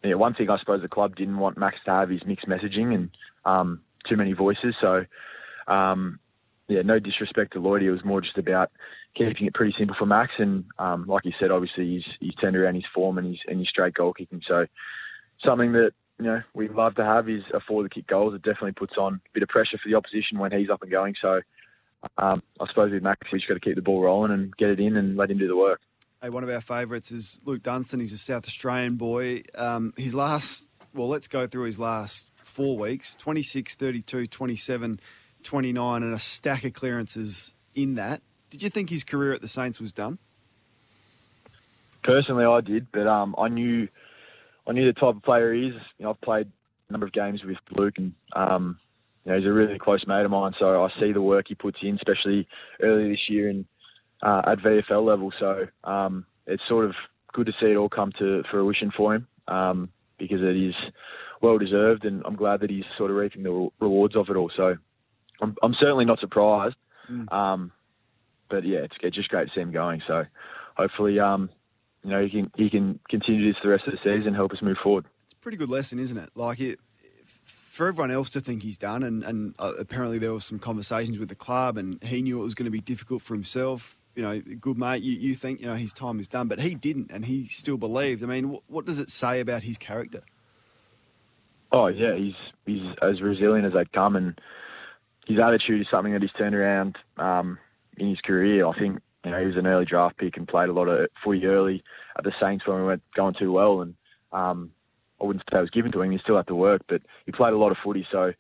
[0.03, 2.95] yeah, one thing I suppose the club didn't want Max to have is mixed messaging
[2.95, 3.11] and
[3.45, 4.75] um, too many voices.
[4.81, 5.05] So,
[5.67, 6.21] um,
[6.69, 8.71] yeah, no disrespect to Lloyd, it was more just about
[9.17, 10.33] keeping it pretty simple for Max.
[10.39, 13.59] And um, like you said, obviously he's he's turned around his form and his and
[13.59, 14.43] his straight goal kicking.
[14.47, 14.67] So,
[15.45, 18.35] something that you know we'd love to have is a forward kick goals.
[18.35, 20.90] It definitely puts on a bit of pressure for the opposition when he's up and
[20.90, 21.15] going.
[21.20, 21.40] So
[22.16, 24.70] um, I suppose with Max, we just got to keep the ball rolling and get
[24.70, 25.81] it in and let him do the work.
[26.23, 28.01] Hey, one of our favourites is Luke Dunstan.
[28.01, 29.43] He's a South Australian boy.
[29.55, 35.01] Um, his last, well, let's go through his last four weeks 26, 32, 27,
[35.43, 38.23] 29, and a stack of clearances in that.
[38.51, 40.19] Did you think his career at the Saints was done?
[42.03, 43.89] Personally, I did, but um, I knew
[44.69, 45.74] I knew the type of player he is.
[45.99, 46.51] You know, I've played
[46.89, 48.78] a number of games with Luke, and um,
[49.24, 50.53] you know, he's a really close mate of mine.
[50.59, 52.47] So I see the work he puts in, especially
[52.82, 53.65] early this year and
[54.23, 55.32] uh, at VFL level.
[55.39, 56.95] So um, it's sort of
[57.32, 60.74] good to see it all come to fruition for him um, because it is
[61.40, 64.51] well deserved, and I'm glad that he's sort of reaping the rewards of it all.
[64.57, 64.77] So
[65.40, 66.77] I'm, I'm certainly not surprised.
[67.11, 67.32] Mm.
[67.32, 67.73] Um,
[68.51, 70.03] but yeah, it's, it's just great to see him going.
[70.07, 70.24] So
[70.77, 71.51] hopefully, um,
[72.05, 74.53] you know, he can he can continue this the rest of the season, and help
[74.53, 75.05] us move forward.
[75.25, 76.31] It's a pretty good lesson, isn't it?
[76.35, 76.79] Like it,
[77.45, 81.19] for everyone else to think he's done, and, and uh, apparently there was some conversations
[81.19, 84.01] with the club, and he knew it was going to be difficult for himself.
[84.15, 86.75] You know, good mate, you, you think you know his time is done, but he
[86.75, 88.23] didn't, and he still believed.
[88.23, 90.23] I mean, what, what does it say about his character?
[91.70, 92.35] Oh yeah, he's
[92.66, 94.41] he's as resilient as they come, and
[95.27, 97.59] his attitude is something that he's turned around um,
[97.97, 98.66] in his career.
[98.66, 101.09] I think you know he was an early draft pick and played a lot of
[101.24, 101.82] footy early
[102.16, 103.95] at the Saints when we weren't going too well, and
[104.32, 104.70] um,
[105.20, 106.11] I wouldn't say it was given to him.
[106.11, 108.07] He still had to work, but he played a lot of footy.
[108.11, 108.32] So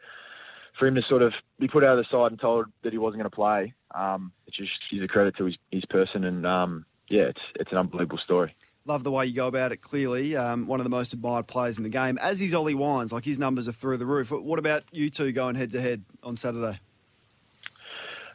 [0.78, 2.98] for him to sort of be put out of the side and told that he
[2.98, 6.24] wasn't going to play, um, it's just is a credit to his, his person.
[6.24, 8.54] And um, yeah, it's it's an unbelievable story.
[8.84, 9.82] Love the way you go about it.
[9.82, 13.12] Clearly, um, one of the most admired players in the game, as is Ollie Wines.
[13.12, 14.30] Like his numbers are through the roof.
[14.30, 16.80] What about you two going head to head on Saturday?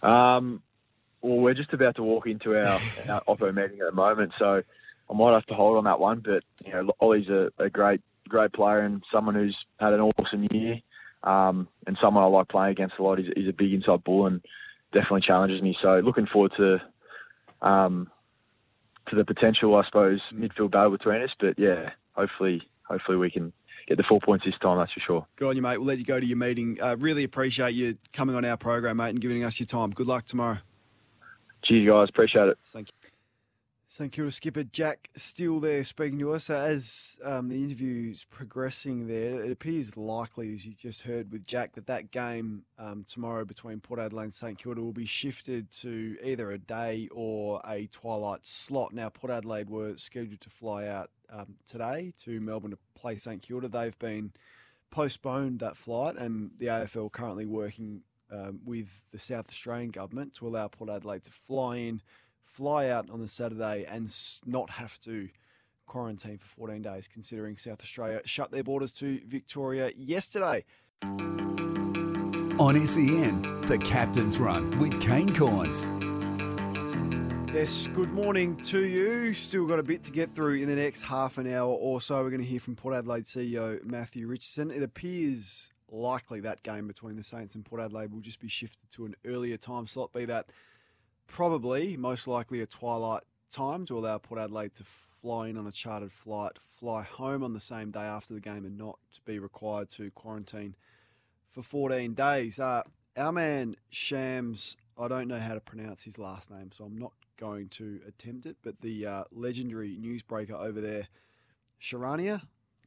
[0.03, 0.61] Um,
[1.23, 2.79] well, we're just about to walk into our,
[3.09, 4.61] our Oppo meeting at the moment, so
[5.09, 6.19] I might have to hold on that one.
[6.23, 10.47] But you know, Ollie's a, a great great player and someone who's had an awesome
[10.51, 10.79] year,
[11.23, 13.19] um, and someone I like playing against a lot.
[13.19, 14.41] He's, he's a big inside bull and
[14.91, 15.75] definitely challenges me.
[15.81, 16.81] So looking forward to
[17.67, 18.09] um,
[19.09, 21.31] to the potential, I suppose, midfield battle between us.
[21.39, 23.53] But yeah, hopefully, hopefully we can
[23.87, 24.77] get the four points this time.
[24.77, 25.27] That's for sure.
[25.37, 25.77] Good on you, mate.
[25.77, 26.79] We'll let you go to your meeting.
[26.81, 29.91] Uh, really appreciate you coming on our program, mate, and giving us your time.
[29.91, 30.59] Good luck tomorrow.
[31.63, 32.09] Cheers, guys.
[32.09, 32.57] Appreciate it.
[32.65, 33.09] Thank you.
[33.93, 36.49] St Kilda skipper Jack Steele there speaking to us.
[36.49, 41.73] As um, the interview's progressing there, it appears likely, as you just heard with Jack,
[41.73, 46.17] that that game um, tomorrow between Port Adelaide and St Kilda will be shifted to
[46.23, 48.93] either a day or a twilight slot.
[48.93, 53.43] Now, Port Adelaide were scheduled to fly out um, today to Melbourne to play St
[53.43, 53.67] Kilda.
[53.67, 54.31] They've been
[54.89, 58.01] postponed that flight, and the AFL currently working
[58.33, 62.01] um, with the South Australian government to allow Port Adelaide to fly in
[62.43, 64.15] fly out on the Saturday and
[64.45, 65.27] not have to
[65.87, 70.63] quarantine for 14 days, considering South Australia shut their borders to Victoria yesterday.
[72.59, 75.87] On SEN, the Captain's Run with Kane Cornes.
[77.53, 79.33] Yes, good morning to you.
[79.33, 82.23] Still got a bit to get through in the next half an hour or so.
[82.23, 84.71] We're going to hear from Port Adelaide CEO Matthew Richardson.
[84.71, 88.89] It appears likely that game between the Saints and Port Adelaide will just be shifted
[88.91, 90.47] to an earlier time slot, be that
[91.27, 95.71] probably, most likely, a twilight time to allow Port Adelaide to fly in on a
[95.71, 99.89] chartered flight, fly home on the same day after the game, and not be required
[99.91, 100.75] to quarantine
[101.51, 102.59] for 14 days.
[102.59, 102.81] Uh,
[103.15, 107.13] our man Shams, I don't know how to pronounce his last name, so I'm not
[107.37, 111.07] going to attempt it, but the uh, legendary newsbreaker over there,
[111.81, 112.41] Charania,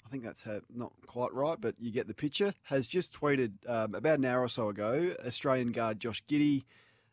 [0.06, 3.52] I think that's how, not quite right, but you get the picture, has just tweeted
[3.68, 6.64] um, about an hour or so ago Australian guard Josh Giddey,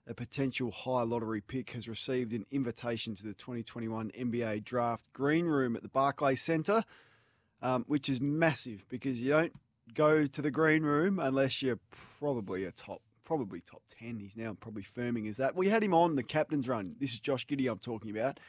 [0.06, 5.46] a potential high lottery pick, has received an invitation to the 2021 NBA draft green
[5.46, 6.84] room at the Barclays Centre,
[7.64, 9.54] um, which is massive because you don't
[9.96, 11.80] go to the green room unless you're
[12.20, 14.20] probably a top probably top 10.
[14.20, 15.56] He's now probably firming as that.
[15.56, 16.96] We had him on the captain's run.
[17.00, 18.40] This is Josh Giddey I'm talking about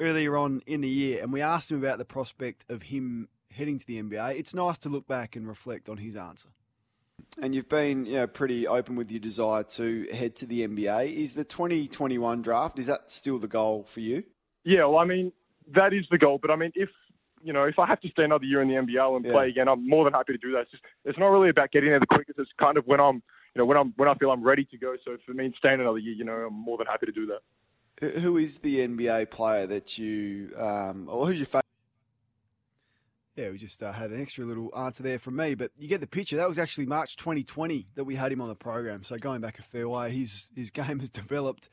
[0.00, 3.78] earlier on in the year, and we asked him about the prospect of him heading
[3.78, 4.36] to the NBA.
[4.38, 6.48] It's nice to look back and reflect on his answer.
[7.40, 11.12] And you've been you know, pretty open with your desire to head to the NBA.
[11.14, 14.24] Is the 2021 draft, is that still the goal for you?
[14.64, 15.32] Yeah, well, I mean,
[15.74, 16.38] that is the goal.
[16.40, 16.88] But I mean, if
[17.42, 19.32] you know, if I have to stay another year in the NBL and Yeah.
[19.32, 20.60] play again, I'm more than happy to do that.
[20.62, 22.38] It's just, it's not really about getting there the quickest.
[22.38, 24.78] It's kind of when I'm, you know, when I'm when I feel I'm ready to
[24.78, 24.96] go.
[25.04, 27.26] So if it means staying another year, you know, I'm more than happy to do
[27.26, 28.20] that.
[28.22, 31.63] Who- is the NBA player that you, um, or who's your favourite?
[33.36, 36.00] Yeah, we just uh, had an extra little answer there from me, but you get
[36.00, 36.36] the picture.
[36.36, 39.02] That was actually March 2020 that we had him on the program.
[39.02, 41.68] So going back a fair way, his his game has developed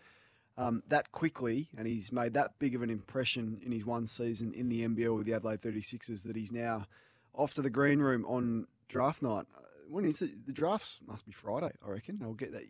[0.58, 4.54] um, that quickly, and he's made that big of an impression in his one season
[4.54, 6.88] in the NBL with the Adelaide 36ers that he's now
[7.34, 9.46] off to the green room on draft night.
[9.56, 10.48] Uh, When is it?
[10.48, 12.22] The drafts must be Friday, I reckon.
[12.24, 12.64] I'll get that.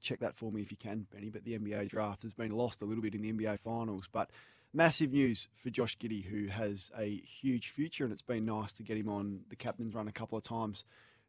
[0.00, 1.28] Check that for me if you can, Benny.
[1.28, 4.08] But the NBA draft has been lost a little bit in the NBA finals.
[4.10, 4.30] But
[4.72, 8.82] massive news for Josh Giddey, who has a huge future, and it's been nice to
[8.82, 10.84] get him on the captain's run a couple of times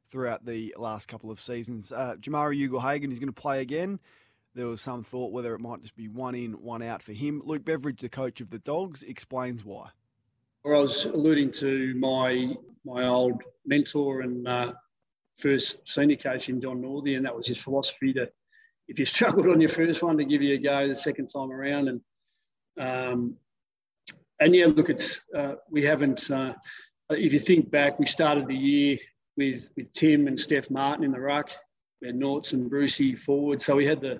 [0.09, 1.91] throughout the last couple of seasons.
[1.91, 3.99] Uh, Jamarra Ugle-Hagan is going to play again.
[4.55, 7.41] There was some thought whether it might just be one in, one out for him.
[7.45, 9.89] Luke Beveridge, the coach of the Dogs, explains why.
[10.63, 14.73] Or I was alluding to my my old mentor and uh,
[15.37, 18.29] first senior coach in John Northey, and that was his philosophy to
[18.87, 21.51] if you struggled on your first one to give you a go the second time
[21.51, 22.01] around, and
[22.79, 23.35] um,
[24.39, 26.31] and yeah, look, it's uh, we haven't.
[26.31, 26.53] Uh,
[27.11, 28.97] if you think back, we started the year
[29.35, 31.51] with with Tim and Steph Martin in the ruck,
[32.03, 34.19] had Norts and Brucey forward, so we had the,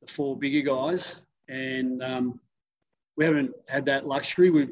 [0.00, 2.38] the four bigger guys, and um,
[3.16, 4.50] we haven't had that luxury.
[4.50, 4.68] We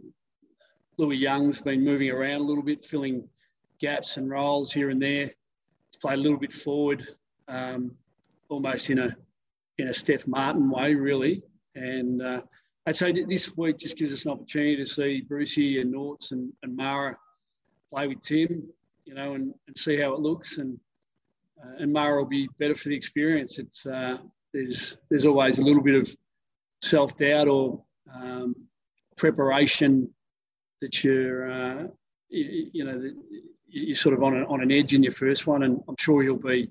[0.99, 3.29] Louis Young's been moving around a little bit, filling
[3.81, 5.31] gaps and roles here and there.
[6.01, 7.09] Played a little bit forward,
[7.49, 7.93] um,
[8.51, 9.17] almost in a
[9.79, 11.43] in a Steph Martin way, really.
[11.75, 12.43] And uh,
[12.93, 16.52] Say that this week just gives us an opportunity to see Brucey and Norts and,
[16.62, 17.16] and Mara
[17.90, 18.62] play with Tim,
[19.06, 20.59] you know, and, and see how it looks.
[20.59, 20.78] And
[21.62, 23.59] uh, and Mara will be better for the experience.
[23.59, 24.19] It's uh,
[24.52, 26.15] there's there's always a little bit of
[26.82, 27.82] self doubt or
[28.12, 28.55] um,
[29.16, 30.11] preparation
[30.81, 31.86] that you're uh,
[32.28, 33.11] you, you know
[33.66, 36.23] you're sort of on, a, on an edge in your first one, and I'm sure
[36.23, 36.70] he'll be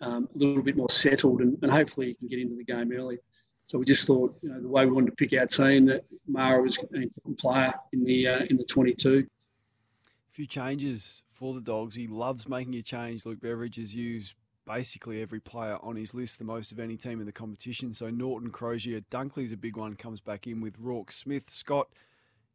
[0.00, 2.92] um, a little bit more settled, and, and hopefully you can get into the game
[2.92, 3.18] early.
[3.66, 6.04] So we just thought, you know, the way we wanted to pick our team, that
[6.28, 9.26] Mara was an important player in the uh, in the 22.
[9.26, 11.96] A few changes for the Dogs.
[11.96, 13.26] He loves making a change.
[13.26, 14.34] Luke Beveridge has used
[14.66, 17.92] basically every player on his list, the most of any team in the competition.
[17.92, 21.88] So Naughton, Crozier, Dunkley's a big one, comes back in with Roarke, Smith, Scott,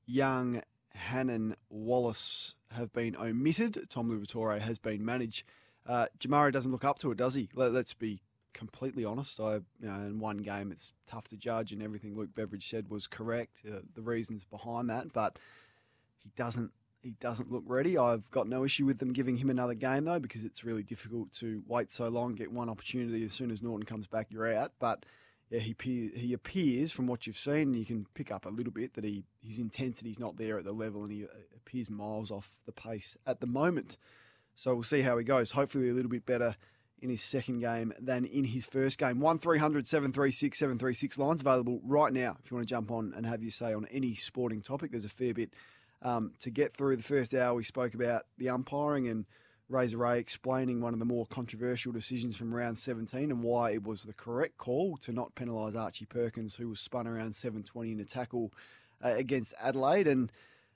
[0.05, 0.61] Young,
[0.93, 3.89] Hannan, Wallace have been omitted.
[3.89, 5.43] Tom Liberatore has been managed.
[5.87, 7.49] Uh, Jamarra doesn't look up to it, does he?
[7.55, 8.21] Let, us be
[8.53, 9.39] completely honest.
[9.39, 12.89] I, you know, in one game, it's tough to judge, and everything Luke Beveridge said
[12.89, 13.63] was correct.
[13.67, 15.37] Uh, the reasons behind that, but
[16.23, 16.71] he doesn't.
[17.03, 17.97] He doesn't look ready.
[17.97, 21.31] I've got no issue with them giving him another game though, because it's really difficult
[21.31, 23.25] to wait so long, get one opportunity.
[23.25, 24.73] As soon as Naughton comes back, you're out.
[24.77, 25.03] But
[25.49, 25.75] yeah, he
[26.15, 29.25] he appears from what you've seen, you can pick up a little bit that he
[29.41, 33.17] his intensity's not there at the level, and he uh, appears miles off the pace
[33.25, 33.97] at the moment.
[34.55, 35.51] So we'll see how he goes.
[35.51, 36.55] Hopefully, a little bit better
[37.01, 39.19] in his second game than in his first game.
[39.19, 43.41] 1300 736 736 lines available right now if you want to jump on and have
[43.41, 44.91] your say on any sporting topic.
[44.91, 45.53] There's a fair bit
[46.01, 46.95] um, to get through.
[46.95, 49.25] The first hour, we spoke about the umpiring and
[49.71, 53.83] Razor Ray explaining one of the more controversial decisions from round 17 and why it
[53.83, 57.99] was the correct call to not penalise Archie Perkins, who was spun around 720 in
[57.99, 58.51] a tackle
[59.03, 60.07] uh, against Adelaide.
[60.07, 60.31] And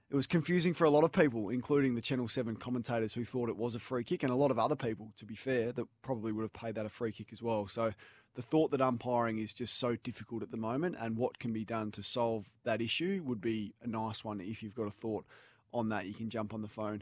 [0.09, 3.49] it was confusing for a lot of people, including the Channel 7 commentators who thought
[3.49, 5.85] it was a free kick, and a lot of other people, to be fair, that
[6.01, 7.67] probably would have paid that a free kick as well.
[7.67, 7.91] So
[8.35, 11.65] the thought that umpiring is just so difficult at the moment and what can be
[11.65, 14.41] done to solve that issue would be a nice one.
[14.41, 15.25] If you've got a thought
[15.73, 17.01] on that, you can jump on the phone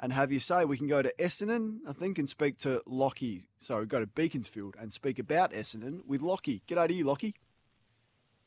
[0.00, 0.64] and have your say.
[0.64, 3.46] We can go to Essendon, I think, and speak to Lockie.
[3.58, 6.62] So go to Beaconsfield and speak about Essendon with Lockie.
[6.68, 7.34] G'day to you, Lockie.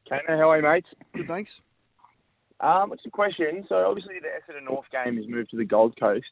[0.07, 0.87] Kana, how are you, mates?
[1.13, 1.61] Good, thanks.
[2.59, 3.65] Um, it's a question.
[3.69, 6.25] So obviously the Essendon North game has moved to the Gold Coast.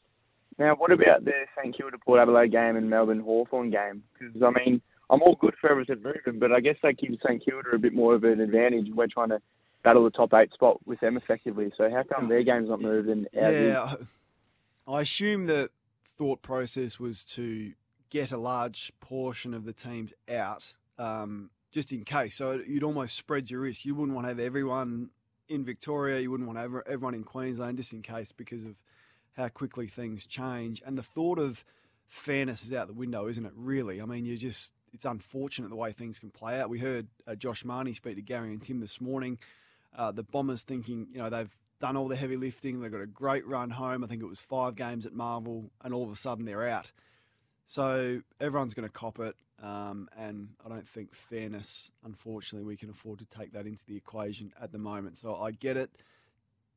[0.58, 4.02] Now, what about the St Kilda Port Adelaide game and Melbourne Hawthorn game?
[4.18, 4.80] Because I mean,
[5.10, 7.94] I'm all good for Everton moving, but I guess that gives St Kilda a bit
[7.94, 8.88] more of an advantage.
[8.92, 9.40] We're trying to
[9.84, 11.70] battle the top eight spot with them effectively.
[11.76, 13.68] So how come their game's not moved and ours is?
[13.68, 13.94] Yeah,
[14.88, 15.70] I assume the
[16.16, 17.72] thought process was to
[18.10, 22.34] get a large portion of the teams out, um, just in case.
[22.34, 23.84] So you'd almost spread your risk.
[23.84, 25.10] You wouldn't want to have everyone
[25.48, 26.20] in Victoria.
[26.20, 28.76] You wouldn't want have everyone in Queensland, just in case, because of
[29.36, 30.82] how quickly things change.
[30.84, 31.64] And the thought of
[32.08, 33.52] fairness is out the window, isn't it?
[33.54, 36.70] Really, I mean, you just it's unfortunate the way things can play out.
[36.70, 39.38] We heard uh, Josh Mahoney speak to Gary and Tim this morning.
[39.94, 42.80] Uh, the Bombers thinking, you know, they've done all the heavy lifting.
[42.80, 44.02] They've got a great run home.
[44.02, 46.92] I think it was five games at Marvel, and all of a sudden they're out.
[47.66, 52.90] So everyone's going to cop it, um, and I don't think fairness, unfortunately, we can
[52.90, 55.16] afford to take that into the equation at the moment.
[55.16, 55.90] So I get it.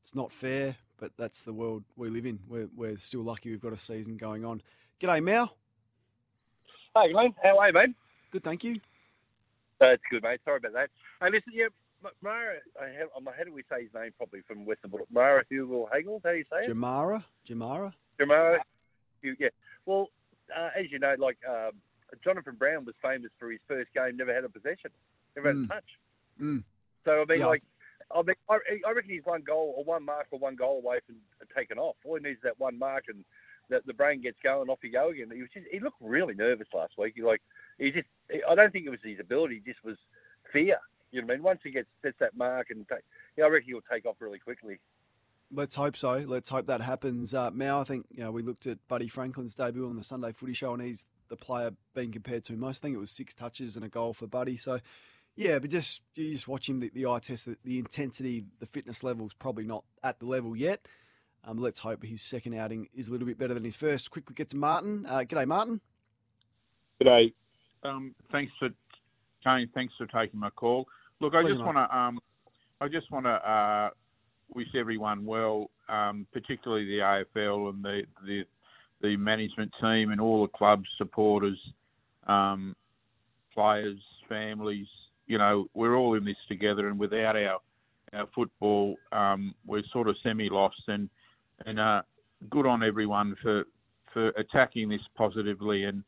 [0.02, 2.40] It's not fair, but that's the world we live in.
[2.48, 4.62] We're, we're still lucky we've got a season going on.
[5.02, 5.52] G'day, Mao.
[6.96, 7.34] Hey, Glenn.
[7.44, 7.96] How are you, mate?
[8.32, 8.80] Good, thank you.
[9.80, 10.40] That's good, mate.
[10.46, 10.90] Sorry about that.
[11.22, 11.68] Hey, listen, yeah,
[12.22, 15.08] Mara, I have, how do we say his name properly from Western Bullock?
[15.12, 16.70] Mara Hugel Hagel, how do you say it?
[16.70, 17.24] Jamarra?
[17.48, 17.94] Jamarra?
[18.20, 18.60] Jamarra.
[19.22, 19.50] Yeah.
[19.86, 20.08] Well,
[20.56, 21.72] uh, as you know, like um,
[22.24, 24.92] Jonathan Brown was famous for his first game, never had a possession,
[25.36, 25.66] never had Mm.
[25.66, 26.00] a touch.
[26.40, 26.64] Mm.
[27.08, 27.46] So I mean, Yeah.
[27.48, 27.64] like,
[28.12, 28.58] I mean, I,
[28.88, 31.18] I reckon he's one goal or one mark or one goal away from
[31.56, 31.96] taking off.
[32.04, 33.24] All he needs is that one mark, and
[33.70, 34.70] the, the brain gets going.
[34.70, 35.30] Off you go again.
[35.32, 37.14] He was just, he looked really nervous last week.
[37.16, 37.42] He like
[37.78, 38.08] he just
[38.50, 39.62] I don't think it was his ability.
[39.66, 39.98] Just was
[40.52, 40.80] fear.
[41.12, 41.44] You know what I mean?
[41.44, 43.04] Once he gets sets that mark and take,
[43.38, 44.80] yeah, I reckon he'll take off really quickly.
[45.52, 46.18] Let's hope so.
[46.28, 47.34] Let's hope that happens.
[47.34, 50.32] Uh, Mao, I think you know we looked at Buddy Franklin's debut on the Sunday
[50.32, 52.80] Footy Show, and he's the player being compared to most.
[52.80, 54.58] I think it was six touches and a goal for Buddy.
[54.58, 54.80] So,
[55.36, 58.66] yeah, but just you just watch him the, the eye test, the, the intensity, the
[58.66, 60.88] fitness level is probably not at the level yet.
[61.46, 64.12] Um, let's hope his second outing is a little bit better than his first.
[64.12, 65.06] Quickly get to Martin.
[65.08, 65.80] Uh, g'day, Martin.
[67.02, 67.34] G'day.
[67.84, 68.70] Um, thanks for
[69.44, 69.70] Kane.
[69.74, 70.86] Thanks for taking my call.
[71.22, 72.20] Look, I Pleasure, just want to um,
[72.82, 73.90] I just want to uh,
[74.54, 78.44] wish everyone well, um, particularly the AFL and the, the
[79.02, 81.60] the management team and all the clubs, supporters,
[82.28, 82.76] um,
[83.54, 84.88] players, families.
[85.28, 87.60] You know, we're all in this together, and without our
[88.14, 90.82] our football, um, we're sort of semi lost.
[90.88, 91.10] And
[91.66, 92.02] and uh,
[92.50, 93.64] good on everyone for
[94.14, 96.04] for attacking this positively and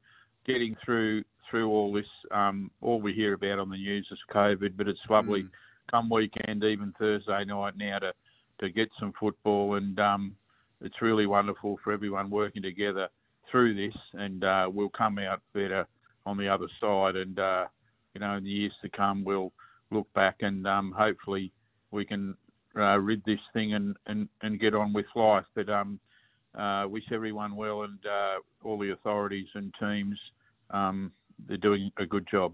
[0.46, 2.06] getting through through all this.
[2.32, 5.46] Um, all we hear about on the news is COVID, but it's lovely
[5.90, 8.14] come weekend, even Thursday night now to
[8.60, 10.36] to get some football, and um,
[10.82, 13.08] it's really wonderful for everyone working together
[13.50, 15.86] through this, and uh, we'll come out better
[16.26, 17.16] on the other side.
[17.16, 17.66] And uh,
[18.14, 19.52] you know, in the years to come, we'll
[19.92, 21.52] look back and um, hopefully
[21.92, 22.36] we can
[22.76, 25.46] uh, rid this thing and, and, and get on with life.
[25.56, 26.00] But um,
[26.58, 30.18] uh, wish everyone well and uh, all the authorities and teams.
[30.70, 31.12] Um,
[31.48, 32.54] they're doing a good job.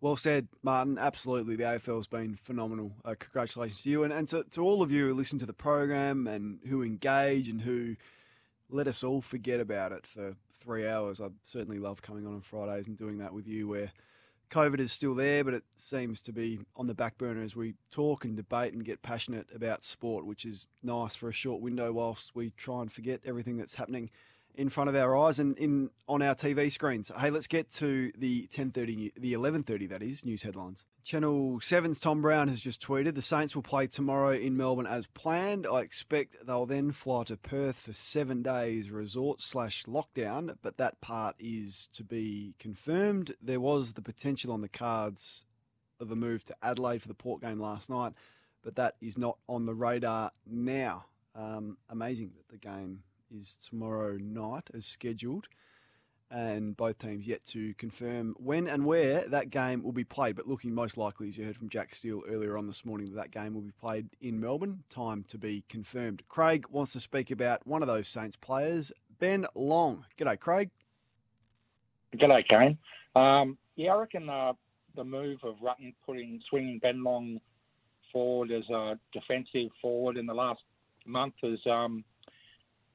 [0.00, 0.96] Well said, Martin.
[0.96, 1.56] Absolutely.
[1.56, 2.92] The AFL's been phenomenal.
[3.04, 5.52] Uh, congratulations to you and, and to, to all of you who listen to the
[5.52, 7.96] program and who engage and who
[8.70, 11.20] let us all forget about it for three hours.
[11.20, 13.90] I certainly love coming on on Fridays and doing that with you where
[14.52, 17.74] COVID is still there, but it seems to be on the back burner as we
[17.90, 21.90] talk and debate and get passionate about sport, which is nice for a short window
[21.92, 24.10] whilst we try and forget everything that's happening
[24.58, 27.12] in front of our eyes and in on our TV screens.
[27.16, 30.84] Hey, let's get to the 10:30 the 11:30 that is news headlines.
[31.04, 35.06] Channel 7's Tom Browne has just tweeted the Saints will play tomorrow in Melbourne as
[35.06, 35.64] planned.
[35.64, 41.00] I expect they'll then fly to Perth for 7 days resort slash lockdown, but that
[41.00, 43.36] part is to be confirmed.
[43.40, 45.46] There was the potential on the cards
[46.00, 48.12] of a move to Adelaide for the Port game last night,
[48.62, 51.06] but that is not on the radar now.
[51.34, 55.46] Um, amazing that the game is tomorrow night as scheduled,
[56.30, 60.36] and both teams yet to confirm when and where that game will be played.
[60.36, 63.16] But looking most likely, as you heard from Jack Steele earlier on this morning, that
[63.16, 64.84] that game will be played in Melbourne.
[64.90, 66.22] Time to be confirmed.
[66.28, 70.04] Craig wants to speak about one of those Saints players, Ben Long.
[70.18, 70.70] G'day, Craig.
[72.16, 72.78] G'day, Kane.
[73.14, 74.52] Um, yeah, I reckon uh,
[74.96, 77.40] the move of Ratten putting swinging Ben Long
[78.12, 80.60] forward as a defensive forward in the last
[81.06, 82.04] month has um,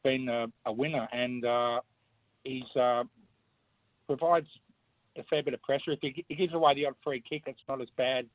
[0.03, 1.80] been a, a winner, and uh,
[2.43, 3.03] he's uh,
[4.07, 4.47] provides
[5.17, 5.91] a fair bit of pressure.
[5.91, 8.25] If he, he gives away the odd free kick, it's not as bad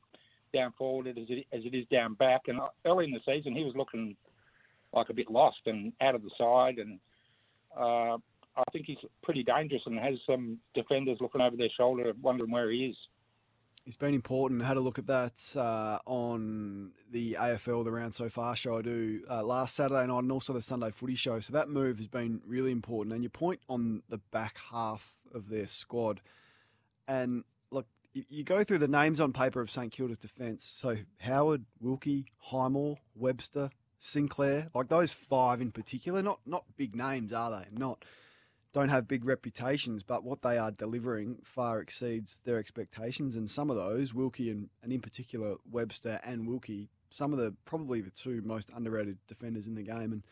[0.53, 2.41] down forward as it, as it is down back.
[2.47, 4.15] And early in the season, he was looking
[4.93, 6.99] like a bit lost and out of the side, and
[7.77, 8.17] uh,
[8.57, 12.71] I think he's pretty dangerous and has some defenders looking over their shoulder, wondering where
[12.71, 12.95] he is.
[13.85, 14.61] He's been important.
[14.63, 18.81] Had a look at that uh, on the AFL, the Round So Far show I
[18.81, 21.39] do uh, last Saturday night and also the Sunday footy show.
[21.39, 23.13] So that move has been really important.
[23.13, 26.21] And your point on the back half of their squad,
[27.07, 30.63] and look, you go through the names on paper of St Kilda's defence.
[30.63, 37.33] So Howard, Wilkie, Highmore, Webster, Sinclair, like those five in particular, not not big names,
[37.33, 37.67] are they?
[37.77, 38.05] Not
[38.73, 43.35] don't have big reputations, but what they are delivering far exceeds their expectations.
[43.35, 47.55] And some of those, Wilkie and, and in particular Webster and Wilkie, some of the
[47.65, 50.11] probably the two most underrated defenders in the game.
[50.11, 50.23] And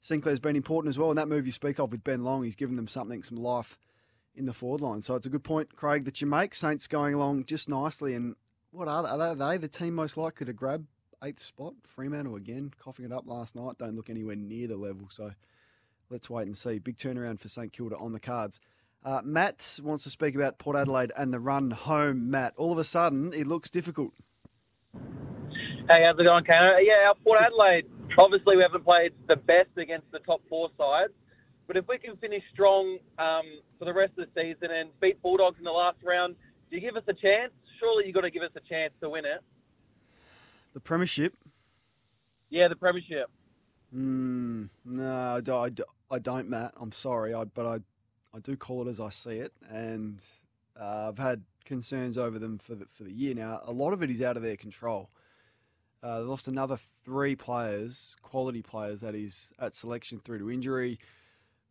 [0.00, 1.10] Sinclair's been important as well.
[1.10, 3.78] And that move you speak of with Ben Long, he's given them something, some life
[4.34, 5.00] in the forward line.
[5.00, 6.54] So it's a good point, Craig, that you make.
[6.54, 8.14] Saints going along just nicely.
[8.14, 8.36] And
[8.70, 9.08] what are they?
[9.08, 10.86] Are they the team most likely to grab
[11.22, 11.74] eighth spot?
[11.84, 13.78] Fremantle again, coughing it up last night.
[13.78, 15.08] Don't look anywhere near the level.
[15.10, 15.32] So
[16.12, 16.78] let's wait and see.
[16.78, 18.60] Big turnaround for St Kilda on the cards.
[19.04, 22.30] Uh, Matt wants to speak about Port Adelaide and the run home.
[22.30, 24.12] Matt, all of a sudden, it looks difficult.
[24.94, 26.76] Hey, how's it going, Kano?
[26.78, 27.86] Yeah, our Port Adelaide,
[28.16, 31.12] obviously we haven't played the best against the top four sides,
[31.66, 33.42] but if we can finish strong um,
[33.78, 36.36] for the rest of the season and beat Bulldogs in the last round,
[36.70, 37.52] do you give us a chance?
[37.80, 39.40] Surely you've got to give us a chance to win it.
[40.74, 41.34] The Premiership?
[42.50, 43.28] Yeah, the Premiership.
[43.94, 45.70] Mm, no, I, I,
[46.12, 46.74] I don't, Matt.
[46.76, 50.20] I'm sorry, I, but I, I do call it as I see it, and
[50.78, 53.62] uh, I've had concerns over them for the, for the year now.
[53.64, 55.08] A lot of it is out of their control.
[56.02, 60.98] Uh, they lost another three players, quality players, that is, at selection through to injury.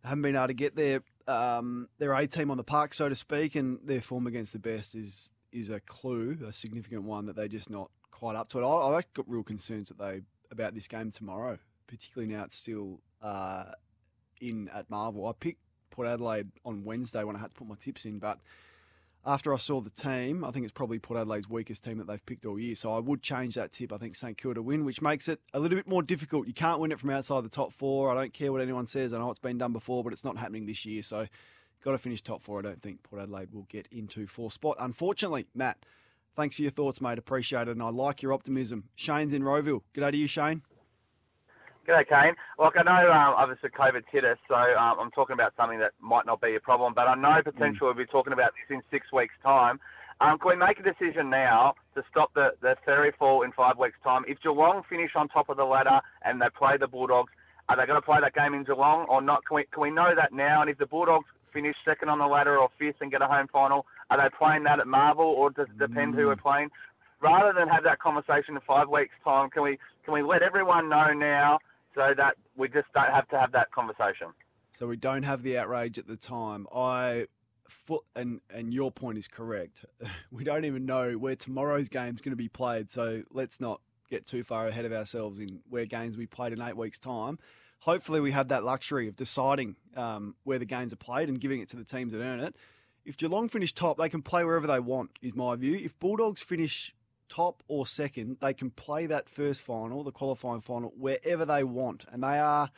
[0.01, 3.07] They haven't been able to get their um, their A team on the park, so
[3.09, 7.27] to speak, and their form against the best is is a clue, a significant one
[7.27, 8.63] that they're just not quite up to it.
[8.65, 11.59] I, I've got real concerns that they about this game tomorrow
[11.91, 13.65] particularly now it's still uh,
[14.41, 15.27] in at Marvel.
[15.27, 18.39] I picked Port Adelaide on Wednesday when I had to put my tips in, but
[19.25, 22.25] after I saw the team, I think it's probably Port Adelaide's weakest team that they've
[22.25, 22.75] picked all year.
[22.75, 23.93] So I would change that tip.
[23.93, 26.47] I think St Kilda win, which makes it a little bit more difficult.
[26.47, 28.09] You can't win it from outside the top four.
[28.09, 29.13] I don't care what anyone says.
[29.13, 31.03] I know it's been done before, but it's not happening this year.
[31.03, 31.27] So
[31.83, 32.59] got to finish top four.
[32.59, 34.77] I don't think Port Adelaide will get into fourth spot.
[34.79, 35.85] Unfortunately, Matt,
[36.35, 37.19] thanks for your thoughts, mate.
[37.19, 37.71] Appreciate it.
[37.71, 38.85] And I like your optimism.
[38.95, 39.81] Shane's in Rowville.
[39.93, 40.63] Good day to you, Shane.
[41.91, 42.35] G'day, Kane.
[42.57, 45.91] Look, I know um, obviously COVID's hit us, so um, I'm talking about something that
[45.99, 48.81] might not be a problem, but I know potentially we'll be talking about this in
[48.89, 49.77] six weeks' time.
[50.21, 53.77] Um, can we make a decision now to stop the, the ferry fall in five
[53.77, 54.23] weeks' time?
[54.25, 57.33] If Geelong finish on top of the ladder and they play the Bulldogs,
[57.67, 59.43] are they going to play that game in Geelong or not?
[59.45, 60.61] Can we, can we know that now?
[60.61, 63.47] And if the Bulldogs finish second on the ladder or fifth and get a home
[63.51, 66.69] final, are they playing that at Marvel or does it depend who we're playing?
[67.21, 70.89] Rather than have that conversation in five weeks' time, can we can we let everyone
[70.89, 71.59] know now
[71.95, 74.27] so that we just don't have to have that conversation.
[74.71, 76.67] So we don't have the outrage at the time.
[76.73, 77.27] I
[78.15, 79.85] and and your point is correct.
[80.31, 82.89] We don't even know where tomorrow's game is going to be played.
[82.89, 86.61] So let's not get too far ahead of ourselves in where games we played in
[86.61, 87.37] eight weeks' time.
[87.79, 91.61] Hopefully, we have that luxury of deciding um, where the games are played and giving
[91.61, 92.55] it to the teams that earn it.
[93.05, 95.75] If Geelong finish top, they can play wherever they want, is my view.
[95.75, 96.93] If Bulldogs finish
[97.31, 102.05] top or second, they can play that first final, the qualifying final, wherever they want.
[102.11, 102.69] And they are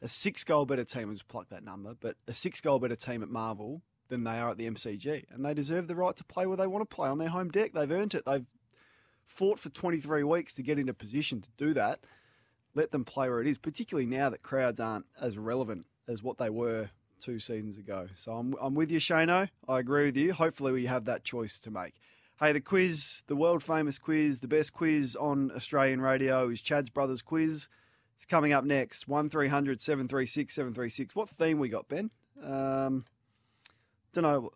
[0.00, 3.22] a six goal better team, let's pluck that number, but a six goal better team
[3.22, 5.24] at Marvel than they are at the MCG.
[5.30, 7.50] And they deserve the right to play where they want to play on their home
[7.50, 7.72] deck.
[7.72, 8.24] They've earned it.
[8.24, 8.46] They've
[9.26, 12.00] fought for 23 weeks to get into position to do that.
[12.74, 16.38] Let them play where it is, particularly now that crowds aren't as relevant as what
[16.38, 16.88] they were
[17.20, 18.06] two seasons ago.
[18.16, 19.50] So I'm, I'm with you, Shano.
[19.68, 20.32] I agree with you.
[20.32, 21.94] Hopefully, we have that choice to make.
[22.40, 26.88] Hey, the quiz, the world famous quiz, the best quiz on Australian radio is Chad's
[26.88, 27.66] Brothers Quiz.
[28.14, 29.08] It's coming up next.
[29.08, 31.16] 1300 736 736.
[31.16, 32.12] What theme we got, Ben?
[32.40, 33.06] Um,
[34.12, 34.52] don't know.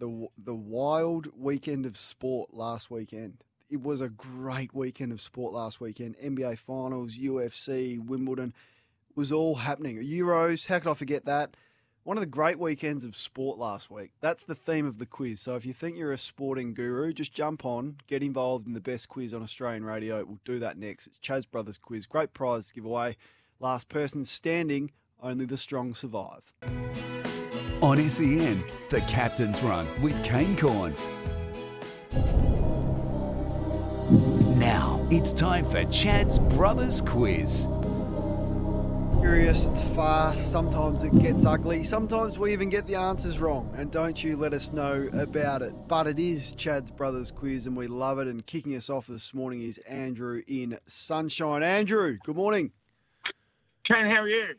[0.00, 3.44] The, the wild weekend of sport last weekend.
[3.70, 6.16] It was a great weekend of sport last weekend.
[6.16, 8.52] NBA Finals, UFC, Wimbledon
[9.14, 9.96] was all happening.
[9.98, 11.54] Euros, how could I forget that?
[12.04, 14.10] One of the great weekends of sport last week.
[14.20, 15.40] That's the theme of the quiz.
[15.40, 18.80] So if you think you're a sporting guru, just jump on, get involved in the
[18.80, 20.24] best quiz on Australian radio.
[20.24, 21.06] We'll do that next.
[21.06, 22.06] It's Chaz Brothers Quiz.
[22.06, 23.16] Great prize giveaway.
[23.60, 24.90] Last person standing,
[25.22, 26.52] only the strong survive.
[27.82, 31.08] On SEN, the Captain's Run with Kane Cornes.
[34.58, 37.68] Now it's time for Chad's Brothers Quiz.
[39.22, 40.50] Just fast.
[40.50, 41.84] Sometimes it gets ugly.
[41.84, 43.72] Sometimes we even get the answers wrong.
[43.76, 45.74] And don't you let us know about it.
[45.86, 48.26] But it is Chad's Brothers quiz and we love it.
[48.26, 51.62] And kicking us off this morning is Andrew in Sunshine.
[51.62, 52.72] Andrew, good morning.
[53.86, 54.54] Kane, how are you?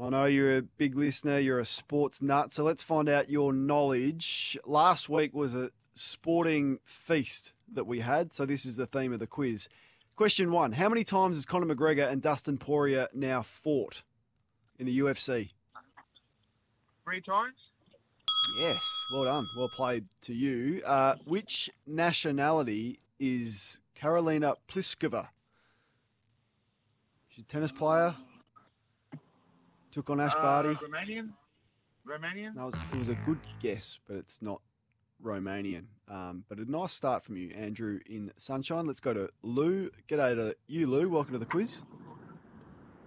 [0.00, 2.52] I know you're a big listener, you're a sports nut.
[2.52, 4.56] So let's find out your knowledge.
[4.64, 8.32] Last week was a sporting feast that we had.
[8.32, 9.68] So this is the theme of the quiz.
[10.16, 14.02] Question one How many times has Conor McGregor and Dustin Poirier now fought
[14.78, 15.50] in the UFC?
[17.04, 17.54] Three times?
[18.60, 18.80] Yes,
[19.12, 19.44] well done.
[19.58, 20.82] Well played to you.
[20.86, 25.28] Uh, which nationality is Karolina Pliskova?
[27.30, 28.14] She's a tennis player.
[29.90, 30.70] Took on Ash Barty.
[30.70, 31.30] Uh, Romanian?
[32.06, 32.54] Romanian?
[32.54, 34.60] That was, it was a good guess, but it's not
[35.24, 35.84] Romanian.
[36.08, 38.86] Um, but a nice start from you, Andrew, in Sunshine.
[38.86, 39.90] Let's go to Lou.
[40.08, 41.08] G'day to you, Lou.
[41.08, 41.82] Welcome to the quiz.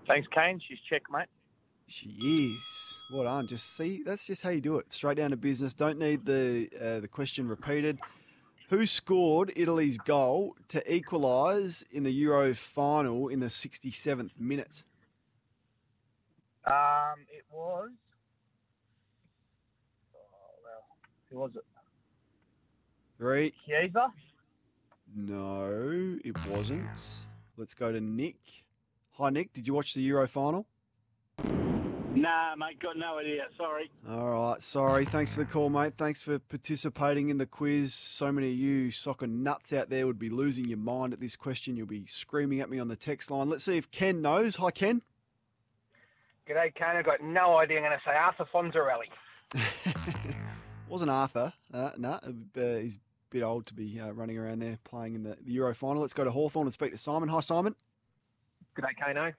[0.07, 0.59] Thanks, Kane.
[0.67, 1.27] She's checkmate.
[1.87, 2.97] She is.
[3.13, 3.47] Well done.
[3.47, 4.91] Just see, that's just how you do it.
[4.91, 5.73] Straight down to business.
[5.73, 7.97] Don't need the uh, the question repeated.
[8.69, 14.83] Who scored Italy's goal to equalise in the Euro final in the 67th minute?
[16.65, 17.91] Um, it was.
[20.13, 20.19] Oh,
[20.61, 20.83] well,
[21.31, 21.63] who was it?
[23.17, 23.53] Three.
[23.65, 24.11] Chiesa?
[25.15, 26.87] No, it wasn't.
[27.57, 28.37] Let's go to Nick.
[29.13, 29.53] Hi, Nick.
[29.53, 30.67] Did you watch the Euro final?
[32.17, 33.43] Nah, mate, got no idea.
[33.57, 33.91] Sorry.
[34.09, 35.05] All right, sorry.
[35.05, 35.93] Thanks for the call, mate.
[35.97, 37.93] Thanks for participating in the quiz.
[37.93, 41.35] So many of you soccer nuts out there would be losing your mind at this
[41.35, 41.75] question.
[41.75, 43.49] You'll be screaming at me on the text line.
[43.49, 44.55] Let's see if Ken knows.
[44.55, 45.01] Hi, Ken.
[46.49, 46.95] G'day, Ken.
[46.95, 47.77] I've got no idea.
[47.77, 49.09] I'm going to say Arthur Fonzarelli.
[50.89, 51.51] Wasn't Arthur.
[51.73, 52.99] Uh, no, uh, he's a
[53.29, 56.01] bit old to be uh, running around there playing in the, the Euro final.
[56.01, 57.27] Let's go to Hawthorn and speak to Simon.
[57.29, 57.75] Hi, Simon.
[58.77, 59.33] G'day, Kano.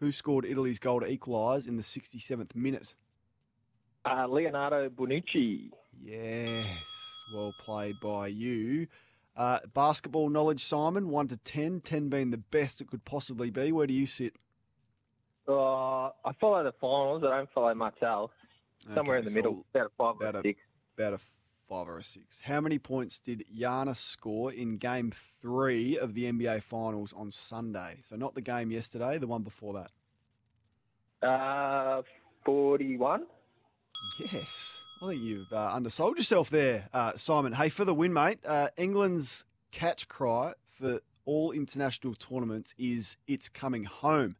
[0.00, 2.94] Who scored Italy's goal to equalise in the 67th minute?
[4.04, 5.70] Uh, Leonardo Bonucci.
[6.02, 6.66] Yes,
[7.34, 8.88] well played by you.
[9.36, 13.70] Uh, basketball knowledge, Simon, 1 to 10, 10 being the best it could possibly be.
[13.70, 14.34] Where do you sit?
[15.48, 17.22] Uh, I follow the finals.
[17.24, 18.32] I don't follow much else.
[18.94, 20.60] Somewhere Okay, in the so middle, about a five about or a, six.
[20.96, 21.18] About a
[21.68, 22.40] five or a six.
[22.40, 27.98] How many points did Giannis score in game three of the NBA Finals on Sunday?
[28.02, 31.28] So not the game yesterday, the one before that.
[31.28, 32.02] Uh,
[32.44, 33.26] 41.
[34.32, 34.80] Yes.
[35.02, 37.52] I think you've uh, undersold yourself there, uh, Simon.
[37.52, 43.48] Hey, for the win, mate, uh, England's catch cry for all international tournaments is it's
[43.48, 44.36] coming home.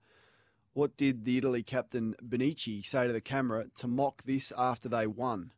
[0.77, 5.07] What did the Italy captain Bonucci say to the camera to mock this after they
[5.07, 5.53] won?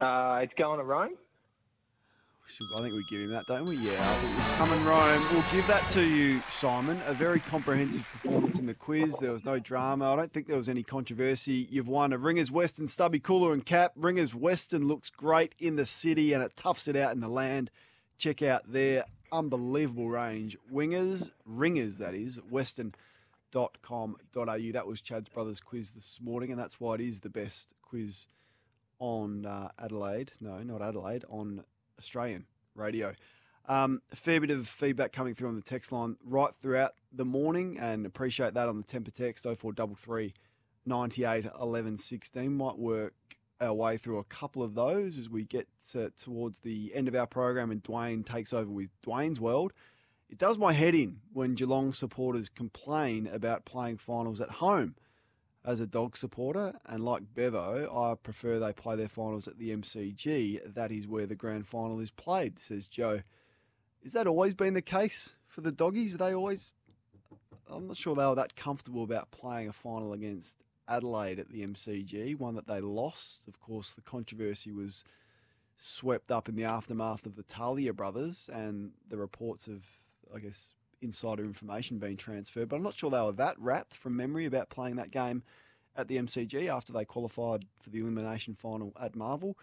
[0.00, 1.18] Uh, it's going to Rome.
[2.78, 3.76] I think we give him that, don't we?
[3.76, 5.22] Yeah, it's coming Rome.
[5.30, 6.98] We'll give that to you, Simon.
[7.04, 9.18] A very comprehensive performance in the quiz.
[9.18, 10.10] There was no drama.
[10.10, 11.68] I don't think there was any controversy.
[11.70, 13.92] You've won a Ringers Western stubby cooler and cap.
[13.96, 17.70] Ringers Western looks great in the city and it toughs it out in the land.
[18.16, 20.56] Check out their unbelievable range.
[20.72, 24.14] Wingers, Ringers, that is, western.com.au.
[24.72, 28.26] That was Chad's Brothers quiz this morning, and that's why it is the best quiz
[28.98, 30.32] on uh, Adelaide.
[30.40, 31.64] No, not Adelaide, on
[31.98, 33.14] Australian radio.
[33.68, 37.24] Um, a fair bit of feedback coming through on the text line right throughout the
[37.24, 40.34] morning, and appreciate that on the temper text 0433
[40.86, 42.52] 98 11 16.
[42.52, 43.14] Might work
[43.60, 47.14] our way through a couple of those as we get to, towards the end of
[47.14, 49.72] our program and Dwayne takes over with Dwayne's World.
[50.30, 54.94] It does my head in when Geelong supporters complain about playing finals at home.
[55.62, 59.76] As a dog supporter, and like Bevo, I prefer they play their finals at the
[59.76, 60.72] MCG.
[60.74, 63.20] That is where the grand final is played, says Joe.
[64.02, 66.14] Is that always been the case for the doggies?
[66.14, 66.72] Are they always.
[67.68, 70.56] I'm not sure they were that comfortable about playing a final against
[70.90, 73.46] Adelaide at the MCG, one that they lost.
[73.48, 75.04] Of course, the controversy was
[75.76, 79.84] swept up in the aftermath of the Talia brothers and the reports of,
[80.34, 82.68] I guess, insider information being transferred.
[82.68, 85.42] But I'm not sure they were that wrapped from memory about playing that game
[85.96, 89.56] at the MCG after they qualified for the elimination final at Marvel.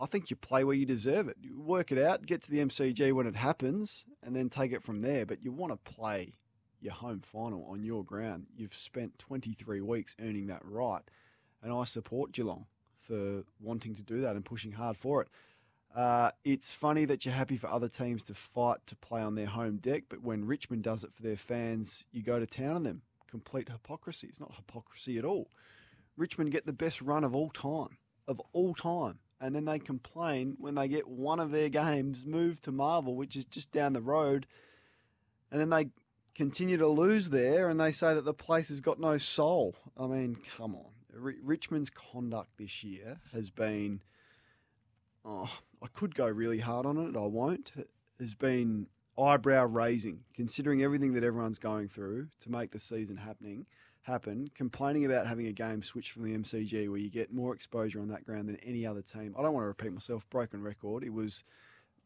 [0.00, 1.36] I think you play where you deserve it.
[1.40, 4.82] You work it out, get to the MCG when it happens, and then take it
[4.82, 5.26] from there.
[5.26, 6.34] But you want to play
[6.80, 8.46] your home final on your ground.
[8.56, 11.02] You've spent 23 weeks earning that right,
[11.62, 12.66] and I support Geelong
[13.00, 15.28] for wanting to do that and pushing hard for it.
[15.94, 19.46] Uh, it's funny that you're happy for other teams to fight to play on their
[19.46, 22.82] home deck, but when Richmond does it for their fans, you go to town on
[22.82, 23.02] them.
[23.30, 24.26] Complete hypocrisy.
[24.28, 25.50] It's not hypocrisy at all.
[26.16, 30.56] Richmond get the best run of all time, of all time, and then they complain
[30.58, 34.02] when they get one of their games moved to Marvel, which is just down the
[34.02, 34.46] road,
[35.50, 35.88] and then they
[36.38, 39.74] continue to lose there, and they say that the place has got no soul.
[39.98, 40.86] I mean, come on.
[41.12, 44.00] R- Richmond's conduct this year has been.
[45.24, 45.50] Oh,
[45.82, 47.16] I could go really hard on it.
[47.16, 47.72] I won't.
[47.76, 47.90] It
[48.20, 48.86] Has been
[49.18, 53.66] eyebrow raising, considering everything that everyone's going through to make the season happening
[54.02, 54.48] happen.
[54.54, 58.08] Complaining about having a game switched from the MCG where you get more exposure on
[58.08, 59.34] that ground than any other team.
[59.36, 60.30] I don't want to repeat myself.
[60.30, 61.02] Broken record.
[61.02, 61.42] It was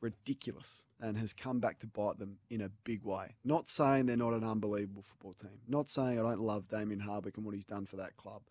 [0.03, 3.37] ridiculous and has come back to bite them in a big way.
[3.45, 5.61] Not saying they're not an unbelievable football team.
[5.69, 8.43] Not saying I don't love Damien Hardwick and what he's done for that club.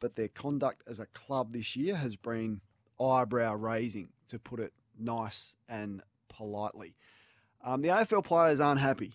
[0.00, 2.60] But their conduct as a club this year has been
[3.00, 6.96] eyebrow raising, to put it nice and politely.
[7.62, 9.14] Um, the AFL players aren't happy,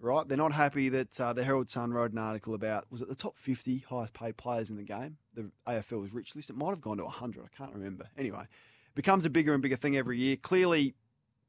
[0.00, 0.26] right?
[0.26, 3.14] They're not happy that uh, the Herald Sun wrote an article about, was it the
[3.14, 5.18] top 50 highest paid players in the game?
[5.34, 6.50] The AFL was rich list.
[6.50, 7.44] It might have gone to 100.
[7.44, 8.08] I can't remember.
[8.16, 8.46] Anyway,
[8.94, 10.36] becomes a bigger and bigger thing every year.
[10.36, 10.94] Clearly,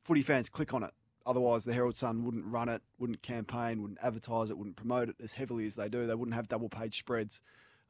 [0.03, 0.91] footy fans click on it.
[1.25, 5.15] Otherwise, the Herald Sun wouldn't run it, wouldn't campaign, wouldn't advertise it, wouldn't promote it
[5.23, 6.05] as heavily as they do.
[6.05, 7.41] They wouldn't have double page spreads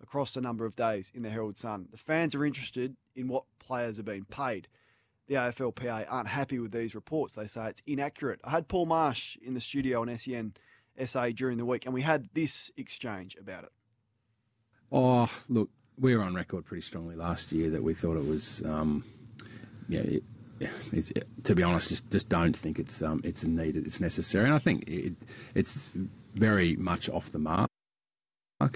[0.02, 1.88] across a number of days in the Herald Sun.
[1.92, 4.68] The fans are interested in what players are being paid.
[5.28, 7.34] The AFLPA aren't happy with these reports.
[7.34, 8.42] They say it's inaccurate.
[8.44, 10.54] I had Paul Marsh in the studio on SEN
[11.04, 13.72] SA during the week, and we had this exchange about it.
[14.92, 18.62] Oh, look, we were on record pretty strongly last year that we thought it was,
[18.66, 19.04] um,
[19.88, 20.24] yeah, it,
[20.92, 24.54] it, to be honest, just just don't think it's um, it's needed, it's necessary, and
[24.54, 25.14] I think it,
[25.56, 25.90] it's
[26.36, 27.70] very much off the mark.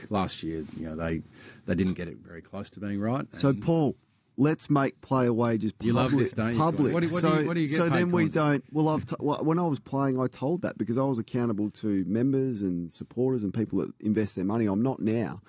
[0.09, 1.21] Last year, you know, they
[1.65, 3.25] they didn't get it very close to being right.
[3.39, 3.95] So, Paul,
[4.35, 5.87] let's make player wages public.
[5.87, 6.57] You love this, don't you?
[6.57, 6.93] Public.
[6.93, 8.63] What do, what so, do you, what do you get so then we don't.
[8.71, 11.69] Well, I've t- well, when I was playing, I told that because I was accountable
[11.81, 14.65] to members and supporters and people that invest their money.
[14.65, 15.41] I'm not now.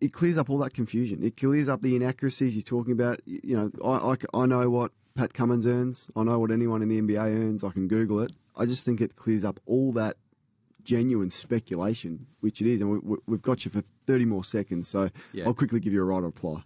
[0.00, 1.24] It clears up all that confusion.
[1.24, 3.20] It clears up the inaccuracies you're talking about.
[3.26, 6.08] You know, I, I, I know what Pat Cummins earns.
[6.14, 7.64] I know what anyone in the NBA earns.
[7.64, 8.32] I can Google it.
[8.56, 10.16] I just think it clears up all that
[10.84, 12.80] genuine speculation, which it is.
[12.80, 15.46] And we, we've got you for 30 more seconds, so Yeah.
[15.46, 16.62] I'll quickly give you a right reply.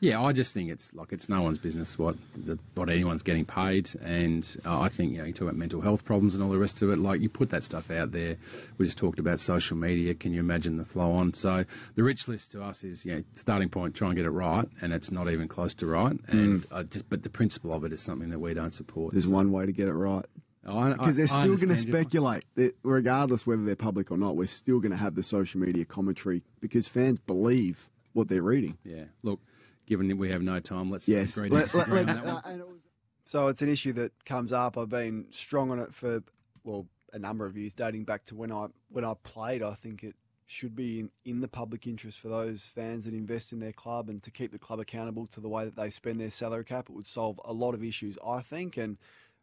[0.00, 3.46] Yeah, I just think it's like it's no one's business what the, what anyone's getting
[3.46, 6.50] paid, and uh, I think you know you talk about mental health problems and all
[6.50, 6.98] the rest of it.
[6.98, 8.36] Like you put that stuff out there.
[8.76, 10.14] We just talked about social media.
[10.14, 11.32] Can you imagine the flow on?
[11.32, 11.64] So
[11.94, 14.68] the rich list to us is you know starting point, try and get it right,
[14.82, 16.16] and it's not even close to right.
[16.28, 19.12] And uh, just but the principle of it is something that we don't support.
[19.12, 20.26] There's one way to get it right.
[20.62, 22.08] Because they're still going to understand your point.
[22.08, 24.36] speculate, that regardless whether they're public or not.
[24.36, 27.78] We're still going to have the social media commentary because fans believe
[28.14, 28.76] what they're reading.
[28.82, 29.04] Yeah.
[29.22, 29.38] Look,
[29.86, 31.36] given that we have no time, let's Yes.
[31.36, 32.80] Let- let- on let- uh, it was-
[33.24, 34.76] So it's an issue that comes up.
[34.78, 36.22] I've been strong on it for
[36.64, 39.62] well a number of years, dating back to when I when I played.
[39.62, 40.14] I think it
[40.48, 44.08] should be in, in the public interest for those fans that invest in their club
[44.08, 46.88] and to keep the club accountable to the way that they spend their salary cap.
[46.88, 48.76] It would solve a lot of issues, I think.
[48.76, 48.96] And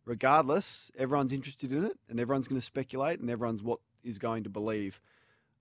[0.06, 4.44] regardless, everyone's interested in it, and everyone's going to speculate, and everyone's what is going
[4.44, 5.02] to believe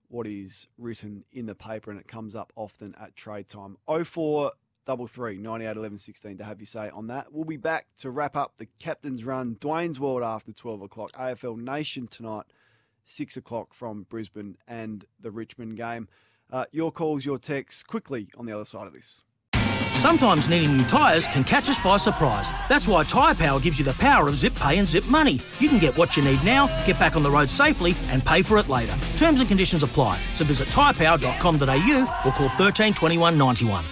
[0.07, 3.75] what is written in the paper, and it comes up often at trade time.
[3.87, 4.51] 04
[4.85, 7.31] double three, 98 11 16 to have you say on that.
[7.31, 11.57] We'll be back to wrap up the captain's run, Dwayne's World after 12 o'clock, AFL
[11.57, 12.45] Nation tonight,
[13.05, 16.07] 6 o'clock from Brisbane and the Richmond game.
[16.51, 19.21] Uh, your calls, your texts, quickly on the other side of this.
[20.03, 22.51] Sometimes needing new tyres can catch us by surprise.
[22.67, 25.39] That's why Tyre Power gives you the power of zip pay and zip money.
[25.59, 28.41] You can get what you need now, get back on the road safely, and pay
[28.41, 28.97] for it later.
[29.15, 30.19] Terms and conditions apply.
[30.33, 33.85] So visit tyrepower.com.au or call 13 21 91.